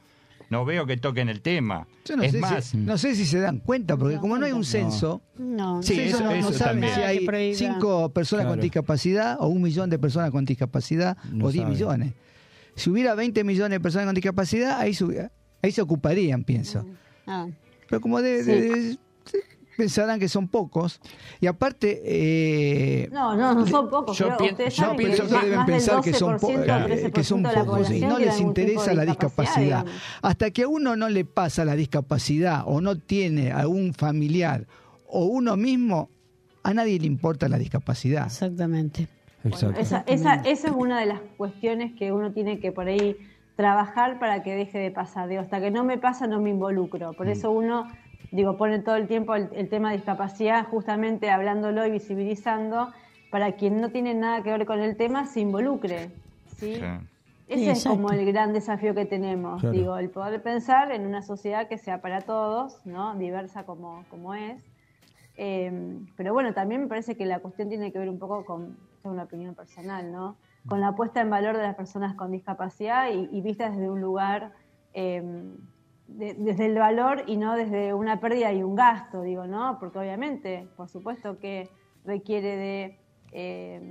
no 0.50 0.66
veo 0.66 0.86
que 0.86 0.98
toquen 0.98 1.30
el 1.30 1.42
tema. 1.42 1.88
Yo 2.06 2.18
no, 2.18 2.24
es 2.24 2.32
sé 2.32 2.40
más, 2.40 2.66
si, 2.66 2.78
no 2.78 2.98
sé 2.98 3.16
si 3.16 3.26
se 3.26 3.40
dan 3.40 3.60
cuenta, 3.60 3.98
porque 3.98 4.18
como 4.18 4.38
no 4.38 4.46
hay 4.46 4.52
un 4.52 4.64
censo, 4.66 5.22
No, 5.38 5.82
Sí, 5.84 6.00
eso- 6.00 6.20
no, 6.20 6.26
no 6.26 6.32
eso 6.36 6.54
saben 6.54 6.82
también. 6.82 6.94
si 6.96 7.02
hay 7.02 7.56
cinco 7.56 8.10
personas 8.10 8.46
con 8.48 8.60
discapacidad 8.60 9.38
o 9.40 9.48
un 9.48 9.62
millón 9.62 9.90
de 9.90 10.00
personas 10.00 10.32
con 10.32 10.46
discapacidad 10.46 11.18
No 11.32 11.46
o 11.46 11.52
10 11.52 11.64
saben. 11.64 11.74
millones. 11.78 12.14
Si 12.76 12.90
hubiera 12.90 13.16
20 13.16 13.44
millones 13.44 13.72
de 13.78 13.80
personas 13.80 14.06
con 14.08 14.16
discapacidad, 14.16 14.80
ahí, 14.80 14.94
sub- 14.94 15.14
ahí 15.62 15.72
se 15.72 15.82
ocuparían, 15.82 16.44
pienso. 16.44 16.86
Ah, 17.26 17.48
Pero 17.90 18.02
como 18.02 18.22
de, 18.22 18.44
de- 18.44 18.62
de- 18.62 18.98
pensarán 19.78 20.20
que 20.20 20.28
son 20.30 20.48
pocos. 20.48 21.00
Y 21.42 21.48
aparte, 21.48 22.02
eh, 22.06 23.10
No, 23.12 23.36
no, 23.36 23.54
no 23.56 23.66
son 23.68 23.90
pocos. 23.90 24.18
Yo 24.18 24.30
pien- 24.38 24.52
Ustedes 24.52 24.76
yo 24.76 24.96
pienso 24.96 25.28
que 25.28 25.46
deben 25.46 25.66
pensar 25.66 26.02
que 26.02 26.14
son, 26.14 26.38
po- 26.40 26.48
12% 26.50 26.60
o 26.60 26.88
eh, 26.88 27.04
13% 27.10 27.12
que 27.12 27.24
son 27.24 27.44
de 27.44 27.52
la 27.54 27.64
pocos 27.66 27.92
y 27.92 28.02
no 28.02 28.20
les 28.20 28.30
algún 28.36 28.48
interesa 28.50 28.94
la 28.94 29.06
discapacidad. 29.06 29.84
digamos. 29.86 29.92
Hasta 30.22 30.52
que 30.52 30.64
a 30.64 30.68
uno 30.68 30.96
no 30.96 31.10
le 31.10 31.26
pasa 31.26 31.66
la 31.66 31.76
discapacidad 31.76 32.64
o 32.66 32.82
no 32.82 32.98
tiene 32.98 33.52
a 33.52 33.68
un 33.68 33.94
familiar 33.94 34.66
o 35.08 35.26
uno 35.26 35.56
mismo, 35.58 36.10
a 36.64 36.74
nadie 36.74 37.00
le 37.00 37.08
importa 37.08 37.48
la 37.48 37.58
discapacidad. 37.58 38.26
exactamente. 38.26 39.08
Esa, 39.44 40.02
esa, 40.08 40.34
esa 40.46 40.68
es 40.70 40.74
una 40.76 41.00
de 41.00 41.06
las 41.06 41.20
cuestiones 41.38 41.94
que 41.94 42.12
uno 42.12 42.32
tiene 42.32 42.60
que 42.60 42.72
por 42.72 42.88
ahí 42.88 43.16
trabajar 43.56 44.18
para 44.20 44.42
que 44.42 44.56
deje 44.56 44.80
de 44.80 44.90
pasar. 44.92 45.30
Digo, 45.30 45.42
hasta 45.42 45.62
que 45.62 45.70
no 45.72 45.84
me 45.84 45.98
pasa 46.00 46.26
no 46.28 46.42
me 46.42 46.50
involucro. 46.50 47.14
Por 47.14 47.28
eso 47.30 47.52
uno, 47.52 47.88
digo, 48.32 48.58
pone 48.58 48.80
todo 48.80 48.96
el 48.96 49.08
tiempo 49.08 49.36
el, 49.36 49.50
el 49.54 49.70
tema 49.70 49.92
de 49.92 49.98
discapacidad, 49.98 50.68
justamente 50.68 51.30
hablándolo 51.30 51.86
y 51.86 51.92
visibilizando, 51.92 52.92
para 53.32 53.54
quien 53.54 53.82
no 53.82 53.90
tiene 53.90 54.14
nada 54.14 54.44
que 54.44 54.52
ver 54.52 54.66
con 54.66 54.80
el 54.80 54.96
tema 54.98 55.26
se 55.26 55.42
involucre. 55.42 56.10
¿sí? 56.58 56.76
Claro. 56.80 57.02
Ese 57.48 57.64
Sí, 57.64 57.70
es 57.70 57.84
como 57.86 58.12
el 58.12 58.26
gran 58.26 58.54
desafío 58.54 58.96
que 58.96 59.06
tenemos, 59.06 59.62
Claro. 59.62 59.76
digo, 59.76 59.98
el 59.98 60.10
poder 60.10 60.42
pensar 60.42 60.92
en 60.92 61.06
una 61.06 61.22
sociedad 61.22 61.68
que 61.68 61.78
sea 61.78 62.02
para 62.02 62.22
todos, 62.22 62.84
¿no? 62.86 63.16
diversa 63.16 63.66
como, 63.66 64.04
como 64.10 64.34
es. 64.34 64.64
Eh, 65.38 66.00
pero 66.16 66.34
bueno, 66.34 66.54
también 66.54 66.82
me 66.82 66.88
parece 66.88 67.16
que 67.16 67.26
la 67.26 67.40
cuestión 67.40 67.70
tiene 67.70 67.92
que 67.92 68.00
ver 68.00 68.10
un 68.10 68.18
poco 68.18 68.46
con, 68.46 68.78
esta 68.96 69.10
es 69.10 69.14
una 69.14 69.24
opinión 69.24 69.54
personal, 69.54 70.12
¿no? 70.12 70.38
Con 70.66 70.82
la 70.82 70.96
puesta 70.96 71.22
en 71.22 71.30
valor 71.30 71.56
de 71.58 71.64
las 71.64 71.76
personas 71.76 72.16
con 72.16 72.32
discapacidad 72.32 73.12
y, 73.12 73.30
y 73.32 73.42
vista 73.42 73.70
desde 73.70 73.90
un 73.90 74.02
lugar, 74.02 74.54
eh, 74.94 75.22
de- 76.08 76.36
desde 76.36 76.65
el 76.68 76.76
valor 76.78 77.24
y 77.28 77.38
no 77.38 77.56
desde 77.56 77.94
una 77.94 78.20
pérdida 78.22 78.52
y 78.54 78.63
un 78.63 78.76
gasto, 78.76 79.22
digo, 79.22 79.48
¿no? 79.48 79.78
Porque 79.80 80.00
obviamente, 80.00 80.72
por 80.76 80.89
supuesto 80.89 81.39
que 81.39 81.70
requiere 82.04 82.56
de 82.58 83.00
eh, 83.32 83.82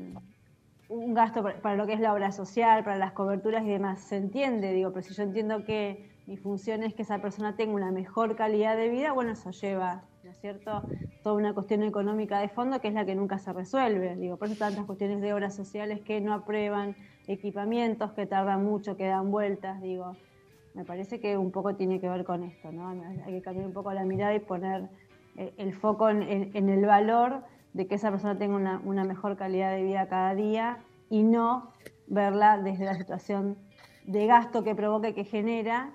un 0.88 1.14
gasto 1.14 1.42
para, 1.42 1.60
para 1.60 1.76
lo 1.76 1.86
que 1.86 1.94
es 1.94 2.00
la 2.00 2.12
obra 2.12 2.30
social, 2.32 2.84
para 2.84 2.96
las 2.98 3.12
coberturas 3.12 3.64
y 3.64 3.68
demás, 3.68 4.00
se 4.02 4.16
entiende, 4.16 4.72
digo, 4.72 4.92
pero 4.92 5.02
si 5.02 5.14
yo 5.14 5.22
entiendo 5.22 5.64
que 5.64 6.20
mi 6.26 6.36
función 6.36 6.82
es 6.82 6.94
que 6.94 7.02
esa 7.02 7.20
persona 7.20 7.56
tenga 7.56 7.74
una 7.74 7.90
mejor 7.92 8.36
calidad 8.36 8.76
de 8.76 8.88
vida, 8.88 9.12
bueno, 9.12 9.32
eso 9.32 9.50
lleva, 9.50 10.08
¿no 10.22 10.30
es 10.30 10.38
cierto? 10.40 10.84
Toda 11.22 11.36
una 11.36 11.54
cuestión 11.54 11.82
económica 11.82 12.38
de 12.38 12.48
fondo 12.48 12.80
que 12.80 12.88
es 12.88 12.94
la 12.94 13.04
que 13.06 13.14
nunca 13.14 13.38
se 13.38 13.52
resuelve. 13.52 14.16
Digo, 14.16 14.36
por 14.38 14.48
eso 14.48 14.56
tantas 14.56 14.84
cuestiones 14.86 15.20
de 15.20 15.32
obras 15.32 15.54
sociales 15.56 16.00
que 16.02 16.20
no 16.20 16.34
aprueban, 16.34 16.96
equipamientos 17.26 18.12
que 18.12 18.26
tardan 18.26 18.64
mucho, 18.64 18.96
que 18.96 19.06
dan 19.06 19.30
vueltas, 19.30 19.80
digo. 19.80 20.18
Me 20.74 20.84
parece 20.84 21.20
que 21.20 21.36
un 21.38 21.50
poco 21.52 21.74
tiene 21.76 22.00
que 22.00 22.08
ver 22.08 22.24
con 22.24 22.42
esto, 22.42 22.72
¿no? 22.72 22.88
Hay 23.24 23.32
que 23.32 23.42
cambiar 23.42 23.66
un 23.66 23.72
poco 23.72 23.92
la 23.92 24.04
mirada 24.04 24.34
y 24.34 24.40
poner 24.40 24.88
eh, 25.36 25.54
el 25.56 25.72
foco 25.72 26.08
en, 26.08 26.22
en- 26.22 26.50
en 26.54 26.68
el 26.68 26.84
valor 26.84 27.42
de 27.72 27.86
que 27.86 27.94
esa 27.94 28.10
persona 28.10 28.36
tenga 28.38 28.56
una, 28.56 28.80
una 28.84 29.04
mejor 29.04 29.36
calidad 29.36 29.72
de 29.72 29.82
vida 29.82 30.08
cada 30.08 30.34
día 30.34 30.78
y 31.10 31.22
no 31.22 31.72
verla 32.06 32.58
desde 32.58 32.84
la 32.84 32.94
situación 32.96 33.56
de 34.04 34.26
gasto 34.26 34.62
que 34.64 34.74
provoca 34.74 35.08
y 35.08 35.12
que 35.14 35.24
genera, 35.24 35.90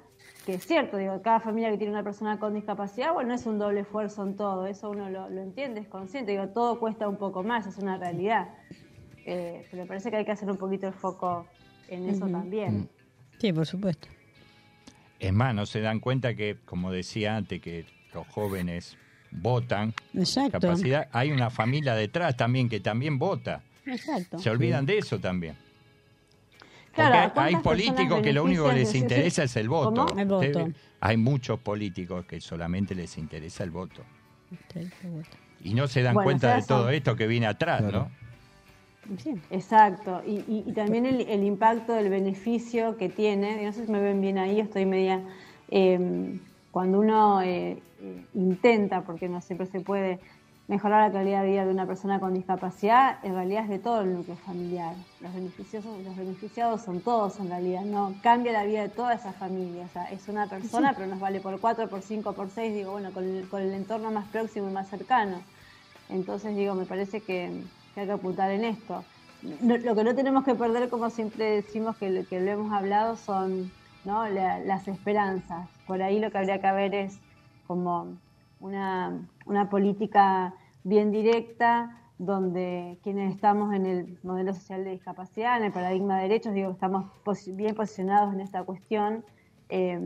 que 0.46 0.56
es 0.56 0.66
cierto, 0.66 0.98
digo, 0.98 1.22
cada 1.22 1.40
familia 1.40 1.70
que 1.72 1.78
tiene 1.78 1.92
una 1.94 2.04
persona 2.04 2.40
con 2.40 2.54
discapacidad, 2.54 3.14
bueno, 3.14 3.34
es 3.34 3.46
un 3.46 3.60
doble 3.60 3.82
esfuerzo 3.82 4.24
en 4.24 4.36
todo, 4.36 4.66
eso 4.66 4.90
uno 4.90 5.10
lo, 5.10 5.30
lo 5.30 5.42
entiende, 5.42 5.82
es 5.82 5.88
consciente, 5.88 6.32
digo, 6.32 6.48
todo 6.50 6.80
cuesta 6.80 7.08
un 7.08 7.18
poco 7.18 7.44
más, 7.44 7.68
es 7.68 7.78
una 7.78 7.98
realidad. 7.98 8.50
Eh, 9.26 9.66
pero 9.70 9.84
me 9.84 9.88
parece 9.88 10.10
que 10.10 10.18
hay 10.18 10.26
que 10.26 10.32
hacer 10.32 10.50
un 10.50 10.58
poquito 10.58 10.88
el 10.88 10.94
foco 10.94 11.46
en 11.90 12.08
eso 12.10 12.26
también. 12.30 12.90
Sí, 13.38 13.54
por 13.54 13.66
supuesto. 13.66 14.08
Es 15.20 15.34
más, 15.34 15.54
no 15.54 15.66
se 15.66 15.82
dan 15.82 16.00
cuenta 16.00 16.34
que, 16.36 16.58
como 16.66 16.92
decía 16.92 17.36
antes, 17.36 17.62
que 17.62 17.86
los 18.14 18.26
jóvenes 18.28 18.98
votan. 19.32 19.94
Exacto. 20.14 20.60
Capacidad. 20.60 21.08
Hay 21.12 21.32
una 21.32 21.50
familia 21.50 21.94
detrás 21.96 22.36
también 22.38 22.70
que 22.70 22.80
también 22.80 23.20
vota. 23.20 23.62
Exacto. 23.86 24.40
Se 24.40 24.50
olvidan 24.50 24.86
de 24.86 24.98
eso 25.00 25.20
también. 25.20 25.56
Claro, 26.94 27.12
Porque 27.12 27.18
¿a 27.18 27.30
cuántas 27.34 27.56
hay 27.56 27.64
políticos 27.64 28.22
que 28.22 28.34
lo 28.34 28.44
único 28.44 28.68
que 28.70 28.76
les 28.76 28.96
interesa 28.96 29.44
es 29.44 29.56
el 29.56 29.70
voto. 29.70 30.06
¿Cómo? 30.08 30.20
El 30.20 30.28
voto. 30.28 30.48
Usted- 30.66 30.76
Hay 31.02 31.18
muchos 31.18 31.60
políticos 31.60 32.26
que 32.26 32.42
solamente 32.42 32.96
les 32.96 33.18
interesa 33.18 33.64
el 33.64 33.72
voto. 33.72 34.04
Y 35.64 35.74
no 35.74 35.88
se 35.88 36.02
dan 36.02 36.14
Bueno, 36.16 36.26
cuenta 36.26 36.56
de 36.56 36.64
todo 36.64 36.90
esto 36.90 37.16
que 37.16 37.28
viene 37.28 37.46
atrás, 37.48 37.82
¿no? 37.84 38.10
Exacto, 39.50 40.22
y, 40.26 40.46
y- 40.48 40.70
y 40.70 40.74
también 40.74 41.06
el, 41.06 41.22
el 41.22 41.44
impacto 41.44 41.94
del 41.94 42.10
beneficio 42.10 42.98
que 42.98 43.10
tiene, 43.10 43.66
no 43.66 43.74
sé 43.74 43.86
si 43.86 43.92
me 43.92 44.00
ven 44.02 44.22
bien 44.22 44.38
ahí, 44.38 44.60
estoy 44.60 44.86
media, 44.86 45.26
eh, 45.68 46.00
cuando 46.72 47.00
uno 47.00 47.42
eh, 47.42 47.84
intenta, 48.34 49.04
porque 49.06 49.28
no 49.28 49.42
siempre 49.42 49.66
se 49.66 49.82
puede, 49.82 50.22
mejorar 50.68 51.08
la 51.08 51.12
calidad 51.12 51.42
de 51.42 51.50
vida 51.50 51.66
de 51.66 51.72
una 51.72 51.88
persona 51.88 52.20
con 52.20 52.34
discapacidad, 52.36 53.18
en 53.24 53.34
realidad 53.34 53.64
es 53.64 53.70
de 53.70 53.80
todo 53.80 54.02
el 54.02 54.14
núcleo 54.14 54.38
familiar. 54.38 54.98
Los 55.20 55.34
beneficiados, 55.34 56.04
los 56.04 56.16
beneficiados 56.16 56.84
son 56.84 57.02
todos 57.02 57.40
en 57.40 57.50
realidad, 57.50 57.86
no 57.86 58.20
cambia 58.22 58.52
la 58.54 58.66
vida 58.66 58.84
de 58.84 58.90
toda 58.90 59.16
esa 59.16 59.34
familia. 59.34 59.86
O 59.86 59.90
sea, 59.90 60.04
es 60.06 60.28
una 60.28 60.48
persona, 60.48 60.90
Sí. 60.90 60.96
pero 60.96 61.08
nos 61.08 61.20
vale 61.20 61.42
por 61.42 61.60
cuatro, 61.60 61.90
por 61.90 62.04
cinco, 62.04 62.36
por 62.36 62.52
seis, 62.52 62.72
digo, 62.76 62.92
bueno, 62.92 63.12
con 63.14 63.26
el, 63.26 63.48
con 63.50 63.64
el 63.64 63.74
entorno 63.74 64.12
más 64.12 64.28
próximo 64.30 64.68
y 64.70 64.72
más 64.72 64.90
cercano. 64.90 65.44
Entonces, 66.08 66.56
digo, 66.56 66.76
me 66.76 66.86
parece 66.86 67.24
que, 67.24 67.64
que 68.00 68.04
hay 68.04 68.08
que 68.08 68.14
apuntar 68.14 68.52
en 68.52 68.64
esto. 68.64 69.04
No- 69.62 69.78
lo 69.78 69.96
que 69.96 70.04
no 70.04 70.16
tenemos 70.16 70.44
que 70.44 70.56
perder, 70.56 70.90
como 70.90 71.10
siempre 71.10 71.46
decimos 71.62 71.98
que, 71.98 72.10
lo- 72.10 72.52
hemos 72.52 72.72
hablado, 72.72 73.16
son 73.16 73.72
las 74.06 74.88
esperanzas. 74.88 75.68
Por 75.86 76.02
ahí 76.02 76.20
lo 76.20 76.32
que 76.32 76.38
habría 76.38 76.60
que 76.62 76.72
ver 76.72 76.96
es 76.96 77.20
como 77.68 78.18
una, 78.60 79.28
una 79.46 79.70
política 79.70 80.54
bien 80.84 81.12
directa, 81.12 81.96
donde 82.18 83.00
quienes 83.04 83.34
estamos 83.36 83.74
en 83.74 83.86
el 83.86 84.20
modelo 84.24 84.54
social 84.54 84.84
de 84.84 84.92
discapacidad, 84.92 85.58
en 85.58 85.66
el 85.66 85.72
paradigma 85.72 86.18
de 86.18 86.24
derechos, 86.24 86.54
digo, 86.54 86.72
estamos 86.72 87.06
bien 87.54 87.76
posicionados 87.76 88.34
en 88.34 88.42
esta 88.42 88.64
cuestión. 88.64 89.24
eh, 89.70 90.00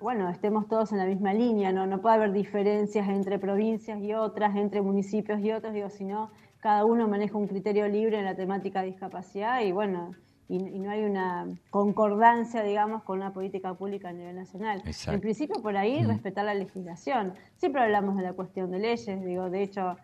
bueno, 0.00 0.28
estemos 0.30 0.68
todos 0.68 0.92
en 0.92 0.98
la 0.98 1.06
misma 1.06 1.34
línea, 1.34 1.72
¿no? 1.72 1.84
No 1.86 2.00
puede 2.00 2.14
haber 2.14 2.32
diferencias 2.32 3.08
entre 3.08 3.36
provincias 3.40 4.00
y 4.00 4.14
otras, 4.14 4.54
entre 4.56 4.80
municipios 4.80 5.40
y 5.40 5.50
otros, 5.50 5.72
digo, 5.74 5.90
sino 5.90 6.30
cada 6.60 6.84
uno 6.84 7.08
maneja 7.08 7.36
un 7.38 7.46
criterio 7.46 7.86
libre 7.88 8.18
en 8.18 8.24
la 8.24 8.34
temática 8.34 8.80
de 8.80 8.88
discapacidad 8.88 9.60
y 9.62 9.72
bueno, 9.72 10.12
y, 10.48 10.56
y 10.56 10.78
no 10.78 10.90
hay 10.90 11.04
una 11.04 11.46
concordancia, 11.70 12.62
digamos, 12.62 13.02
con 13.02 13.18
una 13.18 13.32
política 13.32 13.74
pública 13.74 14.08
a 14.08 14.12
nivel 14.12 14.34
nacional. 14.34 14.82
Exacto. 14.86 15.12
En 15.12 15.20
principio, 15.20 15.60
por 15.62 15.76
ahí, 15.76 16.02
respetar 16.04 16.46
la 16.46 16.54
legislación. 16.54 17.34
Siempre 17.56 17.82
hablamos 17.82 18.16
de 18.16 18.22
la 18.22 18.32
cuestión 18.32 18.70
de 18.70 18.78
leyes, 18.78 19.24
digo, 19.24 19.50
de 19.50 19.62
hecho, 19.62 19.96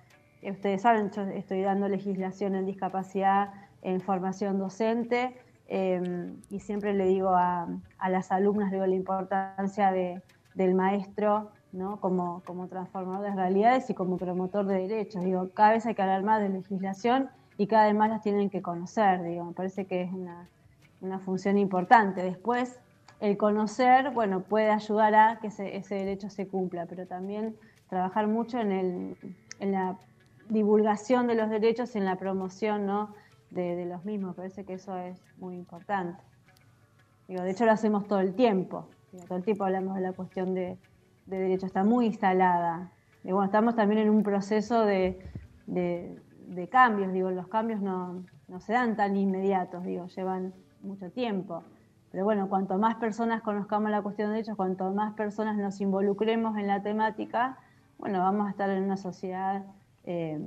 ustedes 0.43 0.83
saben, 0.83 1.11
yo 1.11 1.23
estoy 1.23 1.63
dando 1.63 1.89
legislación 1.89 2.55
en 2.55 2.67
discapacidad, 2.67 3.55
en 3.81 4.01
formación 4.01 4.59
docente, 4.59 5.35
eh, 5.67 6.31
y 6.51 6.61
siempre 6.61 6.93
le 6.93 7.07
digo 7.07 7.31
a, 7.31 7.67
a 7.99 8.11
las 8.11 8.31
alumnas 8.31 8.71
digo, 8.71 8.85
la 8.85 8.95
importancia 8.95 9.93
de, 9.93 10.21
del 10.55 10.75
maestro 10.75 11.51
¿no? 11.75 12.01
como, 12.01 12.41
como 12.45 12.69
transformador 12.69 13.23
de 13.23 13.35
realidades 13.35 13.91
y 13.91 13.95
como 13.95 14.17
promotor 14.17 14.65
de 14.67 14.87
derechos. 14.87 15.25
Digo, 15.25 15.51
cada 15.53 15.73
vez 15.73 15.85
hay 15.87 15.95
que 15.95 16.03
hablar 16.03 16.23
más 16.23 16.41
de 16.41 16.49
legislación 16.49 17.29
y 17.59 17.67
cada 17.67 17.87
vez 17.87 17.95
más 17.95 18.11
las 18.11 18.23
tienen 18.23 18.49
que 18.49 18.63
conocer. 18.63 19.23
Digo, 19.25 19.45
me 19.45 19.53
parece 19.53 19.85
que 19.87 20.03
es 20.03 20.13
una, 20.13 20.49
una 21.01 21.19
función 21.19 21.59
importante. 21.59 22.23
Después, 22.23 22.79
el 23.21 23.37
conocer, 23.37 24.11
bueno, 24.11 24.43
puede 24.43 24.71
ayudar 24.71 25.15
a 25.15 25.39
que 25.41 25.49
ese, 25.49 25.95
derecho 25.95 26.31
se 26.31 26.47
cumpla, 26.47 26.87
pero 26.87 27.07
también 27.07 27.57
trabajar 27.89 28.29
mucho 28.29 28.61
en, 28.61 28.71
el, 28.71 29.17
en 29.59 29.73
la 29.73 29.99
divulgación 30.49 31.27
de 31.27 31.35
los 31.35 31.51
derechos 31.51 31.95
y 31.97 31.99
en 31.99 32.05
la 32.05 32.17
promoción 32.17 32.87
¿no? 32.87 33.15
de, 33.51 33.85
los 33.85 34.05
mismos. 34.05 34.31
Me 34.31 34.37
parece 34.37 34.65
que 34.65 34.75
eso 34.75 34.97
es 34.97 35.21
muy 35.39 35.57
importante. 35.57 36.23
Digo, 37.27 37.43
de 37.43 37.51
hecho, 37.51 37.65
lo 37.65 37.73
hacemos 37.73 38.07
todo 38.07 38.21
el 38.21 38.35
tiempo. 38.35 38.87
Todo 39.27 39.39
el 39.39 39.45
tiempo 39.45 39.65
hablamos 39.65 39.97
de 39.97 40.03
la 40.03 40.13
cuestión 40.13 40.55
de, 40.55 40.77
de 41.27 41.39
derechos. 41.39 41.65
Está 41.69 41.85
muy 41.85 42.07
instalada. 42.07 42.91
Y 43.23 43.33
bueno, 43.33 43.45
estamos 43.47 43.75
también 43.75 44.01
en 44.03 44.11
un 44.11 44.23
proceso 44.23 44.85
de, 44.85 45.19
de, 45.67 46.19
de 46.49 46.69
cambios. 46.69 47.13
Digo, 47.13 47.31
los 47.31 47.49
cambios 47.49 47.81
no, 47.81 48.23
no 48.49 48.61
se 48.61 48.73
dan 48.75 48.97
tan 48.97 49.17
inmediatos, 49.17 49.85
digo, 49.85 50.07
llevan 50.07 50.53
mucho 50.83 51.11
tiempo. 51.11 51.63
Pero 52.11 52.25
bueno, 52.25 52.49
cuanto 52.49 52.79
más 52.79 52.97
personas 52.97 53.43
conozcamos 53.43 53.91
la 53.91 54.03
cuestión 54.03 54.29
de 54.29 54.35
derechos, 54.35 54.57
cuanto 54.57 54.91
más 54.93 55.15
personas 55.15 55.57
nos 55.57 55.81
involucremos 55.81 56.57
en 56.59 56.67
la 56.69 56.83
temática, 56.83 57.59
bueno, 57.99 58.21
vamos 58.21 58.47
a 58.47 58.51
estar 58.51 58.71
en 58.71 58.85
una 58.85 58.97
sociedad 58.97 59.65
eh, 60.05 60.39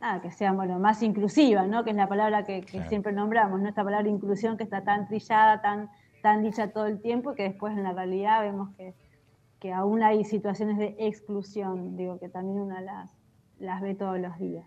nada, 0.00 0.20
que 0.20 0.30
sea 0.30 0.52
bueno, 0.52 0.78
más 0.78 1.02
inclusiva, 1.02 1.66
¿no? 1.66 1.82
que 1.82 1.90
es 1.90 1.96
la 1.96 2.06
palabra 2.06 2.44
que, 2.44 2.60
que 2.60 2.66
Claro. 2.72 2.88
siempre 2.90 3.12
nombramos, 3.12 3.60
¿no? 3.60 3.68
esta 3.68 3.82
palabra 3.82 4.08
inclusión 4.08 4.56
que 4.56 4.62
está 4.64 4.82
tan 4.84 5.06
trillada, 5.08 5.62
tan, 5.62 5.88
tan 6.22 6.42
dicha 6.42 6.68
todo 6.70 6.86
el 6.86 7.00
tiempo 7.00 7.32
y 7.32 7.34
que 7.36 7.42
después 7.44 7.76
en 7.76 7.82
la 7.84 7.92
realidad 7.92 8.42
vemos 8.42 8.68
que, 8.76 8.94
que 9.64 9.72
aún 9.72 10.02
hay 10.02 10.24
situaciones 10.24 10.76
de 10.76 10.94
exclusión, 10.98 11.96
digo, 11.96 12.18
que 12.18 12.28
también 12.28 12.58
una 12.58 12.82
las, 12.82 13.10
las 13.58 13.80
ve 13.80 13.94
todos 13.94 14.20
los 14.20 14.38
días. 14.38 14.66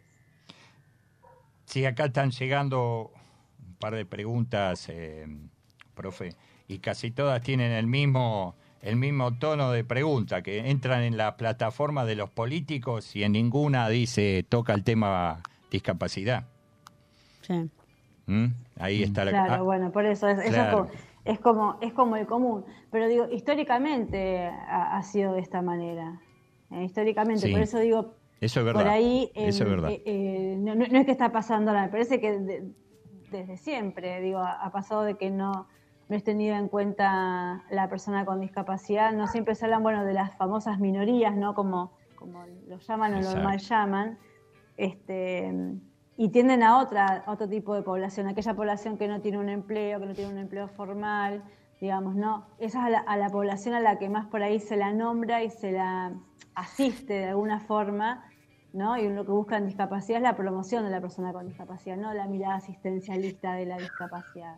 Sí, 1.65 1.85
acá 1.85 2.05
están 2.05 2.31
llegando 2.31 3.11
un 3.59 3.75
par 3.75 3.93
de 3.93 4.07
preguntas, 4.07 4.89
eh, 4.89 5.27
profe, 5.93 6.31
y 6.67 6.79
casi 6.79 7.11
todas 7.11 7.43
tienen 7.43 7.73
el 7.73 7.85
mismo, 7.85 8.55
el 8.81 8.95
mismo 8.95 9.37
tono 9.37 9.71
de 9.71 9.83
pregunta, 9.83 10.41
que 10.41 10.67
entran 10.71 11.03
en 11.03 11.15
la 11.15 11.37
plataforma 11.37 12.03
de 12.03 12.15
los 12.15 12.31
políticos 12.31 13.15
y 13.15 13.21
en 13.21 13.33
ninguna 13.33 13.89
dice 13.89 14.43
toca 14.49 14.73
el 14.73 14.83
tema 14.83 15.43
discapacidad. 15.69 16.47
Sí. 17.41 17.69
¿Mm? 18.25 18.47
Ahí 18.79 19.03
está 19.03 19.25
la 19.25 19.29
Claro, 19.29 19.53
ah, 19.53 19.61
bueno, 19.61 19.91
por 19.91 20.07
eso 20.07 20.27
es, 20.27 20.39
eso 20.39 20.47
es 20.47 20.53
claro. 20.55 20.87
como, 20.87 20.91
es 21.27 21.39
como 21.39 21.77
es 21.81 21.93
como 21.93 22.15
el 22.15 22.25
común. 22.25 22.65
Pero 22.91 23.07
digo, 23.07 23.25
históricamente 23.31 24.47
ha, 24.47 24.97
ha 24.97 25.03
sido 25.03 25.33
de 25.33 25.41
esta 25.41 25.61
manera. 25.61 26.21
Eh, 26.71 26.83
históricamente, 26.83 27.47
Sí. 27.47 27.51
por 27.51 27.61
eso 27.61 27.79
digo, 27.79 28.15
Eso 28.41 28.59
es 28.59 28.65
verdad. 28.65 28.81
por 28.81 28.89
ahí 28.91 29.31
Eso 29.35 29.63
es 29.63 29.69
verdad. 29.69 29.89
eh, 29.91 30.03
eh, 30.05 30.55
no, 30.59 30.75
no- 30.75 30.83
es 30.85 31.05
que 31.05 31.11
está 31.11 31.31
pasando 31.31 31.71
ahora, 31.71 31.83
me 31.83 31.89
parece 31.89 32.19
que 32.19 32.39
de- 32.39 32.71
desde 33.29 33.57
siempre, 33.57 34.21
digo, 34.21 34.39
ha, 34.39 34.71
pasado 34.71 35.03
de 35.03 35.15
que 35.17 35.29
no, 35.29 35.67
no 36.09 36.15
es 36.15 36.23
tenida 36.23 36.57
en 36.57 36.69
cuenta 36.69 37.65
la 37.69 37.89
persona 37.89 38.25
con 38.25 38.39
discapacidad, 38.39 39.11
no 39.11 39.27
siempre 39.27 39.53
se 39.55 39.65
hablan, 39.65 39.83
bueno, 39.83 40.05
de 40.05 40.13
las 40.13 40.35
famosas 40.37 40.79
minorías, 40.79 41.35
¿no? 41.35 41.53
Como, 41.53 41.91
como 42.15 42.45
lo 42.67 42.77
llaman 42.79 43.15
o 43.15 43.21
lo 43.21 43.43
mal 43.43 43.59
llaman, 43.59 44.17
este, 44.77 45.53
y 46.17 46.29
tienden 46.29 46.63
a 46.63 46.79
otra, 46.79 47.23
otro 47.27 47.47
tipo 47.47 47.75
de 47.75 47.83
población, 47.83 48.27
aquella 48.27 48.55
población 48.55 48.97
que 48.97 49.07
no 49.07 49.21
tiene 49.21 49.37
un 49.37 49.49
empleo, 49.49 49.99
que 49.99 50.05
no 50.07 50.13
tiene 50.13 50.31
un 50.31 50.39
empleo 50.39 50.67
formal, 50.67 51.43
digamos, 51.79 52.15
¿no? 52.15 52.47
Esa 52.57 52.79
es 52.79 52.85
a 52.85 52.89
la, 52.89 52.99
a 52.99 53.17
la 53.17 53.29
población 53.29 53.75
a 53.75 53.79
la 53.79 53.99
que 53.99 54.09
más 54.09 54.25
por 54.25 54.41
ahí 54.41 54.59
se 54.59 54.77
la 54.77 54.91
nombra 54.93 55.43
y 55.43 55.49
se 55.51 55.71
la 55.71 56.13
asiste 56.55 57.13
de 57.13 57.25
alguna 57.25 57.59
forma, 57.59 58.25
¿no? 58.73 58.97
Y 58.97 59.07
lo 59.09 59.25
que 59.25 59.31
busca 59.31 59.57
en 59.57 59.67
discapacidad 59.67 60.17
es 60.17 60.23
la 60.23 60.35
promoción 60.35 60.83
de 60.83 60.89
la 60.89 60.99
persona 61.01 61.31
con 61.33 61.45
discapacidad, 61.45 61.97
no 61.97 62.11
la 62.15 62.25
mirada 62.25 62.55
asistencialista 62.55 63.53
de 63.53 63.67
la 63.67 63.77
discapacidad. 63.77 64.55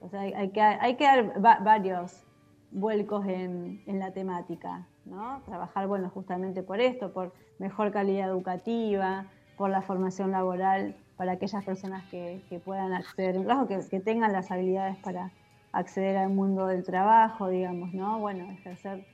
O 0.00 0.08
sea, 0.08 0.22
hay, 0.22 0.50
que, 0.50 0.60
hay 0.60 0.96
que 0.96 1.04
dar 1.04 1.44
va- 1.44 1.58
varios 1.60 2.24
vuelcos 2.72 3.24
en, 3.26 3.80
en 3.86 3.98
la 4.00 4.12
temática, 4.12 4.86
¿no? 5.04 5.42
Trabajar, 5.46 5.86
bueno, 5.86 6.10
justamente 6.10 6.62
por 6.64 6.80
esto, 6.80 7.12
por 7.12 7.32
mejor 7.58 7.92
calidad 7.92 8.28
educativa, 8.28 9.26
por 9.58 9.68
la 9.70 9.82
formación 9.82 10.30
laboral 10.30 10.94
para 11.16 11.32
aquellas 11.32 11.64
personas 11.64 12.04
que, 12.10 12.40
que 12.48 12.60
puedan 12.60 12.92
acceder, 12.94 13.34
en 13.36 13.44
caso 13.44 13.66
que, 13.66 13.80
que 13.90 14.00
tengan 14.00 14.32
las 14.32 14.50
habilidades 14.52 14.96
para 14.98 15.32
acceder 15.72 16.16
al 16.16 16.30
mundo 16.30 16.66
del 16.68 16.84
trabajo, 16.84 17.48
digamos, 17.48 17.92
¿no? 17.92 18.18
Bueno, 18.20 18.50
ejercer 18.52 19.04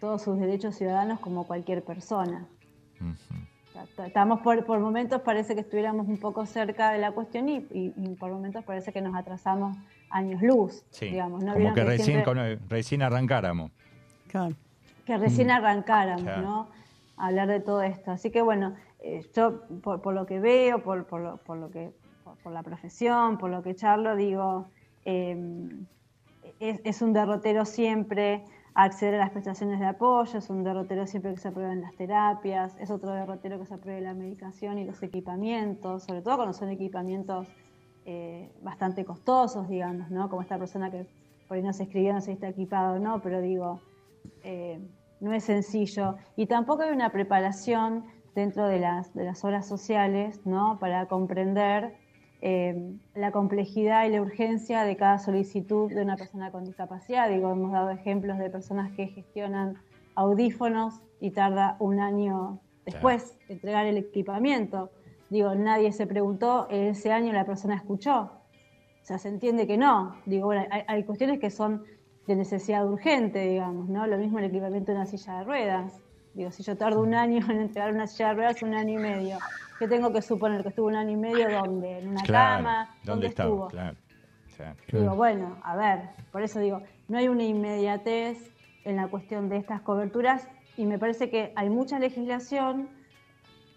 todos 0.00 0.22
sus 0.22 0.38
derechos 0.38 0.76
ciudadanos 0.76 1.18
como 1.18 1.46
cualquier 1.46 1.82
persona. 1.84 2.46
Ta- 3.96 4.06
Estamos 4.06 4.40
por, 4.40 4.64
por 4.64 4.78
momentos, 4.80 5.20
parece 5.22 5.54
que 5.54 5.60
estuviéramos 5.60 6.08
un 6.08 6.18
poco 6.18 6.46
cerca 6.46 6.90
de 6.92 6.98
la 6.98 7.12
cuestión 7.12 7.48
y, 7.48 7.56
y- 7.72 7.92
y 7.96 8.14
por 8.14 8.30
momentos 8.30 8.64
parece 8.64 8.92
que 8.92 9.00
nos 9.00 9.14
atrasamos 9.14 9.76
años 10.10 10.40
luz, 10.42 10.84
Sí, 10.90 11.06
digamos. 11.06 11.42
¿no? 11.44 11.52
como 11.54 11.74
que 11.74 11.84
recién, 11.84 12.22
siempre- 12.24 12.58
recién 12.68 13.02
arrancáramos. 13.02 13.70
Claro. 14.28 14.54
que 15.04 15.16
recién 15.16 15.48
Mm. 15.48 15.50
arrancáramos, 15.52 16.22
Claro. 16.22 16.42
¿no? 16.42 16.68
A 17.16 17.26
hablar 17.28 17.48
de 17.48 17.60
todo 17.60 17.82
esto. 17.82 18.10
Así 18.10 18.30
que 18.30 18.42
bueno, 18.42 18.74
eh, 19.00 19.26
yo 19.34 19.62
por, 19.82 20.12
lo 20.12 20.26
que 20.26 20.40
veo, 20.40 20.82
por, 20.82 21.06
por, 21.06 21.20
lo, 21.20 21.36
por 21.38 21.58
lo 21.58 21.70
que, 21.70 21.92
por, 22.42 22.52
la 22.52 22.62
profesión, 22.62 23.38
por 23.38 23.50
lo 23.50 23.62
que 23.62 23.74
charlo, 23.74 24.16
digo, 24.16 24.68
es, 25.04 26.80
es 26.84 27.02
un 27.02 27.12
derrotero 27.12 27.64
siempre 27.64 28.44
acceder 28.74 29.16
a 29.16 29.18
las 29.18 29.30
prestaciones 29.30 29.80
de 29.80 29.86
apoyo, 29.86 30.38
es 30.38 30.50
un 30.50 30.62
derrotero 30.62 31.04
siempre 31.06 31.32
que 31.34 31.40
se 31.40 31.48
aprueben 31.48 31.80
las 31.80 31.96
terapias, 31.96 32.76
es 32.78 32.90
otro 32.90 33.12
derrotero 33.12 33.58
que 33.58 33.66
se 33.66 33.74
apruebe 33.74 34.00
la 34.00 34.14
medicación 34.14 34.78
y 34.78 34.84
los 34.84 35.02
equipamientos, 35.02 36.04
sobre 36.04 36.22
todo 36.22 36.36
cuando 36.36 36.52
son 36.52 36.68
equipamientos 36.68 37.48
eh, 38.04 38.52
bastante 38.62 39.04
costosos, 39.04 39.68
digamos, 39.68 40.10
¿no? 40.10 40.28
Como 40.30 40.42
esta 40.42 40.58
persona 40.58 40.92
que 40.92 41.06
por 41.48 41.56
ahí 41.56 41.62
no 41.62 41.72
se 41.72 41.82
escribió, 41.82 42.12
no 42.12 42.20
sé 42.20 42.26
si 42.26 42.32
está 42.32 42.48
equipado 42.48 42.94
o 42.94 42.98
no, 43.00 43.20
pero 43.20 43.40
digo, 43.40 43.80
eh, 44.44 44.80
no 45.20 45.32
es 45.32 45.42
sencillo. 45.42 46.14
Y 46.36 46.46
tampoco 46.46 46.82
hay 46.82 46.92
una 46.92 47.10
preparación 47.10 48.04
dentro 48.38 48.68
de 48.68 48.78
las, 48.78 49.12
de 49.14 49.24
las 49.24 49.44
horas 49.44 49.66
sociales, 49.66 50.40
¿no? 50.46 50.78
Para 50.78 51.06
comprender 51.06 51.94
eh, 52.40 52.94
la 53.14 53.32
complejidad 53.32 54.06
y 54.06 54.10
la 54.10 54.22
urgencia 54.22 54.84
de 54.84 54.96
cada 54.96 55.18
solicitud 55.18 55.92
de 55.92 56.02
una 56.02 56.16
persona 56.16 56.52
con 56.52 56.64
discapacidad. 56.64 57.28
Digo, 57.28 57.50
hemos 57.50 57.72
dado 57.72 57.90
ejemplos 57.90 58.38
de 58.38 58.48
personas 58.48 58.92
que 58.92 59.08
gestionan 59.08 59.76
audífonos 60.14 61.00
y 61.20 61.32
tarda 61.32 61.76
un 61.80 61.98
año 61.98 62.60
después 62.84 63.36
entregar 63.48 63.86
el 63.86 63.96
equipamiento. 63.96 64.90
Digo, 65.30 65.54
nadie 65.56 65.90
se 65.90 66.06
preguntó, 66.06 66.68
¿en 66.70 66.86
ese 66.86 67.10
año 67.10 67.32
la 67.32 67.44
persona 67.44 67.74
escuchó? 67.74 68.30
O 69.02 69.04
sea, 69.04 69.18
se 69.18 69.28
entiende 69.28 69.66
que 69.66 69.76
no. 69.76 70.14
Digo, 70.26 70.46
bueno, 70.46 70.64
hay, 70.70 70.82
hay 70.86 71.02
cuestiones 71.02 71.40
que 71.40 71.50
son 71.50 71.82
de 72.28 72.36
necesidad 72.36 72.86
urgente, 72.86 73.40
digamos, 73.40 73.88
¿no? 73.88 74.06
Lo 74.06 74.16
mismo 74.16 74.38
el 74.38 74.44
equipamiento 74.44 74.92
de 74.92 74.98
una 74.98 75.06
silla 75.06 75.38
de 75.38 75.44
ruedas. 75.44 76.00
Digo, 76.38 76.52
si 76.52 76.62
yo 76.62 76.76
tardo 76.76 77.00
un 77.02 77.14
año 77.14 77.44
en 77.50 77.62
entregar 77.62 77.92
una 77.92 78.06
silla 78.06 78.28
de 78.28 78.34
ruedas, 78.34 78.62
un 78.62 78.72
año 78.72 78.94
y 78.94 78.98
medio. 78.98 79.38
¿Qué 79.76 79.88
tengo 79.88 80.12
que 80.12 80.22
suponer? 80.22 80.62
¿Que 80.62 80.68
estuvo 80.68 80.86
un 80.86 80.94
año 80.94 81.10
y 81.10 81.16
medio 81.16 81.50
dónde? 81.50 81.98
¿En 81.98 82.06
una 82.06 82.22
Claro, 82.22 82.58
cama? 82.58 82.94
¿dónde 83.02 83.26
estuvo? 83.26 83.66
Claro. 83.66 83.96
claro. 84.56 84.76
Digo, 84.92 85.16
bueno, 85.16 85.56
a 85.64 85.74
ver, 85.74 86.10
por 86.30 86.42
eso 86.42 86.60
digo, 86.60 86.80
no 87.08 87.18
hay 87.18 87.26
una 87.26 87.42
inmediatez 87.42 88.52
en 88.84 88.94
la 88.94 89.08
cuestión 89.08 89.48
de 89.48 89.56
estas 89.56 89.80
coberturas 89.80 90.48
y 90.76 90.86
me 90.86 90.96
parece 90.96 91.28
que 91.28 91.52
hay 91.56 91.70
mucha 91.70 91.98
legislación, 91.98 92.88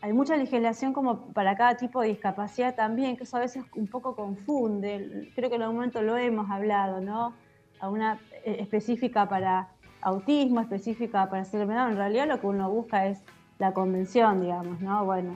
hay 0.02 0.14
mucha 0.14 0.38
legislación 0.38 0.94
como 0.94 1.34
para 1.34 1.56
cada 1.56 1.78
tipo 1.78 2.02
de 2.02 2.10
discapacidad 2.10 2.76
también, 2.76 3.18
que 3.18 3.24
eso 3.24 3.38
a 3.38 3.40
veces 3.40 3.64
un 3.76 3.88
poco 3.88 4.16
confunde. 4.16 5.32
Creo 5.34 5.50
que 5.50 5.56
en 5.56 5.64
algún 5.64 5.78
momento 5.78 6.04
lo 6.04 6.16
hemos 6.16 6.48
hablado, 6.52 7.02
¿no? 7.02 7.34
A 7.80 7.90
una 7.90 8.20
eh, 8.46 8.58
específica 8.60 9.28
para 9.28 9.68
autismo, 10.02 10.62
específica 10.62 11.30
para 11.30 11.44
de 11.44 11.66
Down. 11.66 11.92
En 11.92 11.98
realidad 11.98 12.28
lo 12.28 12.40
que 12.40 12.48
uno 12.48 12.70
busca 12.70 13.08
es 13.08 13.22
la 13.60 13.74
convención, 13.74 14.42
digamos, 14.42 14.82
¿no? 14.82 15.06
Bueno, 15.06 15.36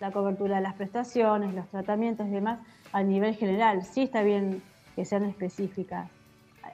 la 0.00 0.10
cobertura 0.10 0.56
de 0.56 0.62
las 0.62 0.74
prestaciones, 0.74 1.54
los 1.54 1.68
tratamientos 1.68 2.26
y 2.26 2.30
demás 2.30 2.58
a 2.92 3.02
nivel 3.02 3.34
general. 3.34 3.84
Sí 3.84 4.02
está 4.02 4.22
bien 4.22 4.62
que 4.96 5.04
sean 5.04 5.24
específicas. 5.24 6.10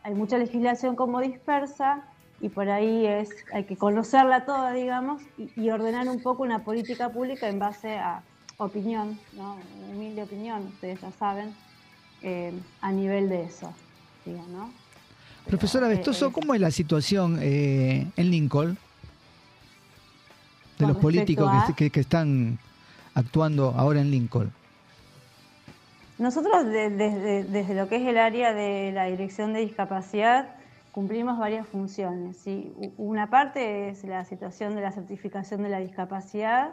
Hay- 0.03 0.15
mucha 0.15 0.39
legislación 0.39 0.97
como 0.97 1.21
dispersa 1.21 2.05
y 2.41 2.49
por 2.49 2.69
ahí 2.69 3.07
es 3.07 3.31
hay 3.53 3.65
que 3.65 3.77
conocerla 3.77 4.45
toda, 4.45 4.73
digamos, 4.73 5.23
y, 5.37 5.71
ordenar 5.71 6.09
un 6.09 6.23
poco 6.23 6.43
una 6.43 6.65
política 6.65 7.11
pública 7.11 7.49
en 7.49 7.59
base 7.59 7.99
a 7.99 8.23
opinión, 8.59 9.19
¿no? 9.33 9.57
Humilde 9.91 10.23
opinión, 10.23 10.67
ustedes 10.67 11.01
ya 11.01 11.13
saben, 11.13 11.55
eh, 12.23 12.53
a 12.81 12.93
nivel 12.93 13.29
de 13.29 13.45
eso, 13.45 13.75
digo, 14.25 14.43
¿no? 14.49 14.86
Profesora 15.47 15.87
Eh, 15.87 15.91
Vestoso, 15.97 16.29
eh, 16.29 16.33
¿cómo 16.33 16.55
es 16.55 16.61
la 16.61 16.71
situación 16.71 17.39
eh, 17.41 18.07
en 18.17 18.31
Lincoln 18.31 18.77
de 20.79 20.87
los 20.87 20.97
políticos 20.97 21.51
que, 21.51 21.73
a- 21.73 21.77
que- 21.77 21.91
que 21.91 22.01
están 22.01 22.59
actuando 23.15 23.75
ahora 23.77 24.01
en 24.01 24.11
Lincoln? 24.11 24.53
Nosotros 26.19 26.65
de- 26.67 26.91
desde, 26.91 27.45
desde 27.45 27.75
lo 27.75 27.89
que 27.89 27.97
es 27.97 28.07
el 28.07 28.19
área 28.19 28.53
de 28.55 28.91
la 28.93 29.05
dirección 29.05 29.53
de 29.53 29.61
discapacidad 29.61 30.49
cumplimos 30.93 31.39
varias 31.39 31.69
funciones. 31.69 32.39
¿sí? 32.39 32.73
Una 32.97 33.29
parte 33.29 33.91
es 33.91 34.03
la 34.05 34.25
situación 34.25 34.75
de 34.75 34.81
la 34.81 34.93
certificación 34.93 35.63
de 35.63 35.69
la 35.69 35.79
discapacidad, 35.79 36.73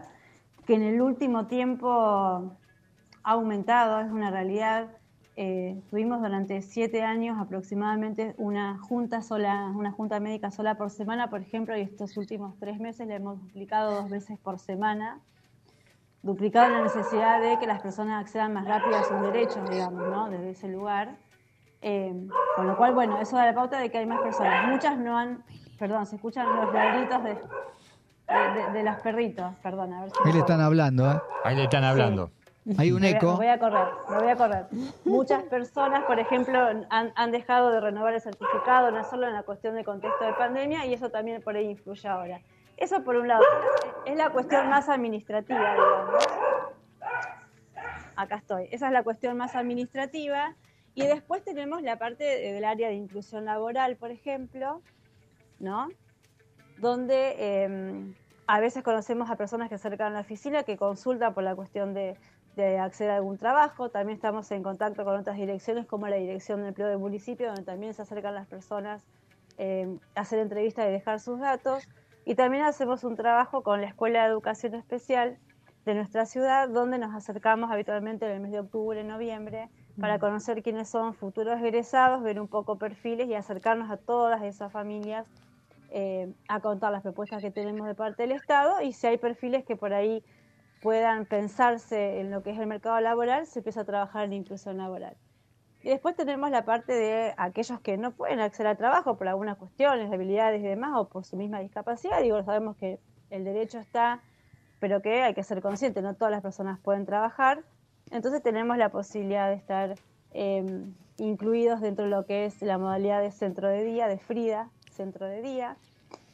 que 0.66 0.76
en 0.76 0.84
el 0.84 1.02
último 1.02 1.48
tiempo 1.48 1.90
ha 3.26 3.32
aumentado, 3.32 4.00
es 4.00 4.10
una 4.12 4.32
realidad. 4.32 4.88
Eh, 5.36 5.82
tuvimos 5.90 6.22
durante 6.22 6.62
siete 6.62 7.02
años 7.02 7.38
aproximadamente 7.40 8.36
una 8.38 8.78
junta 8.80 9.22
sola, 9.24 9.72
una 9.76 9.92
junta 9.92 10.20
médica 10.20 10.52
sola 10.52 10.76
por 10.78 10.92
semana, 10.92 11.30
por 11.30 11.42
ejemplo, 11.42 11.76
y 11.76 11.82
estos 11.82 12.16
últimos 12.18 12.56
tres 12.60 12.80
meses 12.80 13.08
le 13.08 13.16
hemos 13.16 13.42
duplicado 13.42 13.96
dos 14.02 14.10
veces 14.10 14.38
por 14.40 14.60
semana 14.60 15.20
duplicado 16.22 16.70
la 16.70 16.82
necesidad 16.82 17.42
de 17.42 17.60
que 17.60 17.68
las 17.68 17.82
personas 17.82 18.22
accedan 18.22 18.54
más 18.54 18.66
rápido 18.66 18.98
a 18.98 19.04
sus 19.04 19.20
derechos, 19.22 19.70
digamos, 19.70 20.08
¿no? 20.08 20.30
Desde 20.30 20.52
ese 20.52 20.70
lugar. 20.70 21.18
Eh, 21.82 22.14
con 22.56 22.66
lo 22.66 22.78
cual, 22.78 22.94
bueno, 22.94 23.18
eso 23.20 23.36
da 23.36 23.46
la 23.46 23.54
pauta 23.54 23.78
de 23.80 23.90
que 23.92 23.98
hay 23.98 24.06
más 24.06 24.22
personas. 24.22 24.66
Muchas 24.66 24.98
no 24.98 25.18
han, 25.18 25.44
perdón, 25.78 26.06
se 26.06 26.16
escuchan 26.16 26.48
los 26.56 26.72
ladritos 26.72 27.24
de, 27.26 27.30
de, 27.34 28.62
de- 28.62 28.72
de 28.72 28.84
los 28.84 28.96
perritos, 29.02 29.54
perdón, 29.62 29.92
a 29.92 30.02
ver 30.02 30.12
si... 30.12 30.24
Ahí 30.26 30.32
le 30.32 30.40
están 30.40 30.62
hablando, 30.62 31.12
¿eh? 31.12 31.20
Ahí 31.44 31.58
le 31.58 31.64
están 31.64 31.84
hablando. 31.84 32.32
Hay 32.78 32.92
un 32.92 33.04
eco. 33.04 33.32
Me 33.32 33.36
voy 33.38 33.48
a 33.48 33.60
correr, 33.60 33.88
me 34.10 34.18
voy 34.20 34.30
a 34.30 34.36
correr. 34.36 34.66
Muchas 35.04 35.44
personas, 35.44 36.06
por 36.06 36.18
ejemplo, 36.20 36.58
han, 36.90 37.14
han 37.16 37.32
dejado 37.32 37.72
de 37.72 37.82
renovar 37.82 38.14
el 38.14 38.22
certificado, 38.22 38.90
no 38.92 39.04
solo 39.04 39.28
en 39.28 39.34
la 39.34 39.44
cuestión 39.44 39.76
de 39.76 39.84
contexto 39.84 40.24
de 40.26 40.34
pandemia, 40.34 40.86
y 40.86 40.94
eso 40.94 41.10
también 41.10 41.42
por 41.42 41.56
ahí 41.56 41.70
influye 41.70 42.08
ahora. 42.08 42.40
Eso 42.78 43.04
por 43.04 43.18
un 43.18 43.28
lado, 43.28 43.44
es 44.06 44.16
la 44.16 44.30
cuestión 44.30 44.70
más 44.70 44.88
administrativa, 44.90 45.74
digamos. 45.74 46.24
Acá 48.16 48.36
estoy. 48.38 48.68
Esa 48.72 48.88
es 48.88 48.94
la 48.94 49.04
cuestión 49.04 49.38
más 49.38 49.56
administrativa. 49.56 50.56
Y 50.96 51.06
después 51.08 51.44
tenemos 51.44 51.82
la 51.82 51.98
parte 51.98 52.24
de- 52.24 52.54
del 52.54 52.64
área 52.64 52.88
de 52.90 52.94
inclusión 52.96 53.46
laboral, 53.46 53.96
por 53.96 54.12
ejemplo, 54.12 54.82
¿no? 55.60 55.88
Donde 56.78 57.36
eh, 57.38 58.14
a 58.46 58.60
veces 58.60 58.84
conocemos 58.84 59.30
a 59.32 59.36
personas 59.36 59.70
que 59.70 59.76
acercan 59.76 60.12
a 60.12 60.16
la 60.16 60.20
oficina 60.22 60.64
que 60.64 60.78
consultan 60.78 61.34
por 61.34 61.44
la 61.44 61.56
cuestión 61.56 61.94
de, 61.96 62.16
de 62.56 62.80
acceder 62.80 63.12
a 63.12 63.16
algún 63.18 63.38
trabajo. 63.38 63.90
También 63.90 64.16
estamos 64.16 64.52
en 64.52 64.64
contacto 64.64 65.04
con 65.04 65.16
otras 65.18 65.38
direcciones, 65.38 65.86
como 65.86 66.08
la 66.08 66.18
Dirección 66.18 66.62
de 66.62 66.70
Empleo 66.70 66.88
del 66.88 67.00
municipio, 67.00 67.48
donde 67.48 67.64
también 67.64 67.94
se 67.94 68.02
acercan 68.02 68.36
las 68.36 68.48
personas 68.48 69.04
eh, 69.58 69.98
a 70.16 70.22
hacer 70.22 70.40
entrevistas 70.40 70.88
y 70.88 70.92
dejar 70.92 71.20
sus 71.20 71.40
datos. 71.40 71.88
Y 72.26 72.36
también 72.36 72.64
hacemos 72.64 73.04
un 73.04 73.16
trabajo 73.16 73.64
con 73.64 73.82
la 73.82 73.88
Escuela 73.88 74.24
de 74.24 74.30
Educación 74.30 74.76
Especial 74.76 75.38
de 75.86 75.96
nuestra 75.96 76.26
ciudad, 76.26 76.70
donde 76.70 76.98
nos 76.98 77.14
acercamos 77.14 77.70
habitualmente 77.72 78.26
en 78.26 78.32
el 78.32 78.40
mes 78.40 78.52
de 78.52 78.60
octubre, 78.60 79.04
noviembre, 79.04 79.70
para 80.00 80.18
conocer 80.18 80.64
quiénes 80.64 80.90
son 80.90 81.14
futuros 81.14 81.60
egresados, 81.62 82.24
ver 82.24 82.40
un 82.40 82.48
poco 82.48 82.78
perfiles 82.78 83.28
y 83.28 83.36
acercarnos 83.36 83.92
a 83.92 83.98
todas 83.98 84.42
esas 84.44 84.72
familias 84.72 85.28
eh, 85.92 86.34
a 86.48 86.60
contar 86.62 86.92
las 86.92 87.04
propuestas 87.04 87.42
que 87.42 87.52
tenemos 87.52 87.86
de 87.86 87.94
parte 87.94 88.24
del 88.24 88.32
Estado 88.32 88.82
y 88.82 88.94
si 88.94 89.06
hay 89.06 89.18
perfiles 89.18 89.64
que 89.64 89.76
por 89.76 89.94
ahí 89.94 90.24
puedan 90.84 91.26
pensarse 91.26 92.20
en 92.20 92.30
lo 92.30 92.44
que 92.44 92.52
es 92.52 92.60
el 92.60 92.68
mercado 92.68 93.00
laboral, 93.00 93.48
se 93.48 93.60
empieza 93.60 93.82
a 93.82 93.86
trabajar 93.86 94.26
en 94.26 94.34
inclusión 94.34 94.78
laboral. 94.78 95.16
Y 95.82 95.90
después 95.90 96.16
tenemos 96.16 96.52
la 96.52 96.66
parte 96.66 96.94
de 96.94 97.34
aquellos 97.38 97.80
que 97.80 97.98
no 97.98 98.12
pueden 98.12 98.42
acceder 98.42 98.68
al 98.68 98.78
trabajo 98.78 99.18
por 99.18 99.30
algunas 99.30 99.58
cuestiones, 99.58 100.12
habilidades 100.12 100.62
y 100.62 100.66
demás, 100.66 100.92
o 100.96 101.08
por 101.08 101.24
su 101.24 101.38
misma 101.38 101.62
discapacidad. 101.62 102.22
Digo, 102.22 102.44
sabemos 102.44 102.76
que 102.76 103.00
el 103.30 103.46
derecho 103.46 103.80
está, 103.80 104.22
pero 104.80 105.02
que 105.02 105.24
hay 105.24 105.34
que 105.34 105.44
ser 105.44 105.62
consciente, 105.62 106.02
no 106.02 106.16
todas 106.16 106.32
las 106.32 106.42
personas 106.42 106.80
pueden 106.80 107.06
trabajar. 107.06 107.64
Entonces 108.12 108.44
tenemos 108.44 108.78
la 108.78 108.90
posibilidad 108.90 109.48
de 109.48 109.56
estar 109.56 109.96
eh, 110.34 110.84
incluidos 111.18 111.80
dentro 111.80 112.06
de 112.06 112.12
lo 112.12 112.26
que 112.26 112.46
es 112.46 112.62
la 112.62 112.78
modalidad 112.78 113.22
de 113.22 113.32
centro 113.32 113.70
de 113.70 113.86
día, 113.86 114.08
de 114.08 114.18
FRIDA, 114.18 114.70
centro 114.92 115.28
de 115.28 115.42
día, 115.42 115.78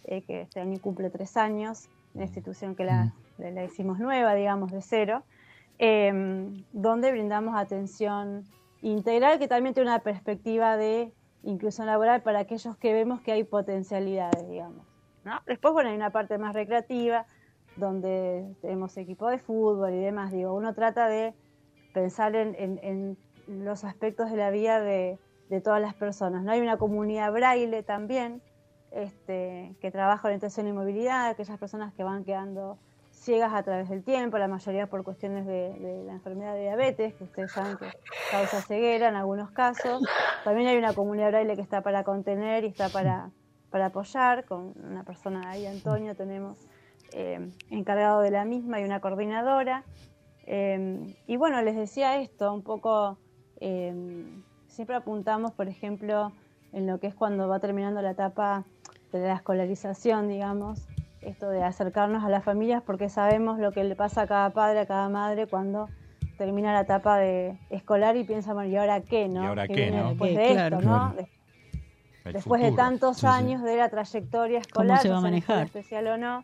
eh, 0.05 0.23
que 0.23 0.41
este 0.41 0.59
año 0.59 0.79
cumple 0.81 1.11
tres 1.11 1.37
años, 1.37 1.87
una 2.15 2.23
institución 2.23 2.75
que 2.75 2.85
la, 2.85 3.13
la- 3.39 3.63
hicimos 3.63 3.99
nueva, 3.99 4.35
digamos, 4.35 4.71
de 4.71 4.81
cero, 4.81 5.23
eh, 5.79 6.11
donde 6.71 7.11
brindamos 7.11 7.55
atención 7.55 8.43
integral 8.81 9.39
que 9.39 9.47
también 9.47 9.73
tiene 9.73 9.89
una 9.89 9.99
perspectiva 9.99 10.77
de 10.77 11.13
inclusión 11.43 11.87
laboral 11.87 12.21
para 12.21 12.39
aquellos 12.39 12.77
que 12.77 12.93
vemos 12.93 13.21
que 13.21 13.31
hay 13.31 13.43
potencialidades, 13.43 14.47
digamos. 14.49 14.85
¿no? 15.23 15.39
Después, 15.45 15.73
bueno, 15.73 15.89
hay 15.89 15.95
una 15.95 16.11
parte 16.11 16.37
más 16.37 16.53
recreativa, 16.53 17.25
donde 17.75 18.55
tenemos 18.61 18.95
equipo 18.97 19.27
de 19.29 19.39
fútbol 19.39 19.93
y 19.93 19.99
demás. 19.99 20.31
Digo, 20.31 20.53
uno 20.53 20.73
trata 20.73 21.07
de 21.07 21.33
pensar 21.93 22.35
en, 22.35 23.17
los 23.47 23.83
aspectos 23.83 24.29
de 24.29 24.37
la 24.37 24.51
vida 24.51 24.79
de, 24.79 25.17
de 25.49 25.61
todas 25.61 25.81
las 25.81 25.95
personas. 25.95 26.43
¿no? 26.43 26.51
Hay 26.51 26.61
una 26.61 26.77
comunidad 26.77 27.31
braille 27.31 27.81
también, 27.81 28.43
este, 28.91 29.75
que 29.81 29.91
trabaja 29.91 30.27
orientación 30.27 30.67
y 30.67 30.73
movilidad, 30.73 31.29
aquellas 31.29 31.57
personas 31.57 31.93
que 31.93 32.03
van 32.03 32.23
quedando 32.23 32.77
ciegas 33.19 33.53
a 33.53 33.63
través 33.63 33.89
del 33.89 34.03
tiempo, 34.03 34.37
la 34.37 34.47
mayoría 34.47 34.87
por 34.87 35.03
cuestiones 35.03 35.45
de, 35.45 35.73
de 35.73 36.03
la 36.05 36.13
enfermedad 36.13 36.53
de 36.53 36.61
diabetes, 36.61 37.13
que 37.15 37.25
ustedes 37.25 37.51
saben 37.51 37.77
que 37.77 37.87
causa 38.31 38.61
ceguera 38.61 39.09
en 39.09 39.15
algunos 39.15 39.51
casos. 39.51 40.01
También 40.43 40.67
hay 40.69 40.77
una 40.77 40.93
comunidad 40.93 41.29
braille 41.29 41.55
que 41.55 41.61
está 41.61 41.81
para 41.81 42.03
contener 42.03 42.63
y 42.63 42.67
está 42.67 42.89
para, 42.89 43.29
para 43.69 43.87
apoyar, 43.87 44.45
con 44.45 44.73
una 44.83 45.03
persona 45.03 45.49
ahí, 45.49 45.65
Antonio, 45.65 46.15
tenemos 46.15 46.57
eh, 47.11 47.51
encargado 47.69 48.21
de 48.21 48.31
la 48.31 48.45
misma 48.45 48.79
y 48.79 48.85
una 48.85 49.01
coordinadora. 49.01 49.83
Eh, 50.45 51.15
y 51.27 51.37
bueno, 51.37 51.61
les 51.61 51.75
decía 51.75 52.21
esto, 52.21 52.53
un 52.53 52.63
poco, 52.63 53.17
eh, 53.59 53.93
siempre 54.67 54.95
apuntamos, 54.95 55.51
por 55.51 55.67
ejemplo, 55.67 56.31
en 56.71 56.87
lo 56.87 56.99
que 56.99 57.07
es 57.07 57.15
cuando 57.15 57.47
va 57.47 57.59
terminando 57.59 58.01
la 58.01 58.11
etapa 58.11 58.63
de 59.11 59.19
la 59.19 59.35
escolarización, 59.35 60.27
digamos, 60.27 60.87
esto 61.21 61.49
de 61.49 61.63
acercarnos 61.63 62.23
a 62.23 62.29
las 62.29 62.43
familias 62.43 62.81
porque 62.83 63.09
sabemos 63.09 63.59
lo 63.59 63.71
que 63.71 63.83
le 63.83 63.95
pasa 63.95 64.21
a 64.21 64.27
cada 64.27 64.49
padre, 64.51 64.79
a 64.79 64.85
cada 64.85 65.09
madre 65.09 65.47
cuando 65.47 65.89
termina 66.37 66.73
la 66.73 66.81
etapa 66.81 67.17
de 67.17 67.57
escolar 67.69 68.15
y 68.15 68.23
piensa, 68.23 68.53
bueno, 68.53 68.69
¿y 68.69 68.77
ahora 68.77 69.01
qué, 69.01 69.27
no? 69.27 69.43
¿Y 69.43 69.47
ahora 69.47 69.67
qué, 69.67 69.91
no? 69.91 70.09
Después 70.09 70.35
de 70.35 70.51
claro. 70.53 70.77
esto, 70.79 70.89
¿no? 70.89 71.15
El 72.25 72.33
Después 72.33 72.61
de 72.61 72.71
tantos 72.73 73.17
Sí, 73.17 73.21
sí. 73.21 73.27
años 73.27 73.63
de 73.63 73.77
la 73.77 73.89
trayectoria 73.89 74.59
escolar, 74.59 75.01
se 75.01 75.09
va 75.09 75.17
a 75.17 75.21
manejar? 75.21 75.65
especial 75.65 76.07
o 76.07 76.17
no. 76.17 76.43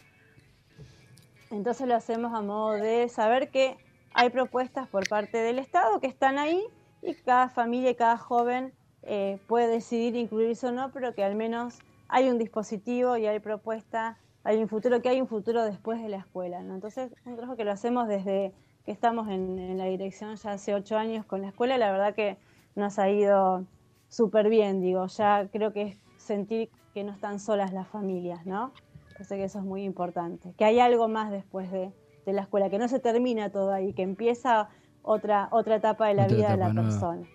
Entonces 1.52 1.88
lo 1.88 1.96
hacemos 1.96 2.34
a 2.34 2.42
modo 2.42 2.74
de 2.74 3.08
saber 3.08 3.50
que 3.50 3.78
hay 4.14 4.30
propuestas 4.30 4.88
por 4.88 5.08
parte 5.08 5.38
del 5.38 5.60
Estado 5.60 6.00
que 6.00 6.08
están 6.08 6.38
ahí 6.40 6.64
y 7.02 7.14
cada 7.14 7.50
familia 7.50 7.92
y 7.92 7.96
cada 7.96 8.18
joven 8.18 8.74
eh, 9.04 9.40
puede 9.48 9.68
decidir 9.68 10.16
incluirse 10.16 10.68
o 10.68 10.72
no, 10.72 10.92
pero 10.92 11.14
que 11.14 11.24
al 11.24 11.36
menos 11.36 11.80
hay 12.08 12.30
un 12.30 12.38
dispositivo 12.38 13.18
y 13.18 13.28
hay 13.28 13.40
propuesta, 13.40 14.18
hay 14.46 14.62
un 14.62 14.70
futuro, 14.70 15.02
que 15.02 15.10
hay 15.10 15.20
un 15.20 15.28
futuro 15.28 15.64
después 15.66 16.02
de 16.02 16.08
la 16.08 16.18
escuela. 16.18 16.62
¿no? 16.62 16.76
Entonces, 16.76 17.12
un 17.26 17.36
trabajo 17.36 17.58
que 17.58 17.66
lo 17.66 17.72
hacemos 17.72 18.08
desde 18.08 18.54
que 18.86 18.92
estamos 18.92 19.28
en, 19.28 19.60
en 19.60 19.78
la 19.78 19.86
dirección 19.86 20.36
ya 20.38 20.52
hace 20.54 20.74
ocho 20.74 20.98
años 20.98 21.26
con 21.26 21.42
la 21.42 21.50
escuela, 21.50 21.78
la 21.78 21.92
verdad 21.92 22.14
que 22.16 22.38
nos 22.76 22.98
ha 23.00 23.10
ido 23.10 23.66
súper 24.08 24.48
bien, 24.50 24.80
digo, 24.80 25.08
ya 25.08 25.50
creo 25.52 25.74
que 25.74 25.82
es 25.82 25.98
sentir 26.18 26.70
que 26.94 27.04
no 27.04 27.12
están 27.12 27.40
solas 27.40 27.74
las 27.74 27.88
familias, 27.88 28.46
¿no? 28.46 28.72
Parece 29.14 29.38
que 29.38 29.44
eso 29.46 29.60
es 29.60 29.66
muy 29.66 29.84
importante, 29.84 30.54
que 30.58 30.66
hay 30.66 30.80
algo 30.80 31.08
más 31.08 31.32
después 31.32 31.72
de, 31.72 31.92
de 32.26 32.34
la 32.34 32.44
escuela, 32.44 32.70
que 32.70 32.78
no 32.78 32.88
se 32.88 33.00
termina 33.00 33.50
todo 33.50 33.72
ahí, 33.72 33.94
que 33.94 34.04
empieza 34.04 34.70
otra, 35.02 35.48
otra 35.52 35.76
etapa 35.78 36.08
de 36.08 36.14
la 36.14 36.24
Otra 36.26 36.36
vida 36.38 36.52
de 36.52 36.58
la 36.58 36.74
nueva. 36.74 36.90
persona. 36.90 37.28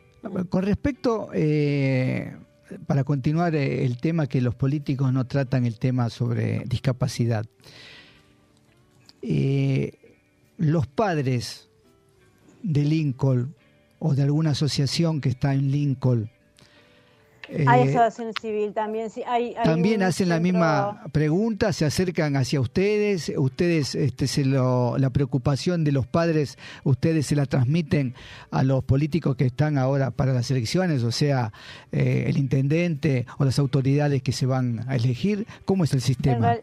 Con 0.50 0.62
respecto, 0.62 1.30
eh, 1.32 2.36
para 2.86 3.04
continuar 3.04 3.54
eh, 3.54 3.84
el 3.84 3.98
tema 3.98 4.26
que 4.26 4.40
los 4.40 4.54
políticos 4.54 5.12
no 5.12 5.26
tratan 5.26 5.66
el 5.66 5.78
tema 5.78 6.10
sobre 6.10 6.64
discapacidad, 6.66 7.46
eh, 9.22 9.98
los 10.56 10.86
padres 10.86 11.68
de 12.62 12.84
Lincoln 12.84 13.54
o 13.98 14.14
de 14.14 14.22
alguna 14.22 14.50
asociación 14.50 15.20
que 15.20 15.30
está 15.30 15.54
en 15.54 15.70
Lincoln, 15.70 16.30
eh, 17.50 17.64
hay 17.66 17.82
asociación 17.82 18.32
civil 18.40 18.72
también, 18.72 19.10
sí, 19.10 19.22
hay, 19.26 19.54
hay 19.56 19.64
también 19.64 20.02
hacen 20.02 20.28
la 20.28 20.38
misma 20.40 21.02
pregunta, 21.12 21.72
se 21.72 21.84
acercan 21.84 22.36
hacia 22.36 22.60
ustedes, 22.60 23.32
ustedes 23.36 23.94
este, 23.94 24.26
se 24.26 24.44
lo, 24.44 24.96
la 24.98 25.10
preocupación 25.10 25.82
de 25.84 25.92
los 25.92 26.06
padres, 26.06 26.58
ustedes 26.84 27.26
se 27.26 27.34
la 27.36 27.46
transmiten 27.46 28.14
a 28.50 28.62
los 28.62 28.84
políticos 28.84 29.36
que 29.36 29.46
están 29.46 29.78
ahora 29.78 30.10
para 30.10 30.32
las 30.32 30.50
elecciones, 30.50 31.02
o 31.02 31.12
sea, 31.12 31.52
eh, 31.92 32.24
el 32.28 32.38
intendente 32.38 33.26
o 33.38 33.44
las 33.44 33.58
autoridades 33.58 34.22
que 34.22 34.32
se 34.32 34.46
van 34.46 34.84
a 34.88 34.96
elegir, 34.96 35.46
¿cómo 35.64 35.84
es 35.84 35.92
el 35.92 36.00
sistema? 36.00 36.54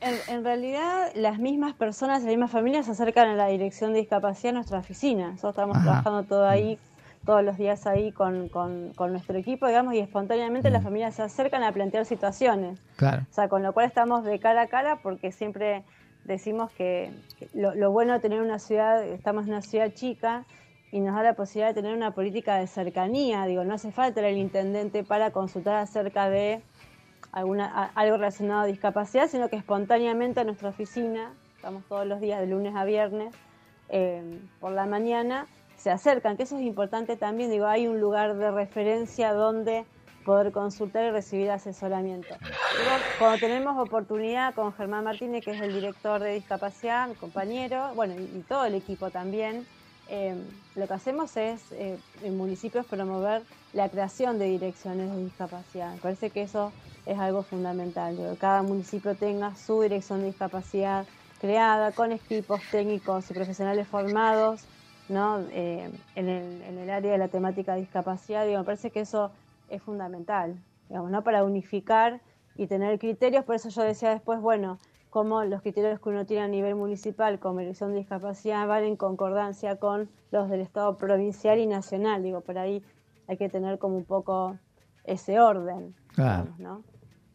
en- 0.00 0.18
en 0.28 0.44
realidad, 0.44 1.08
las 1.16 1.40
mismas 1.40 1.74
personas, 1.74 2.22
las 2.22 2.28
mismas 2.30 2.52
familias 2.52 2.86
se 2.86 2.92
acercan 2.92 3.30
a 3.30 3.34
la 3.34 3.48
dirección 3.48 3.92
de 3.92 3.98
discapacidad 3.98 4.50
a 4.50 4.54
nuestra 4.54 4.78
oficina. 4.78 5.30
Nosotros 5.32 5.54
estamos 5.54 5.76
Ajá. 5.76 5.84
trabajando 5.84 6.22
todo 6.22 6.46
ahí, 6.48 6.78
todos 7.24 7.42
los 7.44 7.56
días 7.58 7.86
ahí 7.86 8.12
con, 8.12 8.48
con- 8.48 8.92
con 8.94 9.12
nuestro 9.12 9.36
equipo, 9.38 9.66
digamos, 9.66 9.94
y 9.94 9.98
espontáneamente 9.98 10.70
las 10.70 10.82
familias 10.82 11.14
se 11.14 11.22
acercan 11.22 11.62
a 11.62 11.72
plantear 11.72 12.04
situaciones. 12.06 12.80
Claro. 12.96 13.26
O 13.30 13.34
sea, 13.34 13.48
con 13.48 13.62
lo 13.62 13.72
cual 13.72 13.86
estamos 13.86 14.24
de 14.24 14.38
cara 14.38 14.62
a 14.62 14.66
cara 14.68 14.96
porque 15.02 15.30
siempre 15.32 15.84
decimos 16.24 16.70
que 16.72 17.10
que 17.38 17.48
lo, 17.54 17.74
lo 17.74 17.90
bueno 17.90 18.12
de 18.14 18.20
tener 18.20 18.40
una 18.40 18.58
ciudad, 18.58 19.02
estamos 19.04 19.44
en 19.44 19.50
una 19.50 19.62
ciudad 19.62 19.92
chica 19.94 20.44
y 20.90 21.00
nos 21.00 21.14
da 21.14 21.22
la 21.22 21.34
posibilidad 21.34 21.68
de 21.68 21.74
tener 21.74 21.94
una 21.96 22.12
política 22.12 22.56
de 22.56 22.66
cercanía. 22.66 23.44
Digo, 23.46 23.62
no 23.64 23.74
hace 23.74 23.92
falta 23.92 24.26
el 24.26 24.36
intendente 24.38 25.04
para 25.04 25.30
consultar 25.30 25.76
acerca 25.76 26.28
de 26.30 26.62
alguna, 27.32 27.66
a- 27.66 27.90
algo 27.94 28.16
relacionado 28.16 28.62
a 28.62 28.66
discapacidad, 28.66 29.28
sino 29.28 29.48
que 29.48 29.56
espontáneamente 29.56 30.40
a 30.40 30.44
nuestra 30.44 30.70
oficina, 30.70 31.32
estamos 31.56 31.84
todos 31.88 32.06
los 32.06 32.20
días 32.20 32.40
de 32.40 32.46
lunes 32.46 32.74
a 32.74 32.84
viernes, 32.84 33.34
eh, 33.90 34.22
por 34.60 34.72
la 34.72 34.86
mañana, 34.86 35.46
se 35.78 35.90
acercan, 35.90 36.36
que 36.36 36.42
eso 36.42 36.56
es 36.56 36.62
importante 36.62 37.16
también, 37.16 37.50
digo, 37.50 37.66
hay 37.66 37.86
un 37.86 38.00
lugar 38.00 38.36
de 38.36 38.50
referencia 38.50 39.32
donde 39.32 39.86
poder 40.24 40.52
consultar 40.52 41.04
y 41.04 41.10
recibir 41.10 41.50
asesoramiento. 41.50 42.34
Cuando 43.18 43.38
tenemos 43.38 43.78
oportunidad 43.78 44.54
con 44.54 44.74
Germán 44.74 45.04
Martínez, 45.04 45.42
que 45.44 45.52
es 45.52 45.60
el 45.60 45.72
director 45.72 46.20
de 46.20 46.34
discapacidad, 46.34 47.08
compañero, 47.14 47.92
bueno, 47.94 48.14
y, 48.14 48.44
todo 48.46 48.66
el 48.66 48.74
equipo 48.74 49.10
también, 49.10 49.66
eh, 50.08 50.34
lo 50.74 50.86
que 50.86 50.92
hacemos 50.92 51.36
es 51.36 51.60
eh, 51.72 51.98
en 52.22 52.36
municipios 52.36 52.84
promover 52.84 53.42
la 53.72 53.88
creación 53.88 54.38
de 54.38 54.46
direcciones 54.46 55.10
de 55.14 55.24
discapacidad. 55.24 55.96
Parece 56.02 56.30
que 56.30 56.42
eso 56.42 56.72
es 57.06 57.18
algo 57.18 57.42
fundamental, 57.42 58.16
que 58.16 58.36
cada 58.38 58.62
municipio 58.62 59.14
tenga 59.14 59.54
su 59.54 59.80
dirección 59.80 60.20
de 60.20 60.26
discapacidad 60.26 61.06
creada 61.40 61.92
con 61.92 62.12
equipos 62.12 62.60
técnicos 62.70 63.30
y 63.30 63.34
profesionales 63.34 63.86
formados 63.86 64.66
¿no? 65.08 65.40
Eh, 65.50 65.90
en, 66.14 66.28
el, 66.28 66.62
en 66.62 66.78
el 66.78 66.90
área 66.90 67.12
de 67.12 67.18
la 67.18 67.28
temática 67.28 67.74
de 67.74 67.80
discapacidad. 67.80 68.46
Digo, 68.46 68.58
me 68.58 68.64
parece 68.64 68.90
que 68.90 69.00
eso 69.00 69.30
es 69.68 69.82
fundamental, 69.82 70.56
digamos, 70.88 71.10
¿no? 71.10 71.22
para 71.22 71.44
unificar 71.44 72.20
y 72.56 72.66
tener 72.66 72.98
criterios. 72.98 73.44
Por 73.44 73.54
eso 73.54 73.68
yo 73.68 73.82
decía 73.82 74.10
después, 74.10 74.40
bueno, 74.40 74.78
cómo 75.10 75.44
los 75.44 75.62
criterios 75.62 76.00
que 76.00 76.08
uno 76.08 76.26
tiene 76.26 76.42
a 76.42 76.48
nivel 76.48 76.74
municipal 76.74 77.38
como 77.38 77.60
dirección 77.60 77.92
de 77.92 77.98
discapacidad 77.98 78.66
van 78.66 78.84
en 78.84 78.96
concordancia 78.96 79.76
con 79.76 80.08
los 80.30 80.50
del 80.50 80.60
Estado 80.60 80.96
provincial 80.96 81.58
y 81.58 81.66
nacional. 81.66 82.22
Digo, 82.22 82.40
por 82.40 82.58
ahí 82.58 82.82
hay 83.26 83.36
que 83.36 83.48
tener 83.48 83.78
como 83.78 83.96
un 83.96 84.04
poco 84.04 84.58
ese 85.04 85.40
orden. 85.40 85.94
Claro. 86.08 86.44
digamos, 86.44 86.58
¿no? 86.58 86.82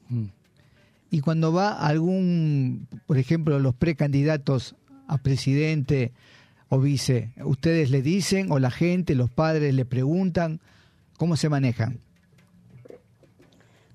Mm. 0.09 0.29
Y 1.09 1.21
cuando 1.21 1.53
va 1.53 1.73
algún, 1.73 2.87
por 3.05 3.19
ejemplo, 3.19 3.59
los 3.59 3.75
precandidatos 3.75 4.75
a 5.07 5.19
presidente 5.19 6.11
o 6.69 6.79
vice, 6.79 7.33
¿ustedes 7.43 7.89
le 7.91 8.01
dicen 8.01 8.51
o 8.51 8.59
la 8.59 8.71
gente, 8.71 9.15
los 9.15 9.29
padres 9.29 9.73
le 9.73 9.85
preguntan 9.85 10.59
cómo 11.17 11.35
se 11.35 11.49
manejan? 11.49 11.99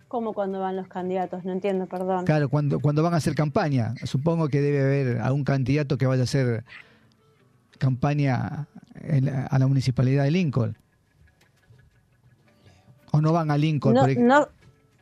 Como 0.06 0.32
cuando 0.32 0.60
van 0.60 0.76
los 0.76 0.88
candidatos, 0.88 1.44
no 1.44 1.52
entiendo, 1.52 1.86
perdón. 1.86 2.24
Claro, 2.24 2.48
cuando, 2.48 2.80
cuando 2.80 3.02
van 3.02 3.12
a 3.14 3.18
hacer 3.18 3.34
campaña, 3.34 3.94
supongo 4.04 4.48
que 4.48 4.60
debe 4.62 4.80
haber 4.80 5.18
algún 5.20 5.44
candidato 5.44 5.98
que 5.98 6.06
vaya 6.06 6.22
a 6.22 6.24
hacer 6.24 6.64
campaña 7.78 8.66
en 8.94 9.26
la- 9.26 9.46
a 9.46 9.58
la 9.58 9.66
municipalidad 9.66 10.24
de 10.24 10.30
Lincoln. 10.30 10.76
¿O 13.12 13.20
no 13.20 13.32
van 13.32 13.50
a 13.50 13.58
Lincoln? 13.58 13.94
No, 13.94 14.02
por 14.02 14.16
no, 14.18 14.48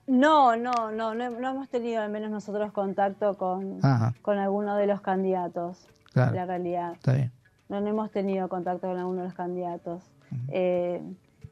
no, 0.08 0.56
no, 0.56 0.90
no, 0.92 1.14
no, 1.14 1.30
no 1.30 1.50
hemos 1.50 1.68
tenido 1.68 2.02
al 2.02 2.10
menos 2.10 2.30
nosotros 2.30 2.72
contacto 2.72 3.36
con, 3.36 3.78
Ajá. 3.84 4.14
con 4.22 4.38
alguno 4.38 4.76
de 4.76 4.86
los 4.86 5.00
candidatos, 5.00 5.86
Claro. 6.12 6.34
la 6.34 6.46
realidad. 6.46 6.92
Está 6.94 7.12
bien. 7.14 7.32
No, 7.68 7.80
no 7.80 7.88
hemos 7.88 8.10
tenido 8.10 8.48
contacto 8.48 8.86
con 8.88 8.98
alguno 8.98 9.22
de 9.22 9.24
los 9.28 9.34
candidatos. 9.34 10.10
Eh, 10.48 11.00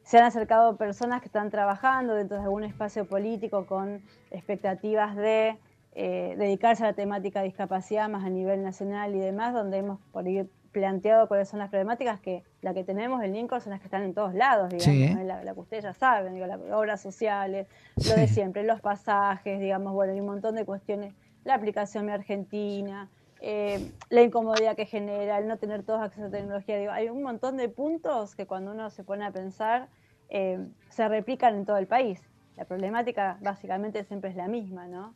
se 0.02 0.18
han 0.18 0.24
acercado 0.24 0.76
personas 0.76 1.20
que 1.20 1.26
están 1.26 1.50
trabajando 1.50 2.14
dentro 2.14 2.36
de 2.36 2.42
algún 2.44 2.64
espacio 2.64 3.06
político 3.06 3.66
con 3.66 4.02
expectativas 4.30 5.16
de 5.16 5.56
eh, 5.94 6.34
dedicarse 6.38 6.82
a 6.84 6.88
la 6.88 6.92
temática 6.92 7.40
de 7.40 7.46
discapacidad 7.46 8.08
más 8.08 8.24
a 8.24 8.28
nivel 8.30 8.62
nacional 8.62 9.14
y 9.14 9.18
demás, 9.20 9.54
donde 9.54 9.78
hemos 9.78 9.98
por 10.12 10.24
planteado 10.72 11.28
cuáles 11.28 11.48
son 11.48 11.60
las 11.60 11.70
problemáticas 11.70 12.18
que 12.20 12.42
la 12.60 12.74
que 12.74 12.82
tenemos 12.82 13.22
en 13.22 13.32
Lincoln 13.32 13.60
son 13.60 13.70
las 13.70 13.80
que 13.80 13.86
están 13.86 14.02
en 14.02 14.12
todos 14.12 14.34
lados, 14.34 14.70
digamos, 14.70 14.84
Sí. 14.84 15.04
¿eh? 15.04 15.24
la, 15.24 15.44
la 15.44 15.54
que 15.54 15.60
ustedes 15.60 15.84
ya 15.84 15.92
saben, 15.94 16.34
digo, 16.34 16.46
las 16.46 16.60
obras 16.72 17.00
sociales, 17.00 17.68
lo 18.08 18.16
de 18.16 18.26
siempre, 18.26 18.64
los 18.64 18.80
pasajes, 18.80 19.60
digamos, 19.60 19.92
bueno, 19.92 20.12
hay 20.12 20.20
un 20.20 20.26
montón 20.26 20.56
de 20.56 20.64
cuestiones, 20.64 21.14
la 21.44 21.54
aplicación 21.54 22.06
Mi 22.06 22.12
Argentina, 22.12 23.08
eh, 23.47 23.92
la 24.11 24.22
incomodidad 24.22 24.76
que 24.76 24.86
genera, 24.86 25.38
el 25.38 25.47
no 25.49 25.59
tener 25.59 25.84
todos 25.84 26.01
acceso 26.03 26.26
a 26.26 26.30
tecnología, 26.30 26.78
digo, 26.78 26.92
hay 26.92 27.09
un 27.11 27.22
montón 27.22 27.57
de 27.57 27.68
puntos 27.68 28.34
que 28.36 28.47
cuando 28.47 28.72
uno 28.72 28.90
se 28.90 29.05
pone 29.05 29.24
a 29.26 29.32
pensar 29.32 29.88
eh, 30.28 30.59
se 30.88 31.09
replican 31.09 31.55
en 31.55 31.64
todo 31.66 31.76
el 31.76 31.86
país. 31.86 32.20
La 32.57 32.64
problemática 32.64 33.38
básicamente 33.42 34.05
siempre 34.05 34.30
es 34.30 34.36
la 34.36 34.49
misma, 34.49 34.86
¿no? 34.88 35.14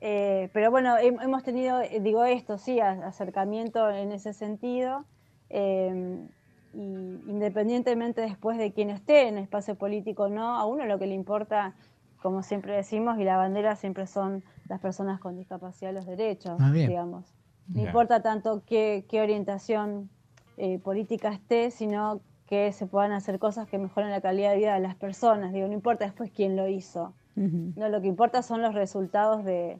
Eh, 0.00 0.50
pero 0.52 0.70
bueno, 0.70 0.96
hem- 0.98 1.22
hemos 1.22 1.42
tenido, 1.42 1.80
eh, 1.80 2.00
digo 2.00 2.24
esto, 2.24 2.58
sí, 2.58 2.80
acercamiento 2.80 3.90
en 3.90 4.12
ese 4.12 4.32
sentido. 4.32 5.06
eh, 5.48 6.28
y 6.72 7.22
independientemente 7.28 8.20
después 8.20 8.58
de 8.58 8.72
quién 8.72 8.90
esté 8.90 9.28
en 9.28 9.38
el 9.38 9.44
espacio 9.44 9.76
político 9.76 10.24
o 10.24 10.28
no, 10.28 10.58
a 10.58 10.66
uno 10.66 10.84
lo 10.84 10.98
que 10.98 11.06
le 11.06 11.14
importa, 11.14 11.74
como 12.22 12.42
siempre 12.42 12.74
decimos, 12.74 13.18
y 13.18 13.24
la 13.24 13.36
bandera 13.36 13.76
siempre 13.76 14.06
son 14.06 14.44
las 14.68 14.80
personas 14.80 15.20
con 15.20 15.36
discapacidad, 15.36 15.94
los 15.94 16.04
derechos, 16.06 16.56
Ah, 16.60 16.70
digamos. 16.88 17.35
No 17.68 17.82
importa 17.82 18.20
tanto 18.22 18.62
qué, 18.66 19.04
qué 19.08 19.20
orientación 19.20 20.08
eh, 20.56 20.78
política 20.78 21.32
esté, 21.32 21.70
sino 21.70 22.20
que 22.46 22.72
se 22.72 22.86
puedan 22.86 23.12
hacer 23.12 23.38
cosas 23.38 23.66
que 23.68 23.76
mejoren 23.78 24.10
la 24.10 24.20
calidad 24.20 24.52
de 24.52 24.58
vida 24.58 24.74
de 24.74 24.80
las 24.80 24.94
personas. 24.94 25.52
Digo, 25.52 25.66
no 25.66 25.72
importa 25.74 26.04
después 26.04 26.30
quién 26.30 26.54
lo 26.56 26.68
hizo. 26.68 27.12
No, 27.34 27.88
lo 27.88 28.00
que 28.00 28.06
importa 28.06 28.40
son 28.42 28.62
los 28.62 28.72
resultados 28.74 29.44
de, 29.44 29.78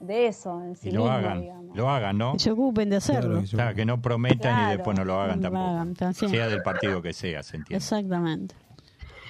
de 0.00 0.26
eso 0.28 0.62
en 0.62 0.74
sí 0.76 0.88
Y 0.88 0.92
lo 0.92 1.00
mismo, 1.02 1.14
hagan, 1.16 1.40
digamos. 1.42 1.76
lo 1.76 1.90
hagan, 1.90 2.16
¿no? 2.16 2.32
Que 2.34 2.38
se 2.38 2.50
ocupen 2.52 2.88
de 2.88 2.96
hacerlo. 2.96 3.20
Claro 3.30 3.40
que 3.42 3.46
sí. 3.48 3.56
Claro, 3.56 3.74
que 3.74 3.84
no 3.84 4.00
prometan 4.00 4.38
Claro. 4.38 4.72
y 4.72 4.76
después 4.76 4.96
no 4.98 5.04
lo 5.04 5.20
hagan 5.20 5.36
Lo 5.42 5.50
tampoco. 5.50 5.64
hagan. 5.64 6.14
Sea 6.14 6.48
del 6.48 6.62
partido 6.62 7.02
que 7.02 7.12
sea, 7.12 7.42
se 7.42 7.56
entiende. 7.58 7.76
Exactamente. 7.76 8.54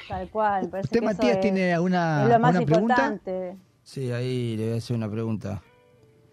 Tal 0.09 0.29
cual. 0.29 0.69
parece 0.69 0.87
¿Usted, 0.87 1.01
que 1.01 1.07
eso 1.07 1.15
Matías, 1.17 1.35
es- 1.37 1.41
tiene 1.41 1.73
alguna, 1.75 2.23
es 2.25 2.29
lo 2.29 2.39
más 2.39 2.55
alguna 2.55 2.67
pregunta? 2.67 2.95
importante. 2.95 3.57
Sí, 3.83 4.13
ahí 4.13 4.57
le 4.57 4.65
voy 4.67 4.75
a 4.75 4.79
hacer 4.79 4.97
una 4.97 5.11
pregunta. 5.11 5.63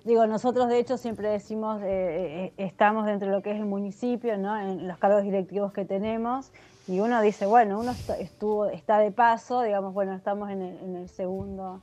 Digo, 0.03 0.25
nosotros 0.25 0.67
de 0.67 0.79
hecho 0.79 0.97
siempre 0.97 1.29
decimos, 1.29 1.79
eh, 1.83 2.45
eh, 2.45 2.53
estamos 2.57 3.05
dentro 3.05 3.29
de 3.29 3.35
lo 3.35 3.43
que 3.43 3.51
es 3.51 3.57
el 3.57 3.65
municipio, 3.65 4.35
¿no? 4.37 4.57
En 4.59 4.87
los 4.87 4.97
cargos 4.97 5.21
directivos 5.21 5.73
que 5.73 5.85
tenemos, 5.85 6.51
y 6.87 6.99
uno 6.99 7.21
dice, 7.21 7.45
bueno, 7.45 7.79
uno 7.79 7.91
est- 7.91 8.09
estuvo, 8.19 8.65
está 8.65 8.97
de 8.97 9.11
paso, 9.11 9.61
digamos, 9.61 9.93
bueno, 9.93 10.13
estamos 10.15 10.49
en 10.49 10.63
el, 10.63 10.77
en 10.79 10.95
el 10.95 11.07
segundo, 11.07 11.81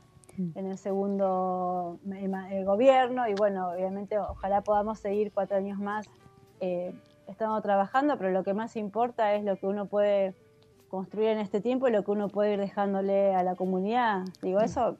en 0.57 0.67
el 0.67 0.79
segundo 0.79 2.01
eh, 2.13 2.27
ma- 2.27 2.53
eh, 2.53 2.65
gobierno, 2.65 3.29
y 3.29 3.35
bueno, 3.35 3.71
obviamente 3.71 4.19
ojalá 4.19 4.63
podamos 4.63 4.99
seguir 4.99 5.33
cuatro 5.33 5.57
años 5.57 5.79
más 5.79 6.07
eh, 6.59 6.93
estando 7.29 7.61
trabajando, 7.63 8.19
pero 8.19 8.31
lo 8.31 8.43
que 8.43 8.53
más 8.53 8.75
importa 8.75 9.35
es 9.35 9.45
lo 9.45 9.57
que 9.59 9.67
uno 9.67 9.87
puede 9.87 10.35
construir 10.89 11.29
en 11.29 11.39
este 11.39 11.61
tiempo 11.61 11.87
y 11.87 11.93
lo 11.93 12.03
que 12.03 12.11
uno 12.11 12.31
puede 12.31 12.55
ir 12.55 12.61
dejándole 12.61 13.33
a 13.35 13.45
la 13.45 13.55
comunidad. 13.55 14.25
Digo, 14.43 14.61
eso 14.61 14.97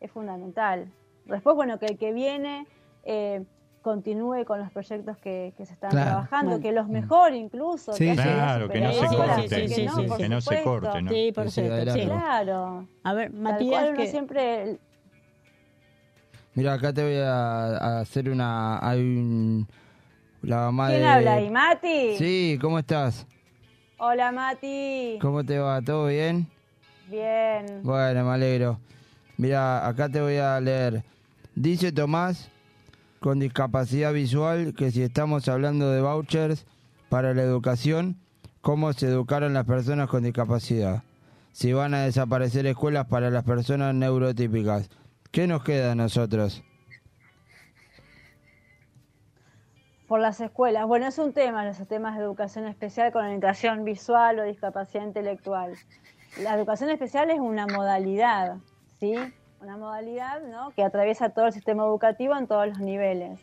es 0.00 0.10
fundamental. 0.10 0.94
Después, 1.24 1.56
bueno, 1.56 1.78
que 1.78 1.86
el 1.86 1.98
que 1.98 2.12
viene 2.12 2.66
eh, 3.04 3.42
continúe 3.82 4.44
con 4.46 4.58
los 4.58 4.70
proyectos 4.70 5.16
que, 5.18 5.52
que 5.56 5.66
se 5.66 5.72
están 5.74 5.90
Claro. 5.90 6.06
trabajando, 6.06 6.50
Bueno. 6.52 6.62
que 6.62 6.72
los 6.72 6.88
mejore 6.88 7.36
incluso. 7.36 7.92
Sí, 7.92 8.06
que 8.06 8.16
sí. 8.16 8.22
Claro, 8.22 8.68
que 8.68 8.80
no 8.80 8.92
se 8.92 8.94
superadoras, 9.00 9.36
corte. 9.36 9.48
que 9.62 9.68
Sí, 9.68 9.84
no, 9.86 9.94
sí, 9.96 10.02
por 10.06 10.16
que 10.18 10.28
no 10.28 10.40
se 10.40 10.44
supuesto. 10.58 10.64
corte, 10.88 11.02
¿no? 11.02 11.10
Sí, 11.10 11.32
por 11.34 11.44
de 11.44 11.50
sí. 11.92 12.00
Claro. 12.06 12.88
A 13.02 13.14
ver, 13.14 13.32
Matías, 13.32 13.82
cual, 13.84 13.96
que- 13.96 14.06
siempre... 14.06 14.78
Mira, 16.54 16.74
acá 16.74 16.92
te 16.92 17.02
voy 17.02 17.16
a, 17.16 17.76
a 17.76 18.00
hacer 18.00 18.30
una... 18.30 18.78
Hay 18.86 19.00
un... 19.00 19.66
La 20.42 20.56
mamá 20.58 20.88
¿Quién 20.88 21.00
de... 21.00 21.06
habla 21.08 21.34
ahí? 21.34 21.50
¿Mati? 21.50 22.16
Sí, 22.16 22.58
¿cómo 22.60 22.78
estás? 22.78 23.26
Hola, 23.98 24.30
Mati. 24.30 25.18
¿Cómo 25.20 25.42
te 25.42 25.58
va? 25.58 25.80
¿Todo 25.82 26.06
bien? 26.06 26.46
Bien. 27.08 27.82
Bueno, 27.82 28.24
me 28.24 28.30
alegro. 28.30 28.78
Mira, 29.36 29.86
acá 29.86 30.08
te 30.08 30.20
voy 30.20 30.36
a 30.36 30.60
leer. 30.60 31.02
Dice 31.56 31.90
Tomás, 31.90 32.50
con 33.20 33.40
discapacidad 33.40 34.12
visual, 34.12 34.74
que 34.74 34.90
si 34.90 35.02
estamos 35.02 35.48
hablando 35.48 35.90
de 35.90 36.00
vouchers 36.00 36.66
para 37.08 37.34
la 37.34 37.42
educación, 37.42 38.16
¿cómo 38.60 38.92
se 38.92 39.06
educaron 39.06 39.54
las 39.54 39.64
personas 39.64 40.08
con 40.08 40.22
discapacidad? 40.22 41.02
Si 41.52 41.72
van 41.72 41.94
a 41.94 42.02
desaparecer 42.02 42.66
escuelas 42.66 43.06
para 43.06 43.30
las 43.30 43.44
personas 43.44 43.94
neurotípicas, 43.94 44.88
¿qué 45.30 45.46
nos 45.46 45.64
queda 45.64 45.92
a 45.92 45.94
nosotros? 45.94 46.62
Por 50.06 50.20
las 50.20 50.40
escuelas. 50.40 50.86
Bueno, 50.86 51.06
es 51.06 51.18
un 51.18 51.32
tema, 51.32 51.64
los 51.64 51.88
temas 51.88 52.16
de 52.16 52.22
educación 52.22 52.66
especial 52.66 53.10
con 53.10 53.24
orientación 53.24 53.84
visual 53.84 54.38
o 54.38 54.44
discapacidad 54.44 55.04
intelectual. 55.04 55.74
La 56.40 56.54
educación 56.54 56.90
especial 56.90 57.30
es 57.30 57.40
una 57.40 57.66
modalidad, 57.66 58.58
¿sí? 59.12 59.32
Una 59.60 59.76
modalidad 59.76 60.42
¿no? 60.42 60.70
que 60.72 60.82
atraviesa 60.82 61.30
todo 61.30 61.46
el 61.46 61.52
sistema 61.52 61.84
educativo 61.84 62.36
en 62.36 62.46
todos 62.46 62.66
los 62.68 62.78
niveles. 62.80 63.40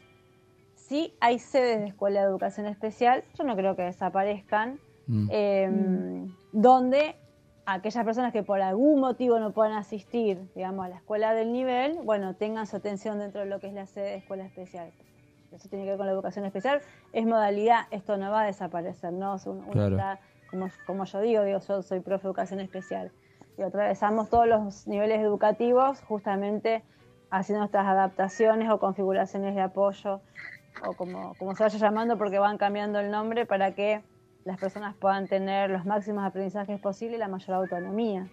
Sí 0.75 1.15
hay 1.19 1.39
sedes 1.39 1.79
de 1.79 1.85
escuela 1.87 2.21
de 2.21 2.27
educación 2.27 2.65
especial, 2.67 3.23
yo 3.37 3.43
no 3.43 3.55
creo 3.55 3.75
que 3.75 3.83
desaparezcan, 3.83 4.79
Mm. 5.07 5.27
eh, 5.31 6.27
donde 6.51 7.15
aquellas 7.65 8.05
personas 8.05 8.31
que 8.31 8.43
por 8.43 8.61
algún 8.61 8.99
motivo 9.01 9.39
no 9.39 9.51
puedan 9.51 9.73
asistir, 9.73 10.39
digamos, 10.55 10.85
a 10.85 10.89
la 10.89 10.95
escuela 10.97 11.33
del 11.33 11.51
nivel, 11.51 11.97
bueno, 12.03 12.35
tengan 12.35 12.67
su 12.67 12.75
atención 12.77 13.17
dentro 13.19 13.41
de 13.41 13.47
lo 13.47 13.59
que 13.59 13.67
es 13.67 13.73
la 13.73 13.87
sede 13.87 14.05
de 14.11 14.15
escuela 14.17 14.45
especial. 14.45 14.91
Eso 15.51 15.67
tiene 15.69 15.83
que 15.85 15.89
ver 15.91 15.97
con 15.97 16.05
la 16.05 16.13
educación 16.13 16.45
especial. 16.45 16.81
Es 17.13 17.25
modalidad, 17.25 17.81
esto 17.89 18.15
no 18.17 18.31
va 18.31 18.41
a 18.43 18.45
desaparecer, 18.45 19.11
¿no? 19.11 19.35
Uno, 19.45 19.63
uno 19.63 19.71
Claro. 19.71 19.95
está, 19.97 20.19
como, 20.49 20.67
como 20.85 21.03
yo 21.05 21.19
digo, 21.19 21.43
digo, 21.43 21.59
yo 21.67 21.81
soy 21.81 21.99
profe 21.99 22.23
de 22.23 22.27
educación 22.29 22.59
especial. 22.59 23.11
Y 23.61 23.63
atravesamos 23.63 24.27
todos 24.31 24.47
los 24.47 24.87
niveles 24.87 25.19
educativos 25.21 26.01
justamente 26.01 26.81
haciendo 27.29 27.59
nuestras 27.59 27.85
adaptaciones 27.85 28.71
o 28.71 28.79
configuraciones 28.79 29.53
de 29.53 29.61
apoyo, 29.61 30.19
o 30.83 30.93
como, 30.93 31.35
como 31.35 31.55
se 31.55 31.61
vaya 31.63 31.77
llamando, 31.77 32.17
porque 32.17 32.39
van 32.39 32.57
cambiando 32.57 32.99
el 32.99 33.11
nombre 33.11 33.45
para 33.45 33.73
que 33.73 34.01
las 34.45 34.59
personas 34.59 34.95
puedan 34.95 35.27
tener 35.27 35.69
los 35.69 35.85
máximos 35.85 36.25
aprendizajes 36.25 36.79
posibles 36.79 37.17
y 37.17 37.19
la 37.19 37.27
mayor 37.27 37.57
autonomía. 37.57 38.27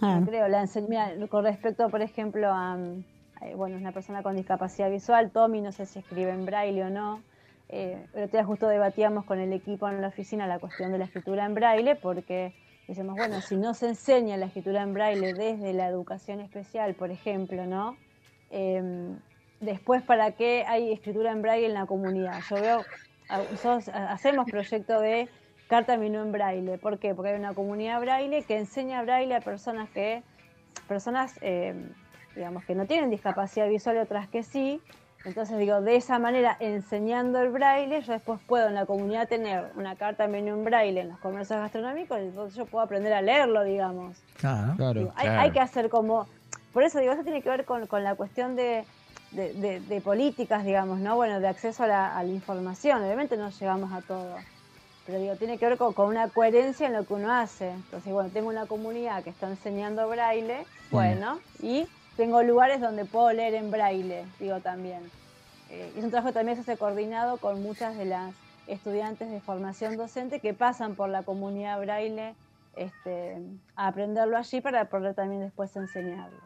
Ah. 0.00 0.16
Yo 0.18 0.26
creo, 0.26 0.48
la 0.48 0.64
ense- 0.64 0.84
mira, 0.88 1.12
con 1.28 1.44
respecto, 1.44 1.88
por 1.88 2.02
ejemplo, 2.02 2.48
a, 2.52 2.76
eh, 3.42 3.54
bueno, 3.54 3.76
una 3.76 3.92
persona 3.92 4.24
con 4.24 4.34
discapacidad 4.34 4.90
visual, 4.90 5.30
Tommy, 5.30 5.60
no 5.60 5.70
sé 5.70 5.86
si 5.86 6.00
escribe 6.00 6.32
en 6.32 6.44
braille 6.44 6.82
o 6.82 6.90
no. 6.90 7.22
Eh, 7.68 8.04
día 8.32 8.44
justo 8.44 8.66
debatíamos 8.66 9.24
con 9.26 9.38
el 9.38 9.52
equipo 9.52 9.88
en 9.88 10.00
la 10.00 10.08
oficina 10.08 10.48
la 10.48 10.58
cuestión 10.58 10.90
de 10.90 10.98
la 10.98 11.04
escritura 11.04 11.46
en 11.46 11.54
braille, 11.54 11.94
porque 11.94 12.52
decimos, 12.88 13.16
bueno, 13.16 13.40
si 13.40 13.56
no 13.56 13.74
se 13.74 13.88
enseña 13.88 14.36
la 14.36 14.46
escritura 14.46 14.82
en 14.82 14.94
braille 14.94 15.32
desde 15.34 15.72
la 15.72 15.88
educación 15.88 16.40
especial, 16.40 16.94
por 16.94 17.10
ejemplo, 17.10 17.66
¿no? 17.66 17.96
Eh, 18.50 18.82
después, 19.60 20.02
¿para 20.02 20.32
qué 20.32 20.64
hay 20.66 20.92
escritura 20.92 21.32
en 21.32 21.42
braille 21.42 21.66
en 21.66 21.74
la 21.74 21.86
comunidad? 21.86 22.42
Yo 22.50 22.60
veo, 22.60 22.84
nosotros 23.50 23.88
ha- 23.88 24.12
hacemos 24.12 24.48
proyecto 24.50 25.00
de 25.00 25.28
carta 25.68 25.96
menú 25.96 26.20
en 26.20 26.32
braille. 26.32 26.76
¿Por 26.78 26.98
qué? 26.98 27.14
Porque 27.14 27.30
hay 27.30 27.38
una 27.38 27.54
comunidad 27.54 28.00
braille 28.00 28.42
que 28.42 28.58
enseña 28.58 29.02
braille 29.02 29.34
a 29.34 29.40
personas 29.40 29.88
que, 29.90 30.22
personas, 30.86 31.38
eh, 31.40 31.74
digamos, 32.34 32.64
que 32.64 32.74
no 32.74 32.84
tienen 32.86 33.08
discapacidad 33.08 33.68
visual 33.68 33.96
otras 33.98 34.28
que 34.28 34.42
sí. 34.42 34.80
Entonces 35.24 35.56
digo, 35.58 35.80
de 35.80 35.94
esa 35.96 36.18
manera, 36.18 36.56
enseñando 36.58 37.40
el 37.40 37.50
braille, 37.50 38.00
yo 38.02 38.12
después 38.12 38.40
puedo 38.46 38.66
en 38.68 38.74
la 38.74 38.86
comunidad 38.86 39.28
tener 39.28 39.70
una 39.76 39.94
carta 39.94 40.26
menú 40.26 40.48
en 40.54 40.64
braille 40.64 41.00
en 41.00 41.08
los 41.10 41.18
comercios 41.20 41.60
gastronómicos, 41.60 42.18
y 42.18 42.22
entonces 42.22 42.56
yo 42.56 42.66
puedo 42.66 42.84
aprender 42.84 43.12
a 43.12 43.22
leerlo, 43.22 43.62
digamos. 43.62 44.16
Claro. 44.38 44.74
Claro. 44.76 44.98
Digo, 44.98 45.12
hay, 45.16 45.26
Claro. 45.26 45.40
hay 45.42 45.50
que 45.52 45.60
hacer 45.60 45.88
como... 45.88 46.26
Por 46.72 46.82
eso 46.82 46.98
digo, 46.98 47.12
eso 47.12 47.22
tiene 47.22 47.40
que 47.42 47.48
ver 47.50 47.64
con, 47.64 47.86
con 47.86 48.02
la 48.02 48.14
cuestión 48.16 48.56
de, 48.56 48.84
de, 49.30 49.52
de- 49.52 49.80
de 49.80 50.00
políticas, 50.00 50.64
digamos, 50.64 50.98
¿no? 50.98 51.14
Bueno, 51.16 51.38
de 51.38 51.46
acceso 51.46 51.84
a 51.84 51.86
la, 51.86 52.16
a 52.16 52.22
la 52.24 52.32
información. 52.32 53.02
Obviamente 53.02 53.36
no 53.36 53.50
llegamos 53.50 53.92
a 53.92 54.00
todo. 54.00 54.36
Pero 55.06 55.18
digo, 55.18 55.36
tiene 55.36 55.58
que 55.58 55.66
ver 55.66 55.76
con, 55.78 55.92
con 55.92 56.06
una 56.08 56.28
coherencia 56.28 56.86
en 56.86 56.94
lo 56.94 57.04
que 57.04 57.12
uno 57.14 57.30
hace. 57.32 57.70
Entonces, 57.70 58.12
bueno, 58.12 58.30
tengo 58.30 58.48
una 58.48 58.66
comunidad 58.66 59.22
que 59.22 59.30
está 59.30 59.48
enseñando 59.48 60.08
braille, 60.08 60.64
bueno, 60.90 61.38
y 61.60 61.86
tengo 62.16 62.42
lugares 62.42 62.80
donde 62.80 63.04
puedo 63.04 63.32
leer 63.32 63.54
en 63.54 63.70
braille, 63.70 64.24
digo 64.38 64.60
también. 64.60 65.00
Eh, 65.70 65.90
y 65.94 65.98
es 65.98 66.04
un 66.04 66.10
trabajo 66.10 66.28
que 66.28 66.34
también 66.34 66.56
se 66.56 66.62
hace 66.62 66.76
coordinado 66.76 67.38
con 67.38 67.62
muchas 67.62 67.96
de 67.96 68.04
las 68.04 68.34
estudiantes 68.66 69.30
de 69.30 69.40
formación 69.40 69.96
docente 69.96 70.38
que 70.40 70.54
pasan 70.54 70.94
por 70.94 71.08
la 71.08 71.22
comunidad 71.22 71.80
braille 71.80 72.34
este, 72.76 73.38
a 73.76 73.88
aprenderlo 73.88 74.36
allí 74.36 74.60
para 74.60 74.84
poder 74.86 75.14
también 75.14 75.40
después 75.42 75.74
enseñarlo. 75.76 76.38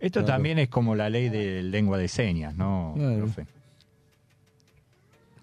Esto 0.00 0.20
Claro. 0.20 0.34
también 0.34 0.58
es 0.60 0.68
como 0.68 0.94
la 0.94 1.10
ley 1.10 1.28
de 1.28 1.62
lengua 1.62 1.98
de 1.98 2.06
señas, 2.08 2.54
¿no, 2.54 2.92
Claro. 2.96 3.16
profe? 3.18 3.46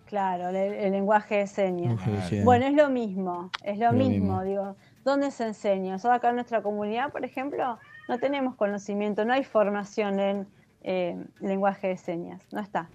Claro, 0.05 0.49
el, 0.49 0.55
el 0.55 0.91
lenguaje 0.93 1.37
de 1.39 1.47
señas. 1.47 1.99
Bueno, 2.43 2.65
es 2.67 2.73
lo 2.73 2.89
mismo, 2.89 3.49
es 3.63 3.77
lo 3.77 3.87
Lo 3.87 3.93
mismo, 3.93 4.13
mismo. 4.39 4.43
digo. 4.43 4.75
¿Dónde 5.03 5.29
se 5.31 5.45
enseña? 5.47 5.93
Nosotros 5.93 6.17
acá 6.17 6.29
en 6.29 6.35
nuestra 6.35 6.61
comunidad, 6.61 7.11
por 7.11 7.25
ejemplo, 7.25 7.77
no 8.07 8.19
tenemos 8.19 8.55
conocimiento, 8.55 9.25
no 9.25 9.33
hay 9.33 9.43
formación 9.43 10.19
en 10.19 10.47
eh, 10.81 11.25
lenguaje 11.39 11.87
de 11.87 11.97
señas, 11.97 12.41
no 12.51 12.59
está. 12.59 12.89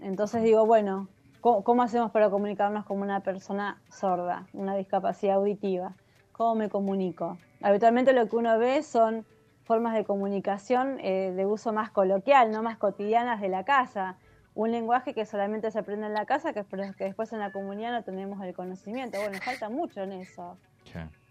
Entonces 0.00 0.42
digo, 0.42 0.66
bueno, 0.66 1.08
¿cómo, 1.40 1.62
cómo 1.62 1.82
hacemos 1.82 2.10
para 2.10 2.30
comunicarnos 2.30 2.84
como 2.84 3.02
una 3.02 3.20
persona 3.20 3.80
sorda, 3.88 4.46
una 4.52 4.74
discapacidad 4.74 5.36
auditiva? 5.36 5.94
¿Cómo 6.32 6.56
me 6.56 6.68
comunico? 6.68 7.38
Habitualmente 7.62 8.12
lo 8.12 8.28
que 8.28 8.36
uno 8.36 8.58
ve 8.58 8.82
son 8.82 9.24
formas 9.64 9.94
de 9.94 10.04
comunicación 10.04 10.98
eh, 11.00 11.32
de 11.34 11.46
uso 11.46 11.72
más 11.72 11.90
coloquial, 11.90 12.50
no 12.50 12.62
más 12.62 12.76
cotidianas 12.76 13.40
de 13.40 13.48
la 13.48 13.64
casa. 13.64 14.18
Un 14.54 14.70
lenguaje 14.70 15.14
que 15.14 15.26
solamente 15.26 15.70
se 15.70 15.78
aprende 15.78 16.06
en 16.06 16.12
la 16.12 16.26
casa, 16.26 16.52
que, 16.52 16.64
que 16.64 17.04
después 17.04 17.32
en 17.32 17.40
la 17.40 17.50
comunidad 17.50 17.92
no 17.92 18.04
tenemos 18.04 18.42
el 18.44 18.54
conocimiento. 18.54 19.18
Bueno, 19.18 19.38
falta 19.42 19.68
mucho 19.68 20.02
en 20.02 20.12
eso. 20.12 20.58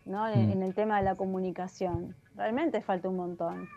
¿No? 0.05 0.27
En, 0.27 0.47
Mm. 0.49 0.51
en 0.51 0.63
el 0.63 0.73
tema 0.73 0.97
de 0.97 1.03
la 1.03 1.15
comunicación. 1.15 2.15
Realmente 2.35 2.81
falta 2.81 3.09
un 3.09 3.15
montón. 3.17 3.67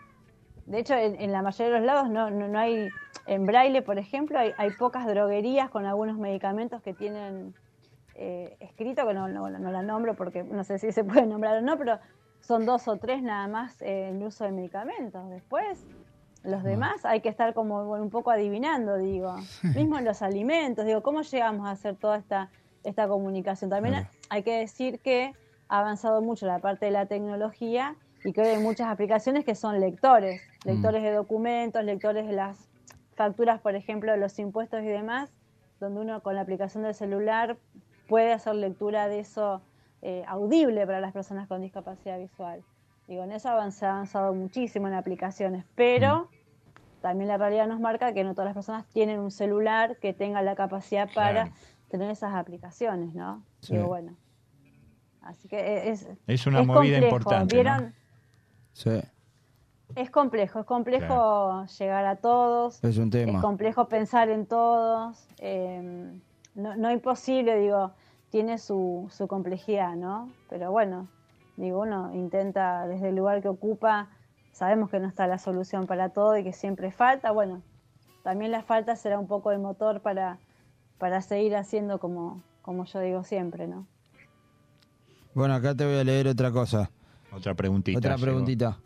De 0.65 0.79
hecho, 0.79 0.93
en, 0.95 1.19
en 1.21 1.31
la 1.31 1.41
mayoría 1.41 1.73
de 1.73 1.79
los 1.79 1.85
lados 1.85 2.09
no, 2.09 2.29
no, 2.29 2.47
no 2.47 2.59
hay, 2.59 2.89
en 3.25 3.45
braille, 3.45 3.81
por 3.81 3.97
ejemplo, 3.97 4.37
hay, 4.37 4.51
hay 4.57 4.71
pocas 4.71 5.05
droguerías 5.07 5.69
con 5.69 5.85
algunos 5.85 6.17
medicamentos 6.17 6.81
que 6.81 6.93
tienen 6.93 7.53
eh, 8.15 8.57
escrito, 8.59 9.07
que 9.07 9.13
no, 9.13 9.27
no, 9.29 9.49
no 9.49 9.71
la 9.71 9.81
nombro 9.81 10.15
porque 10.15 10.43
no 10.43 10.63
sé 10.63 10.77
si 10.79 10.91
se 10.91 11.03
puede 11.03 11.25
nombrar 11.25 11.57
o 11.57 11.61
no, 11.61 11.77
pero 11.77 11.99
son 12.41 12.65
dos 12.65 12.87
o 12.87 12.97
tres 12.97 13.21
nada 13.23 13.47
más 13.47 13.81
eh, 13.81 14.09
el 14.09 14.21
uso 14.21 14.43
de 14.43 14.51
medicamentos. 14.51 15.29
Después, 15.29 15.85
Los 16.43 16.63
demás 16.63 17.03
hay 17.05 17.21
que 17.21 17.29
estar 17.29 17.53
como 17.53 17.85
bueno, 17.85 18.03
un 18.03 18.09
poco 18.09 18.31
adivinando, 18.31 18.97
digo. 18.97 19.35
Mismo 19.75 19.97
en 19.97 20.03
los 20.05 20.21
alimentos, 20.21 20.85
digo, 20.85 21.01
¿cómo 21.01 21.21
llegamos 21.21 21.65
a 21.67 21.71
hacer 21.71 21.95
toda 21.95 22.17
esta, 22.17 22.49
esta 22.83 23.07
comunicación? 23.07 23.69
También 23.69 24.07
hay 24.29 24.43
que 24.43 24.59
decir 24.59 24.99
que 24.99 25.33
ha 25.69 25.79
avanzado 25.79 26.21
mucho 26.21 26.45
la 26.45 26.59
parte 26.59 26.85
de 26.85 26.91
la 26.91 27.05
tecnología 27.05 27.95
y 28.23 28.33
que 28.33 28.41
hoy 28.41 28.47
hay 28.49 28.57
muchas 28.59 28.87
aplicaciones 28.89 29.45
que 29.45 29.55
son 29.55 29.79
lectores, 29.79 30.41
lectores 30.63 31.03
de 31.03 31.11
documentos, 31.11 31.83
lectores 31.83 32.27
de 32.27 32.33
las 32.33 32.69
facturas, 33.15 33.61
por 33.61 33.75
ejemplo, 33.75 34.11
de 34.11 34.17
los 34.17 34.37
impuestos 34.39 34.81
y 34.83 34.87
demás, 34.87 35.31
donde 35.79 36.01
uno 36.01 36.21
con 36.21 36.35
la 36.35 36.41
aplicación 36.41 36.83
del 36.83 36.93
celular 36.93 37.57
puede 38.07 38.33
hacer 38.33 38.55
lectura 38.55 39.07
de 39.07 39.19
eso 39.19 39.61
eh, 40.01 40.23
audible 40.27 40.85
para 40.85 40.99
las 41.01 41.13
personas 41.13 41.47
con 41.47 41.61
discapacidad 41.61 42.19
visual. 42.19 42.63
Digo, 43.07 43.23
en 43.23 43.31
eso 43.31 43.49
se 43.71 43.85
ha 43.85 43.91
avanzado 43.91 44.33
muchísimo 44.33 44.87
en 44.87 44.93
aplicaciones, 44.93 45.65
pero 45.75 46.29
también 47.01 47.29
la 47.29 47.37
realidad 47.37 47.67
nos 47.67 47.79
marca 47.79 48.13
que 48.13 48.23
no 48.23 48.33
todas 48.33 48.47
las 48.47 48.53
personas 48.53 48.85
tienen 48.87 49.19
un 49.19 49.31
celular 49.31 49.97
que 49.97 50.13
tenga 50.13 50.41
la 50.41 50.55
capacidad 50.55 51.07
para 51.13 51.43
Claro. 51.45 51.51
tener 51.89 52.11
esas 52.11 52.35
aplicaciones, 52.35 53.13
¿no? 53.13 53.43
Sí. 53.61 53.73
Digo, 53.75 53.87
bueno. 53.87 54.17
Así 55.27 55.49
que 55.49 55.89
es, 55.89 56.07
Es 56.25 56.47
una 56.47 56.63
movida 56.63 56.99
complejo, 56.99 57.05
importante, 57.05 57.55
¿vieron? 57.55 57.83
¿no? 57.83 57.91
Sí, 58.71 59.01
Es 59.95 60.09
complejo, 60.09 60.59
es 60.59 60.65
complejo 60.65 61.65
llegar 61.65 62.05
a 62.05 62.15
todos, 62.15 62.81
es 62.83 62.97
un 62.97 63.09
tema. 63.09 63.33
es 63.33 63.41
complejo 63.41 63.89
pensar 63.89 64.29
en 64.29 64.45
todos, 64.45 65.27
eh, 65.39 66.11
no, 66.55 66.75
no 66.77 66.91
imposible, 66.91 67.59
digo, 67.59 67.91
tiene 68.29 68.57
su, 68.57 69.07
su 69.11 69.27
complejidad, 69.27 69.95
¿no? 69.95 70.31
Pero 70.49 70.71
bueno, 70.71 71.09
digo, 71.57 71.81
uno 71.81 72.13
intenta 72.13 72.87
desde 72.87 73.09
el 73.09 73.17
lugar 73.17 73.41
que 73.41 73.49
ocupa, 73.49 74.07
sabemos 74.53 74.89
que 74.89 74.99
no 74.99 75.07
está 75.07 75.27
la 75.27 75.39
solución 75.39 75.87
para 75.87 76.09
todo 76.09 76.37
y 76.37 76.43
que 76.45 76.53
siempre 76.53 76.91
falta, 76.91 77.31
bueno, 77.31 77.61
también 78.23 78.51
la 78.51 78.61
falta 78.61 78.95
será 78.95 79.19
un 79.19 79.27
poco 79.27 79.51
el 79.51 79.59
motor 79.59 80.01
para, 80.01 80.39
para 80.97 81.21
seguir 81.21 81.55
haciendo 81.57 81.99
como, 81.99 82.43
como 82.61 82.85
yo 82.85 83.01
digo 83.01 83.23
siempre, 83.23 83.67
¿no? 83.67 83.87
Bueno, 85.37 85.53
acá 85.53 85.75
te 85.75 85.85
voy 85.85 85.99
a 85.99 86.03
leer 86.03 86.29
otra 86.29 86.51
cosa. 86.51 86.89
Otra 87.31 87.53
preguntita. 87.53 87.99
Otra 87.99 88.15
llegó. 88.15 88.25
preguntita. 88.25 88.79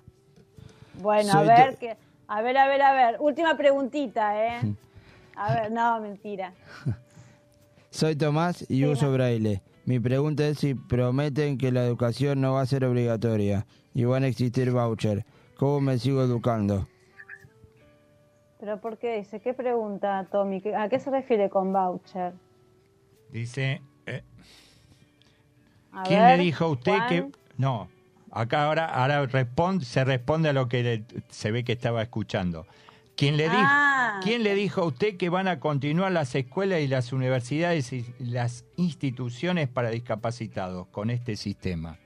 Bueno, 1.02 1.32
Soy 1.32 1.48
a 1.48 1.56
ver, 1.66 1.78
que, 1.78 1.96
a 2.28 2.42
ver, 2.42 2.58
a 2.58 2.68
ver, 2.68 2.82
a 2.82 2.92
ver, 2.92 3.16
última 3.22 3.56
preguntita, 3.56 4.36
¿eh? 4.60 4.76
A 5.38 5.54
ver, 5.54 5.72
no, 5.72 6.02
mentira. 6.02 6.54
Soy 7.90 8.18
Tomás 8.18 8.70
y 8.70 8.84
uso 8.84 9.14
braille. 9.14 9.62
Mi 9.86 10.02
pregunta 10.02 10.46
es 10.46 10.60
si 10.60 10.76
prometen 10.76 11.58
que 11.58 11.72
la 11.72 11.86
educación 11.86 12.42
no 12.42 12.56
va 12.56 12.62
a 12.64 12.66
ser 12.66 12.84
obligatoria 12.84 13.66
y 13.94 14.04
van 14.04 14.26
a 14.26 14.28
existir 14.28 14.72
voucher. 14.72 15.24
¿Cómo 15.56 15.80
me 15.80 16.00
sigo 16.00 16.22
educando? 16.22 16.86
¿Pero 18.60 18.82
por 18.82 18.98
qué 18.98 19.20
dice? 19.20 19.40
¿Qué 19.40 19.54
pregunta, 19.54 20.28
Tommy? 20.30 20.60
¿Qué- 20.60 20.76
¿A 20.76 20.90
qué 20.90 21.00
se 21.00 21.12
refiere 21.12 21.50
con 21.50 21.72
voucher? 21.72 22.34
Dice, 23.30 23.82
A 25.94 26.04
¿quién 26.04 26.20
ver, 26.22 26.38
le 26.38 26.44
dijo 26.46 26.66
a 26.66 26.68
usted 26.70 26.96
Juan. 26.98 27.10
que... 27.10 27.26
No, 27.58 27.90
acá 28.32 28.66
ahora, 28.66 28.86
ahora 28.86 29.26
responde, 29.26 29.86
se 29.86 30.04
responde 30.04 30.50
a 30.50 30.54
lo 30.54 30.68
que 30.68 30.84
le- 30.84 31.04
se 31.30 31.52
ve 31.52 31.64
que 31.64 31.74
estaba 31.74 32.02
escuchando. 32.02 32.66
¿Quién 33.18 33.38
le, 33.38 33.44
dijo, 33.44 33.58
Ah. 33.62 34.20
¿Quién 34.24 34.42
le 34.44 34.56
dijo 34.56 34.82
a 34.82 34.86
usted 34.86 35.18
que 35.18 35.30
van 35.30 35.48
a 35.48 35.60
continuar 35.60 36.12
las 36.12 36.34
escuelas 36.34 36.80
y 36.82 36.88
las 36.88 37.12
universidades 37.14 37.92
y 37.94 38.06
las 38.20 38.66
instituciones 38.78 39.68
para 39.68 39.90
discapacitados 39.90 40.88
con 40.88 41.10
este 41.10 41.36
sistema? 41.36 41.98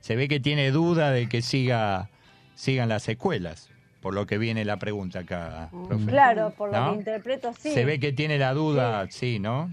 Se 0.00 0.16
ve 0.16 0.28
que 0.28 0.40
tiene 0.40 0.70
duda 0.70 1.10
de 1.10 1.28
que 1.28 1.40
siga, 1.42 2.10
sigan 2.54 2.88
las 2.88 3.08
escuelas, 3.08 3.70
por 4.02 4.14
lo 4.14 4.26
que 4.26 4.36
viene 4.36 4.64
la 4.64 4.78
pregunta 4.78 5.20
acá, 5.20 5.70
profe. 5.88 6.06
Claro, 6.06 6.52
por 6.56 6.70
lo 6.72 6.78
¿No? 6.80 6.90
que 6.92 6.98
interpreto, 6.98 7.52
sí. 7.58 7.70
Se 7.72 7.84
ve 7.84 7.98
que 8.00 8.12
tiene 8.12 8.36
la 8.38 8.52
duda, 8.52 9.06
sí, 9.10 9.38
¿no? 9.38 9.72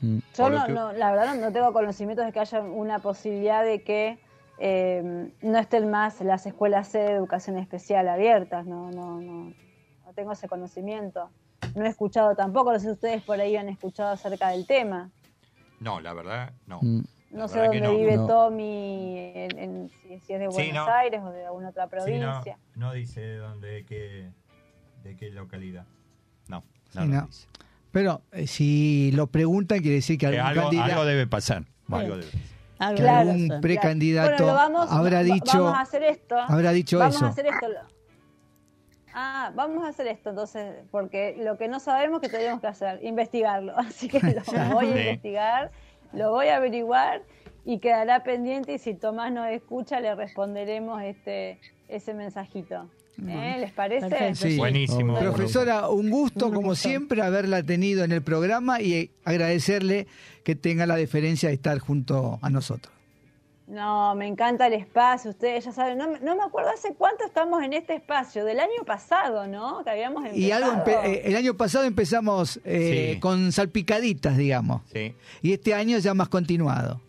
Yo 0.00 0.20
por 0.36 0.52
lo 0.52 0.58
no, 0.58 0.66
que- 0.66 0.72
no, 0.72 0.92
la 0.92 1.10
verdad 1.12 1.34
no, 1.36 1.52
tengo 1.52 1.72
conocimientos 1.72 2.24
de 2.26 2.32
que 2.32 2.40
haya 2.40 2.60
una 2.60 2.98
posibilidad 3.00 3.64
de 3.64 3.82
que 3.82 4.18
eh, 4.58 5.30
no 5.42 5.58
estén 5.58 5.90
más 5.90 6.20
las 6.20 6.44
escuelas 6.46 6.92
de 6.92 7.12
educación 7.12 7.56
especial 7.58 8.08
abiertas. 8.08 8.66
No, 8.66 8.90
no, 8.90 9.20
no, 9.20 9.52
no 10.04 10.12
tengo 10.14 10.32
ese 10.32 10.48
conocimiento. 10.48 11.30
No 11.74 11.84
he 11.84 11.88
escuchado 11.88 12.34
tampoco, 12.34 12.72
no 12.72 12.78
sé 12.78 12.86
si 12.86 12.92
ustedes 12.92 13.22
por 13.22 13.40
ahí 13.40 13.56
han 13.56 13.68
escuchado 13.68 14.10
acerca 14.10 14.50
del 14.50 14.66
tema. 14.66 15.10
No, 15.78 16.00
la 16.00 16.12
verdad, 16.12 16.52
no. 16.66 16.80
Mm, 16.82 17.00
No 17.30 17.46
sé 17.48 17.60
dónde 17.60 17.80
no. 17.80 17.96
vive 17.96 18.16
No. 18.16 18.26
Tommy, 18.26 19.32
en- 19.34 19.58
en- 19.58 19.90
si, 20.02 20.14
es 20.14 20.26
de 20.26 20.38
Sí, 20.50 20.56
Buenos 20.56 20.86
no. 20.86 20.92
Aires 20.92 21.22
o 21.22 21.30
de 21.30 21.46
alguna 21.46 21.68
otra 21.70 21.84
Sí, 21.84 21.90
provincia. 21.90 22.58
no, 22.74 22.88
no 22.88 22.92
dice 22.92 23.20
de 23.20 23.36
dónde, 23.36 23.68
de 23.68 23.84
qué, 23.86 24.30
de 25.04 25.16
qué 25.16 25.30
localidad. 25.30 25.86
No, 26.48 26.64
no 26.94 27.02
Sí, 27.02 27.26
dice. 27.26 27.48
Pero 27.92 28.22
eh, 28.32 28.46
si 28.46 29.10
lo 29.12 29.26
preguntan, 29.28 29.80
quiere 29.80 29.96
decir 29.96 30.18
que 30.18 30.26
algún 30.26 30.40
algo, 30.40 30.62
candidato, 30.62 30.92
algo 30.92 31.04
debe 31.04 31.26
pasar. 31.26 31.64
algo 31.90 32.16
debe 32.16 32.30
pasar. 32.30 32.94
Que 32.96 33.08
algún. 33.08 33.46
Claro. 33.48 33.60
precandidato 33.60 34.30
Bueno, 34.30 34.46
lo 34.46 34.54
vamos, 34.54 34.90
habrá 34.90 35.22
dicho, 35.22 35.58
Vamos 35.64 35.74
a 35.74 35.80
hacer 35.82 36.02
esto. 36.02 36.36
habrá 36.38 36.70
dicho 36.72 36.98
vamos 36.98 37.16
eso. 37.16 37.26
a 37.26 37.28
hacer 37.28 37.46
esto. 37.46 37.66
Ah, 39.12 39.52
vamos 39.54 39.84
a 39.84 39.88
hacer 39.88 40.06
esto 40.06 40.30
entonces, 40.30 40.76
porque 40.90 41.36
lo 41.38 41.58
que 41.58 41.66
no 41.68 41.80
sabemos 41.80 42.20
que 42.20 42.28
tenemos 42.28 42.60
que 42.60 42.68
hacer, 42.68 43.00
investigarlo. 43.02 43.74
Así 43.78 44.08
que 44.08 44.20
lo 44.20 44.42
voy 44.72 44.86
a 44.86 44.98
investigar, 45.00 45.72
lo 46.12 46.30
voy 46.30 46.46
a 46.46 46.56
averiguar 46.56 47.22
y 47.64 47.80
quedará 47.80 48.22
pendiente 48.22 48.74
y 48.74 48.78
si 48.78 48.94
Tomás 48.94 49.32
nos 49.32 49.48
escucha 49.48 50.00
le 50.00 50.14
responderemos 50.14 51.02
este 51.02 51.60
ese 51.88 52.14
mensajito. 52.14 52.88
¿Eh? 53.26 53.56
¿Les 53.60 53.72
parece? 53.72 54.34
Sí. 54.34 54.56
Buenísimo. 54.56 55.18
Profesora, 55.18 55.88
un 55.88 56.08
gusto 56.10 56.46
Un 56.46 56.54
como 56.54 56.68
gusto. 56.70 56.88
siempre 56.88 57.20
haberla 57.22 57.62
tenido 57.62 58.02
en 58.04 58.12
el 58.12 58.22
programa 58.22 58.80
y 58.80 58.94
eh, 58.94 59.10
agradecerle 59.24 60.06
que 60.44 60.54
tenga 60.54 60.86
la 60.86 60.96
deferencia 60.96 61.48
de 61.50 61.54
estar 61.56 61.78
junto 61.80 62.38
a 62.40 62.48
nosotros. 62.50 62.94
No, 63.66 64.16
me 64.16 64.26
encanta 64.26 64.66
el 64.66 64.72
espacio, 64.72 65.30
ustedes 65.30 65.64
ya 65.66 65.70
saben, 65.72 65.96
no, 65.96 66.08
me- 66.10 66.18
no 66.20 66.34
me 66.34 66.42
acuerdo 66.42 66.70
hace 66.70 66.92
cuánto 66.94 67.24
estamos 67.24 67.62
en 67.62 67.72
este 67.72 67.94
espacio, 67.94 68.44
del 68.44 68.58
año 68.58 68.82
pasado, 68.84 69.46
¿no? 69.46 69.84
Que 69.84 69.90
habíamos 69.90 70.24
empezado. 70.24 70.40
Y 70.40 70.50
algo 70.50 70.72
empe- 70.72 71.04
eh, 71.04 71.22
el 71.26 71.36
año 71.36 71.54
pasado 71.54 71.84
empezamos 71.84 72.58
eh, 72.64 73.12
Sí. 73.14 73.20
con 73.20 73.52
salpicaditas, 73.52 74.36
digamos, 74.36 74.82
Sí. 74.92 75.14
y 75.42 75.52
este 75.52 75.74
año 75.74 75.98
ya 75.98 76.14
más 76.14 76.28
continuado. 76.28 77.00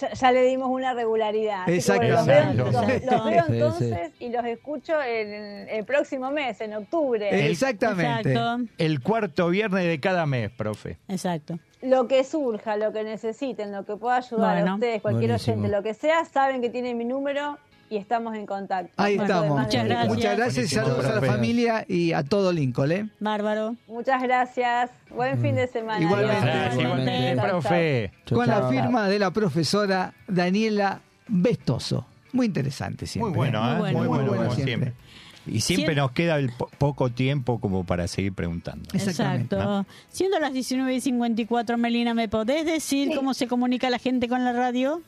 Ya, 0.00 0.12
ya 0.12 0.32
le 0.32 0.42
dimos 0.44 0.68
una 0.70 0.94
regularidad. 0.94 1.68
Exacto. 1.68 2.02
bueno, 2.02 2.16
los, 2.16 2.26
veo, 2.26 2.52
los- 2.54 2.72
los 2.72 2.86
veo 2.86 3.42
Sí, 3.44 3.46
sí. 3.48 3.52
entonces 3.54 4.10
y 4.20 4.28
los 4.30 4.44
escucho 4.44 5.00
en 5.02 5.68
el 5.68 5.84
próximo 5.84 6.30
mes, 6.30 6.60
en 6.60 6.74
octubre. 6.74 7.28
Eh, 7.30 7.50
Exactamente. 7.50 8.32
Exacto. 8.32 8.64
El 8.78 9.00
cuarto 9.02 9.48
viernes 9.48 9.86
de 9.86 10.00
cada 10.00 10.26
mes, 10.26 10.50
profe. 10.50 10.98
Exacto. 11.08 11.58
Lo 11.82 12.08
que 12.08 12.24
surja, 12.24 12.76
lo 12.76 12.92
que 12.92 13.04
necesiten, 13.04 13.70
lo 13.70 13.84
que 13.84 13.96
pueda 13.96 14.16
ayudar 14.16 14.56
Bueno. 14.56 14.72
a 14.72 14.74
ustedes, 14.74 15.02
cualquier 15.02 15.30
Buenísimo. 15.30 15.56
oyente, 15.58 15.76
lo 15.76 15.82
que 15.82 15.94
sea, 15.94 16.24
saben 16.24 16.60
que 16.62 16.70
tienen 16.70 16.96
mi 16.96 17.04
número 17.04 17.58
y 17.90 17.96
estamos 17.96 18.34
en 18.34 18.46
contacto. 18.46 18.92
Ahí 18.96 19.16
estamos. 19.16 19.60
Muchas 19.60 19.84
gracias. 19.86 20.08
Muchas 20.14 20.36
gracias. 20.36 20.70
Saludos 20.70 21.04
a 21.04 21.14
la 21.20 21.22
familia 21.22 21.84
y 21.88 22.12
a 22.12 22.22
todo 22.22 22.52
Lincoln. 22.52 22.92
¿eh? 22.92 23.08
Bárbaro. 23.20 23.76
Muchas 23.86 24.22
gracias. 24.22 24.90
Buen 25.10 25.40
fin 25.40 25.54
de 25.54 25.66
semana. 25.68 26.04
Igualmente. 26.04 26.44
Gracias, 26.46 26.80
igualmente, 26.82 27.26
Chau, 27.28 27.36
chau. 27.36 27.48
profe. 27.50 28.12
Chau, 28.26 28.38
Con 28.38 28.46
la 28.48 28.68
firma 28.68 29.08
de 29.08 29.18
la 29.18 29.30
profesora 29.30 30.14
Daniela 30.28 31.00
Bestoso. 31.28 32.06
Muy 32.32 32.46
interesante 32.46 33.06
siempre. 33.06 33.30
Muy 33.30 33.36
bueno, 33.36 33.58
¿eh? 33.58 33.70
Muy 33.72 33.78
bueno. 33.80 33.98
Muy 33.98 34.08
bueno, 34.08 34.22
Muy 34.24 34.28
bueno 34.36 34.42
como 34.50 34.54
siempre. 34.54 34.74
siempre. 34.92 35.06
Y 35.48 35.60
siempre 35.60 35.94
nos 35.94 36.10
queda 36.10 36.38
el 36.38 36.50
po- 36.50 36.68
poco 36.76 37.10
tiempo 37.10 37.60
como 37.60 37.84
para 37.84 38.08
seguir 38.08 38.32
preguntando. 38.34 38.88
Exacto. 38.92 39.86
Siendo 40.08 40.40
las 40.40 40.52
19 40.52 40.92
y 40.92 41.00
54, 41.00 41.78
Melina, 41.78 42.14
¿me 42.14 42.28
podés 42.28 42.66
decir 42.66 43.10
cómo 43.14 43.32
se 43.32 43.46
comunica 43.46 43.88
la 43.88 44.00
gente 44.00 44.28
con 44.28 44.44
la 44.44 44.52
radio? 44.52 45.02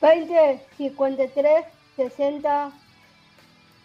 20, 0.00 0.60
53, 0.76 1.64
60, 1.96 2.70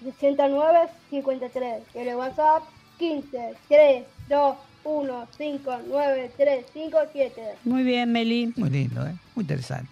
69, 0.04 0.80
53. 1.10 1.84
Y 1.96 1.98
el 2.00 2.16
WhatsApp 2.16 2.64
15, 3.00 3.54
3, 3.68 4.04
2, 4.30 4.56
1, 4.84 5.28
5, 5.38 5.78
9, 5.88 6.32
3, 6.38 6.66
5, 6.74 6.98
7. 7.12 7.42
Muy 7.66 7.84
bien, 7.84 8.12
Meli. 8.12 8.54
Muy 8.56 8.70
lindo, 8.70 9.06
¿eh? 9.08 9.16
muy 9.36 9.44
interesante. 9.44 9.90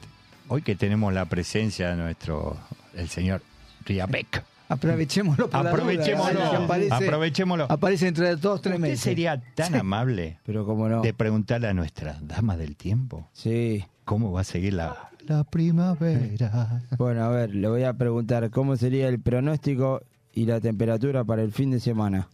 Hoy 0.48 0.62
que 0.62 0.76
tenemos 0.76 1.14
la 1.14 1.26
presencia 1.26 1.90
de 1.92 1.96
nuestro, 1.96 2.58
el 2.96 3.08
señor 3.10 3.42
Riabeck. 3.86 4.44
Aprovechémoslo 4.70 5.50
por 5.50 5.54
la 5.64 5.70
duda, 5.70 5.72
Aprovechémoslo, 5.72 6.40
¿verdad? 6.40 6.52
Que 6.58 6.64
aparece, 6.64 6.94
aprovechémoslo. 6.94 7.66
aparece 7.70 8.06
dentro 8.06 8.26
de 8.26 8.36
dos, 8.38 8.62
tres 8.62 8.76
¿Usted 8.76 8.82
meses. 8.88 9.02
sería 9.02 9.42
tan 9.56 9.76
amable 9.76 10.38
Pero 10.46 10.66
como 10.66 10.88
no. 10.88 11.02
de 11.02 11.14
preguntarle 11.14 11.68
a 11.68 11.74
nuestra 11.74 12.18
dama 12.22 12.56
del 12.56 12.78
tiempo 12.78 13.28
Sí. 13.34 13.84
cómo 14.06 14.32
va 14.32 14.42
a 14.42 14.44
seguir 14.46 14.74
la, 14.76 15.10
la 15.28 15.44
primavera? 15.44 16.82
Bueno, 16.98 17.24
a 17.24 17.30
ver, 17.30 17.56
le 17.56 17.68
voy 17.68 17.84
a 17.84 17.94
preguntar 17.94 18.50
cómo 18.50 18.76
sería 18.76 19.08
el 19.08 19.20
pronóstico 19.20 20.02
y 20.34 20.46
la 20.46 20.60
temperatura 20.60 21.24
para 21.24 21.42
el 21.44 21.52
fin 21.52 21.72
de 21.72 21.80
semana. 21.80 22.28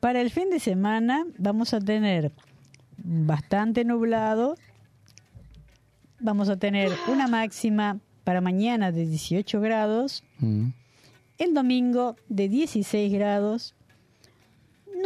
Para 0.00 0.20
el 0.20 0.30
fin 0.30 0.50
de 0.50 0.60
semana 0.60 1.26
vamos 1.38 1.74
a 1.74 1.80
tener 1.80 2.32
bastante 2.98 3.84
nublado. 3.84 4.56
Vamos 6.20 6.48
a 6.48 6.56
tener 6.56 6.92
una 7.08 7.28
máxima 7.28 7.98
para 8.24 8.40
mañana 8.40 8.92
de 8.92 9.06
18 9.06 9.60
grados 9.60 10.24
Mm. 10.38 10.68
El 11.38 11.52
domingo 11.52 12.16
de 12.28 12.48
16 12.48 13.12
grados, 13.12 13.74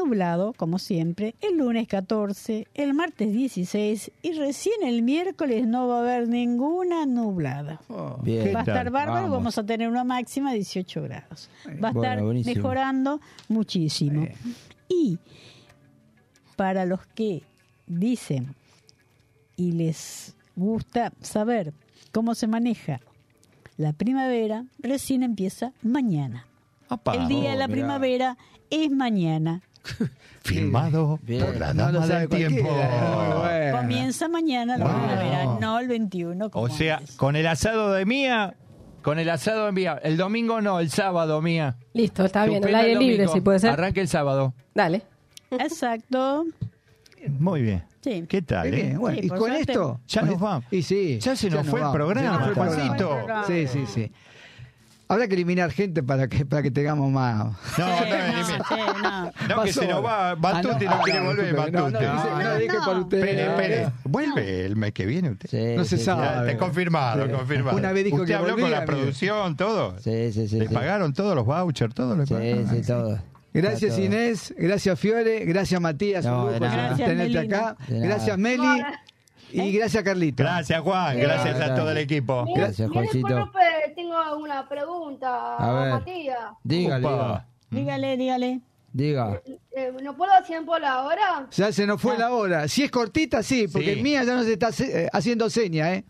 nublado 0.05 0.53
como 0.55 0.79
siempre. 0.79 1.35
El 1.41 1.59
lunes 1.59 1.87
14, 1.89 2.67
el 2.75 2.95
martes 2.95 3.33
16 3.33 4.11
y 4.23 4.33
recién 4.33 4.83
el 4.83 5.03
miércoles 5.03 5.67
no 5.67 5.89
va 5.89 5.99
a 5.99 6.01
haber 6.01 6.29
ninguna 6.29 7.07
nublada. 7.07 7.81
Bien. 8.23 8.55
Va 8.55 8.61
a 8.61 8.63
estar 8.63 8.91
bárbaro, 8.91 9.23
Vamos. 9.23 9.31
vamos 9.39 9.59
a 9.59 9.65
tener 9.65 9.89
una 9.89 10.05
máxima 10.05 10.51
de 10.51 10.57
18 10.57 11.03
grados. 11.03 11.49
Va 11.67 11.71
a 11.71 11.93
Bueno, 11.93 12.03
estar 12.03 12.23
buenísimo. 12.23 12.55
mejorando 12.57 13.21
muchísimo. 13.49 14.27
Y 14.89 15.19
para 16.57 16.85
los 16.85 17.07
que 17.07 17.43
dicen 17.87 18.55
y 19.57 19.73
les 19.73 20.35
gusta 20.57 21.13
saber 21.21 21.73
cómo 22.13 22.35
se 22.35 22.47
maneja 22.47 23.01
la 23.77 23.93
primavera, 23.93 24.65
recién 24.79 25.23
empieza 25.23 25.73
mañana. 25.83 26.47
El 27.15 27.29
día 27.29 27.53
de 27.53 27.57
la 27.57 27.67
mirá. 27.69 27.77
primavera 27.79 28.39
es 28.69 28.91
mañana. 28.91 29.63
Filmado 30.43 31.19
Bien. 31.23 31.45
por 31.45 31.57
la 31.59 31.73
dama 31.75 32.07
del 32.07 32.29
tiempo. 32.29 32.63
bueno. 32.69 33.77
Comienza 33.79 34.29
mañana 34.29 34.77
la 34.77 34.85
Wow. 34.87 34.95
primavera, 34.95 35.45
no 35.61 35.79
el 35.79 35.89
21. 35.89 36.51
como 36.51 36.65
O 36.65 36.69
sea, 36.69 36.97
antes. 36.99 37.17
con 37.17 37.37
el 37.37 37.47
asado 37.47 37.93
de 37.93 38.05
mía, 38.07 38.55
con 39.03 39.19
el 39.19 39.29
asado 39.31 39.67
de 39.67 39.73
mía. 39.73 39.99
El 40.03 40.17
domingo 40.17 40.61
no, 40.61 40.81
el 40.81 40.91
sábado 40.91 41.41
mía. 41.43 41.77
Listo, 41.93 42.25
está 42.25 42.47
bien. 42.47 42.63
El 42.67 42.75
aire 42.75 42.97
libre, 42.99 43.29
si 43.29 43.41
puede 43.41 43.59
ser. 43.59 43.71
Arranque 43.71 44.01
el 44.01 44.09
sábado. 44.09 44.55
Dale. 44.75 45.03
Exacto. 45.51 46.47
Muy 47.39 47.63
bien. 47.63 47.85
Sí. 48.03 48.25
¿Qué 48.27 48.41
tal? 48.41 48.73
Eh? 48.73 48.97
bueno, 48.97 49.19
Sí, 49.21 49.27
y 49.27 49.29
con 49.29 49.39
suerte. 49.41 49.61
esto. 49.73 50.01
Ya 50.09 50.23
nos 50.23 50.41
vamos. 50.41 50.65
Y 50.71 50.83
sí. 50.83 51.19
Ya 51.21 51.37
se 51.37 51.51
nos 51.51 51.67
fue 51.67 51.81
el 51.83 51.91
programa, 51.93 52.33
Se 52.41 52.47
nos 52.47 52.55
fue 52.57 52.83
el 52.83 52.97
programa. 52.97 53.45
Sí, 53.47 53.67
sí, 53.67 53.85
sí. 53.87 54.13
Habrá 55.11 55.27
que 55.27 55.35
eliminar 55.35 55.73
gente 55.73 56.03
para 56.05 56.29
que, 56.29 56.47
para 56.47 56.63
que 56.63 56.71
tengamos 56.71 57.11
más. 57.11 57.47
No, 57.47 57.55
Sí, 57.77 57.83
no, 58.71 58.77
no, 58.77 58.99
no. 59.03 59.57
No, 59.57 59.63
que 59.65 59.73
se 59.73 59.87
nos 59.89 60.05
va. 60.05 60.31
Ah, 60.31 60.63
no 60.63 61.03
quiere 61.03 61.21
volver, 61.21 61.47
disculpe, 61.47 61.71
no, 61.73 61.91
no, 61.91 62.01
No, 62.01 62.43
no, 62.43 62.55
dije. 62.57 62.77
Espere, 63.01 63.43
espere. 63.51 63.89
¿Vuelve 64.05 64.65
el 64.67 64.77
mes 64.77 64.93
que 64.93 65.07
viene 65.07 65.31
usted? 65.31 65.49
Sí, 65.51 65.77
No 65.77 65.85
se 65.85 65.99
sí, 65.99 66.05
sabe. 66.05 66.23
Ya, 66.27 66.41
está 66.47 66.57
confirmado, 66.59 67.27
Sí. 67.27 67.33
confirmado. 67.33 67.77
Una 67.77 67.91
vez 67.93 68.05
dijo 68.05 68.17
¿Usted 68.19 68.29
que 68.29 68.35
habló 68.35 68.57
con 68.57 68.71
la 68.71 68.85
producción, 68.85 69.57
todo? 69.57 69.99
Sí, 69.99 70.33
sí, 70.33 70.47
sí. 70.47 70.59
¿Le 70.61 70.69
sí. 70.69 70.75
pagaron 70.75 71.13
todos 71.13 71.35
los 71.35 71.45
vouchers, 71.45 71.93
todo? 71.95 72.17
¿Le 72.17 72.27
Sí, 72.27 72.35
pagaron? 72.35 72.69
sí, 72.71 72.83
todo. 72.87 73.19
Gracias. 73.53 73.99
Inés, 73.99 74.55
gracias 74.57 74.97
Fiore, 75.01 75.45
gracias 75.45 75.81
Matías, 75.81 76.25
No, 76.25 76.45
un 76.47 76.53
tenerte 76.97 77.39
acá. 77.41 77.77
Gracias 77.89 78.39
Meli 78.39 78.81
y 79.53 79.73
gracias 79.73 80.03
Carlito. 80.03 80.43
Gracias, 80.43 80.81
Juan. 80.81 81.19
Gracias 81.19 81.61
a 81.61 81.75
todo 81.75 81.91
el 81.93 81.99
equipo. 81.99 82.45
Gracias, 82.55 82.91
Juancito. 82.91 83.51
tengo 83.95 84.37
una 84.37 84.69
pregunta 84.69 85.57
A 85.57 85.73
ver. 85.83 85.93
Matías. 85.95 86.39
Dígale, 86.63 87.07
Upa. 87.07 87.47
Dígale, 87.71 88.17
dígale. 88.17 88.61
diga. 88.93 89.41
Eh, 89.77 89.93
¿No 90.03 90.17
puedo 90.17 90.33
hacer 90.33 90.65
por 90.65 90.81
la 90.81 91.03
hora? 91.03 91.47
Ya 91.53 91.73
se 91.73 91.87
nos 91.87 92.01
fue 92.01 92.19
la 92.19 92.33
hora. 92.33 92.67
Si 92.69 92.83
es 92.83 92.91
cortita, 92.91 93.43
sí, 93.43 93.69
porque 93.69 93.95
Sí. 93.95 94.03
mía 94.03 94.25
ya 94.25 94.35
no 94.35 94.43
se 94.43 94.53
está 94.55 94.71
eh, 94.81 95.09
haciendo 95.13 95.49
seña, 95.51 95.95
¿eh? 95.95 96.05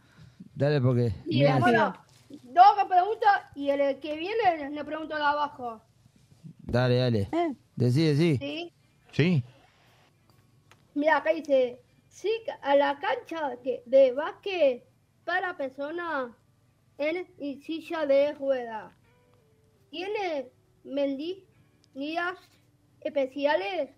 Dale 0.54 0.80
porque. 0.80 1.12
Y 1.26 1.44
bueno, 1.58 1.94
dos 2.28 2.66
que 2.78 2.84
preguntas 2.88 3.30
y 3.54 3.68
el 3.70 3.98
que 4.00 4.16
viene 4.16 4.70
le 4.70 4.84
pregunto 4.84 5.16
de 5.16 5.22
abajo. 5.22 5.80
Dale, 6.62 6.96
dale. 6.96 7.28
Eh, 7.32 7.54
Decí, 7.76 8.04
decí. 8.04 8.38
¿Sí? 8.38 8.72
Sí. 9.12 9.44
Mira, 10.94 11.18
acá 11.18 11.30
dice, 11.32 11.80
sí, 12.10 12.30
a 12.62 12.76
la 12.76 12.98
cancha 12.98 13.56
que- 13.64 13.82
de 13.86 14.12
básquet 14.12 14.84
para 15.24 15.56
personas 15.56 16.32
en 16.98 17.26
y 17.38 17.62
silla 17.62 18.04
de 18.04 18.34
rueda. 18.34 18.92
¿Tiene 19.90 20.48
medidas 20.84 22.36
especiales? 23.00 23.90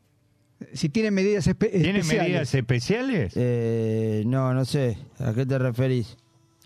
Si 0.75 0.89
tiene 0.89 1.11
medidas 1.11 1.47
espe- 1.49 1.71
¿Tiene 1.71 1.99
especiales. 1.99 2.23
medidas 2.29 2.55
especiales? 2.55 3.33
Eh, 3.37 4.23
no, 4.27 4.55
no 4.55 4.65
sé. 4.65 4.97
¿A 5.19 5.33
qué 5.35 5.45
te 5.45 5.59
referís? 5.59 6.17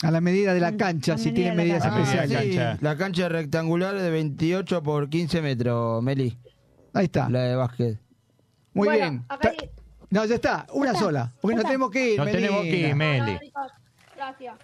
A 0.03 0.11
la 0.11 0.21
medida 0.21 0.53
de 0.53 0.61
la 0.61 0.77
cancha, 0.77 1.13
La 1.13 1.19
si 1.19 1.33
tiene 1.33 1.51
de 1.53 1.57
la 1.57 1.63
medidas. 1.63 1.83
Ah, 1.87 1.99
especiales. 2.01 2.39
sí. 2.53 2.57
cancha. 2.59 2.79
La 2.83 2.97
cancha 2.99 3.29
rectangular 3.31 3.95
de 3.99 4.11
28 4.11 4.83
por 4.83 5.09
15 5.09 5.41
metros, 5.41 6.03
Meli. 6.03 6.37
Ahí 6.93 7.07
está. 7.07 7.31
La 7.31 7.41
de 7.45 7.57
básquet. 7.57 7.99
Muy 8.75 8.89
Bueno, 8.89 8.93
bien. 9.11 9.25
acá 9.31 9.53
No, 10.17 10.25
ya 10.25 10.35
está. 10.37 10.67
Una 10.73 10.95
sola. 10.95 11.31
Porque 11.43 11.57
nos 11.57 11.65
tenemos 11.67 11.91
que 11.91 12.13
ir. 12.13 12.19
Nos 12.19 12.31
tenemos 12.31 12.63
que 12.63 12.77
ir. 12.77 12.95
Meli. 12.95 13.39
Gracias. 14.17 14.55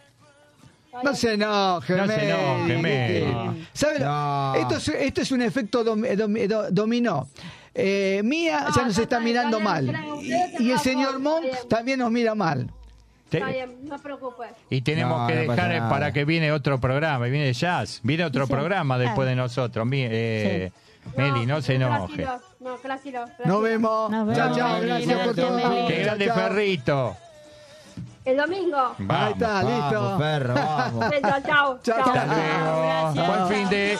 No 1.05 1.15
se 1.15 1.35
enoje, 1.35 1.95
No 1.97 2.07
se 2.07 2.17
Meli. 2.17 2.31
enoje, 2.31 2.79
Meli. 2.79 3.67
¿Sabe 3.75 3.99
lo- 3.99 4.05
No. 4.07 4.55
Esto, 4.57 4.77
es, 4.77 4.89
esto 4.89 5.21
es 5.23 5.31
un 5.33 5.43
efecto 5.43 5.85
dom- 5.85 6.07
dom- 6.17 6.47
do- 6.49 6.71
dominó. 6.71 7.29
Eh, 7.75 8.21
Mía 8.25 8.61
No, 8.69 8.75
ya 8.77 8.83
nos 8.83 8.85
no, 8.85 8.89
está 8.91 9.03
está 9.03 9.21
mirando 9.21 9.61
mal. 9.61 9.91
Y, 10.23 10.71
el 10.71 10.79
se 10.79 10.85
señor 10.85 11.19
Monk 11.19 11.45
también 11.69 11.99
nos 11.99 12.11
mira 12.11 12.35
mal. 12.35 12.71
Te- 13.31 13.39
Está 13.39 13.51
bien, 13.51 13.77
no 13.85 13.97
se 13.97 14.03
preocupe. 14.05 14.45
Y 14.71 14.81
tenemos 14.83 15.19
No, 15.21 15.27
que 15.27 15.35
no 15.47 15.53
dejar 15.55 15.89
para 15.89 16.13
que 16.13 16.25
viene 16.27 16.53
otro 16.53 16.79
programa, 16.81 17.25
viene 17.27 17.53
jazz, 17.55 18.01
viene 18.03 18.25
otro 18.25 18.47
Sí. 18.47 18.53
programa 18.53 18.99
después 18.99 19.27
Ah. 19.27 19.31
de 19.31 19.37
nosotros. 19.37 19.87
Mi- 19.87 20.05
eh, 20.05 20.71
Meli, 21.17 21.47
no 21.47 21.61
se 21.63 21.75
enoje. 21.77 22.23
tranquilo, 22.23 22.41
No, 22.63 22.77
tranquilo. 22.77 23.25
Nos 23.45 23.63
vemos. 23.63 24.11
Nos 24.11 24.37
Chao, 24.37 24.45
vemos, 24.55 24.59
chao. 24.59 24.73
Meli. 24.75 24.87
Gracias 24.89 25.27
por 25.27 25.35
todo. 25.35 25.57
Qué 25.57 25.63
Chao, 25.63 26.05
grande 26.05 26.27
chao. 26.27 26.37
Ferrito. 26.37 27.17
El 28.25 28.37
domingo. 28.37 28.77
Ahí 28.79 28.95
Vamos. 28.99 29.33
está, 29.33 29.63
listo. 29.65 30.03
Vamos, 30.03 30.21
perro, 30.23 30.55
vamos. 30.55 31.11
Chao, 31.11 31.21
chao. 31.21 31.41
Chao, 31.43 31.81
chao. 31.83 32.05
chao. 32.05 32.15
Hasta 32.15 32.27
luego. 32.27 32.83
Gracias. 32.83 33.27
Buen 33.27 33.49
fin 33.49 33.69
de. 33.69 33.99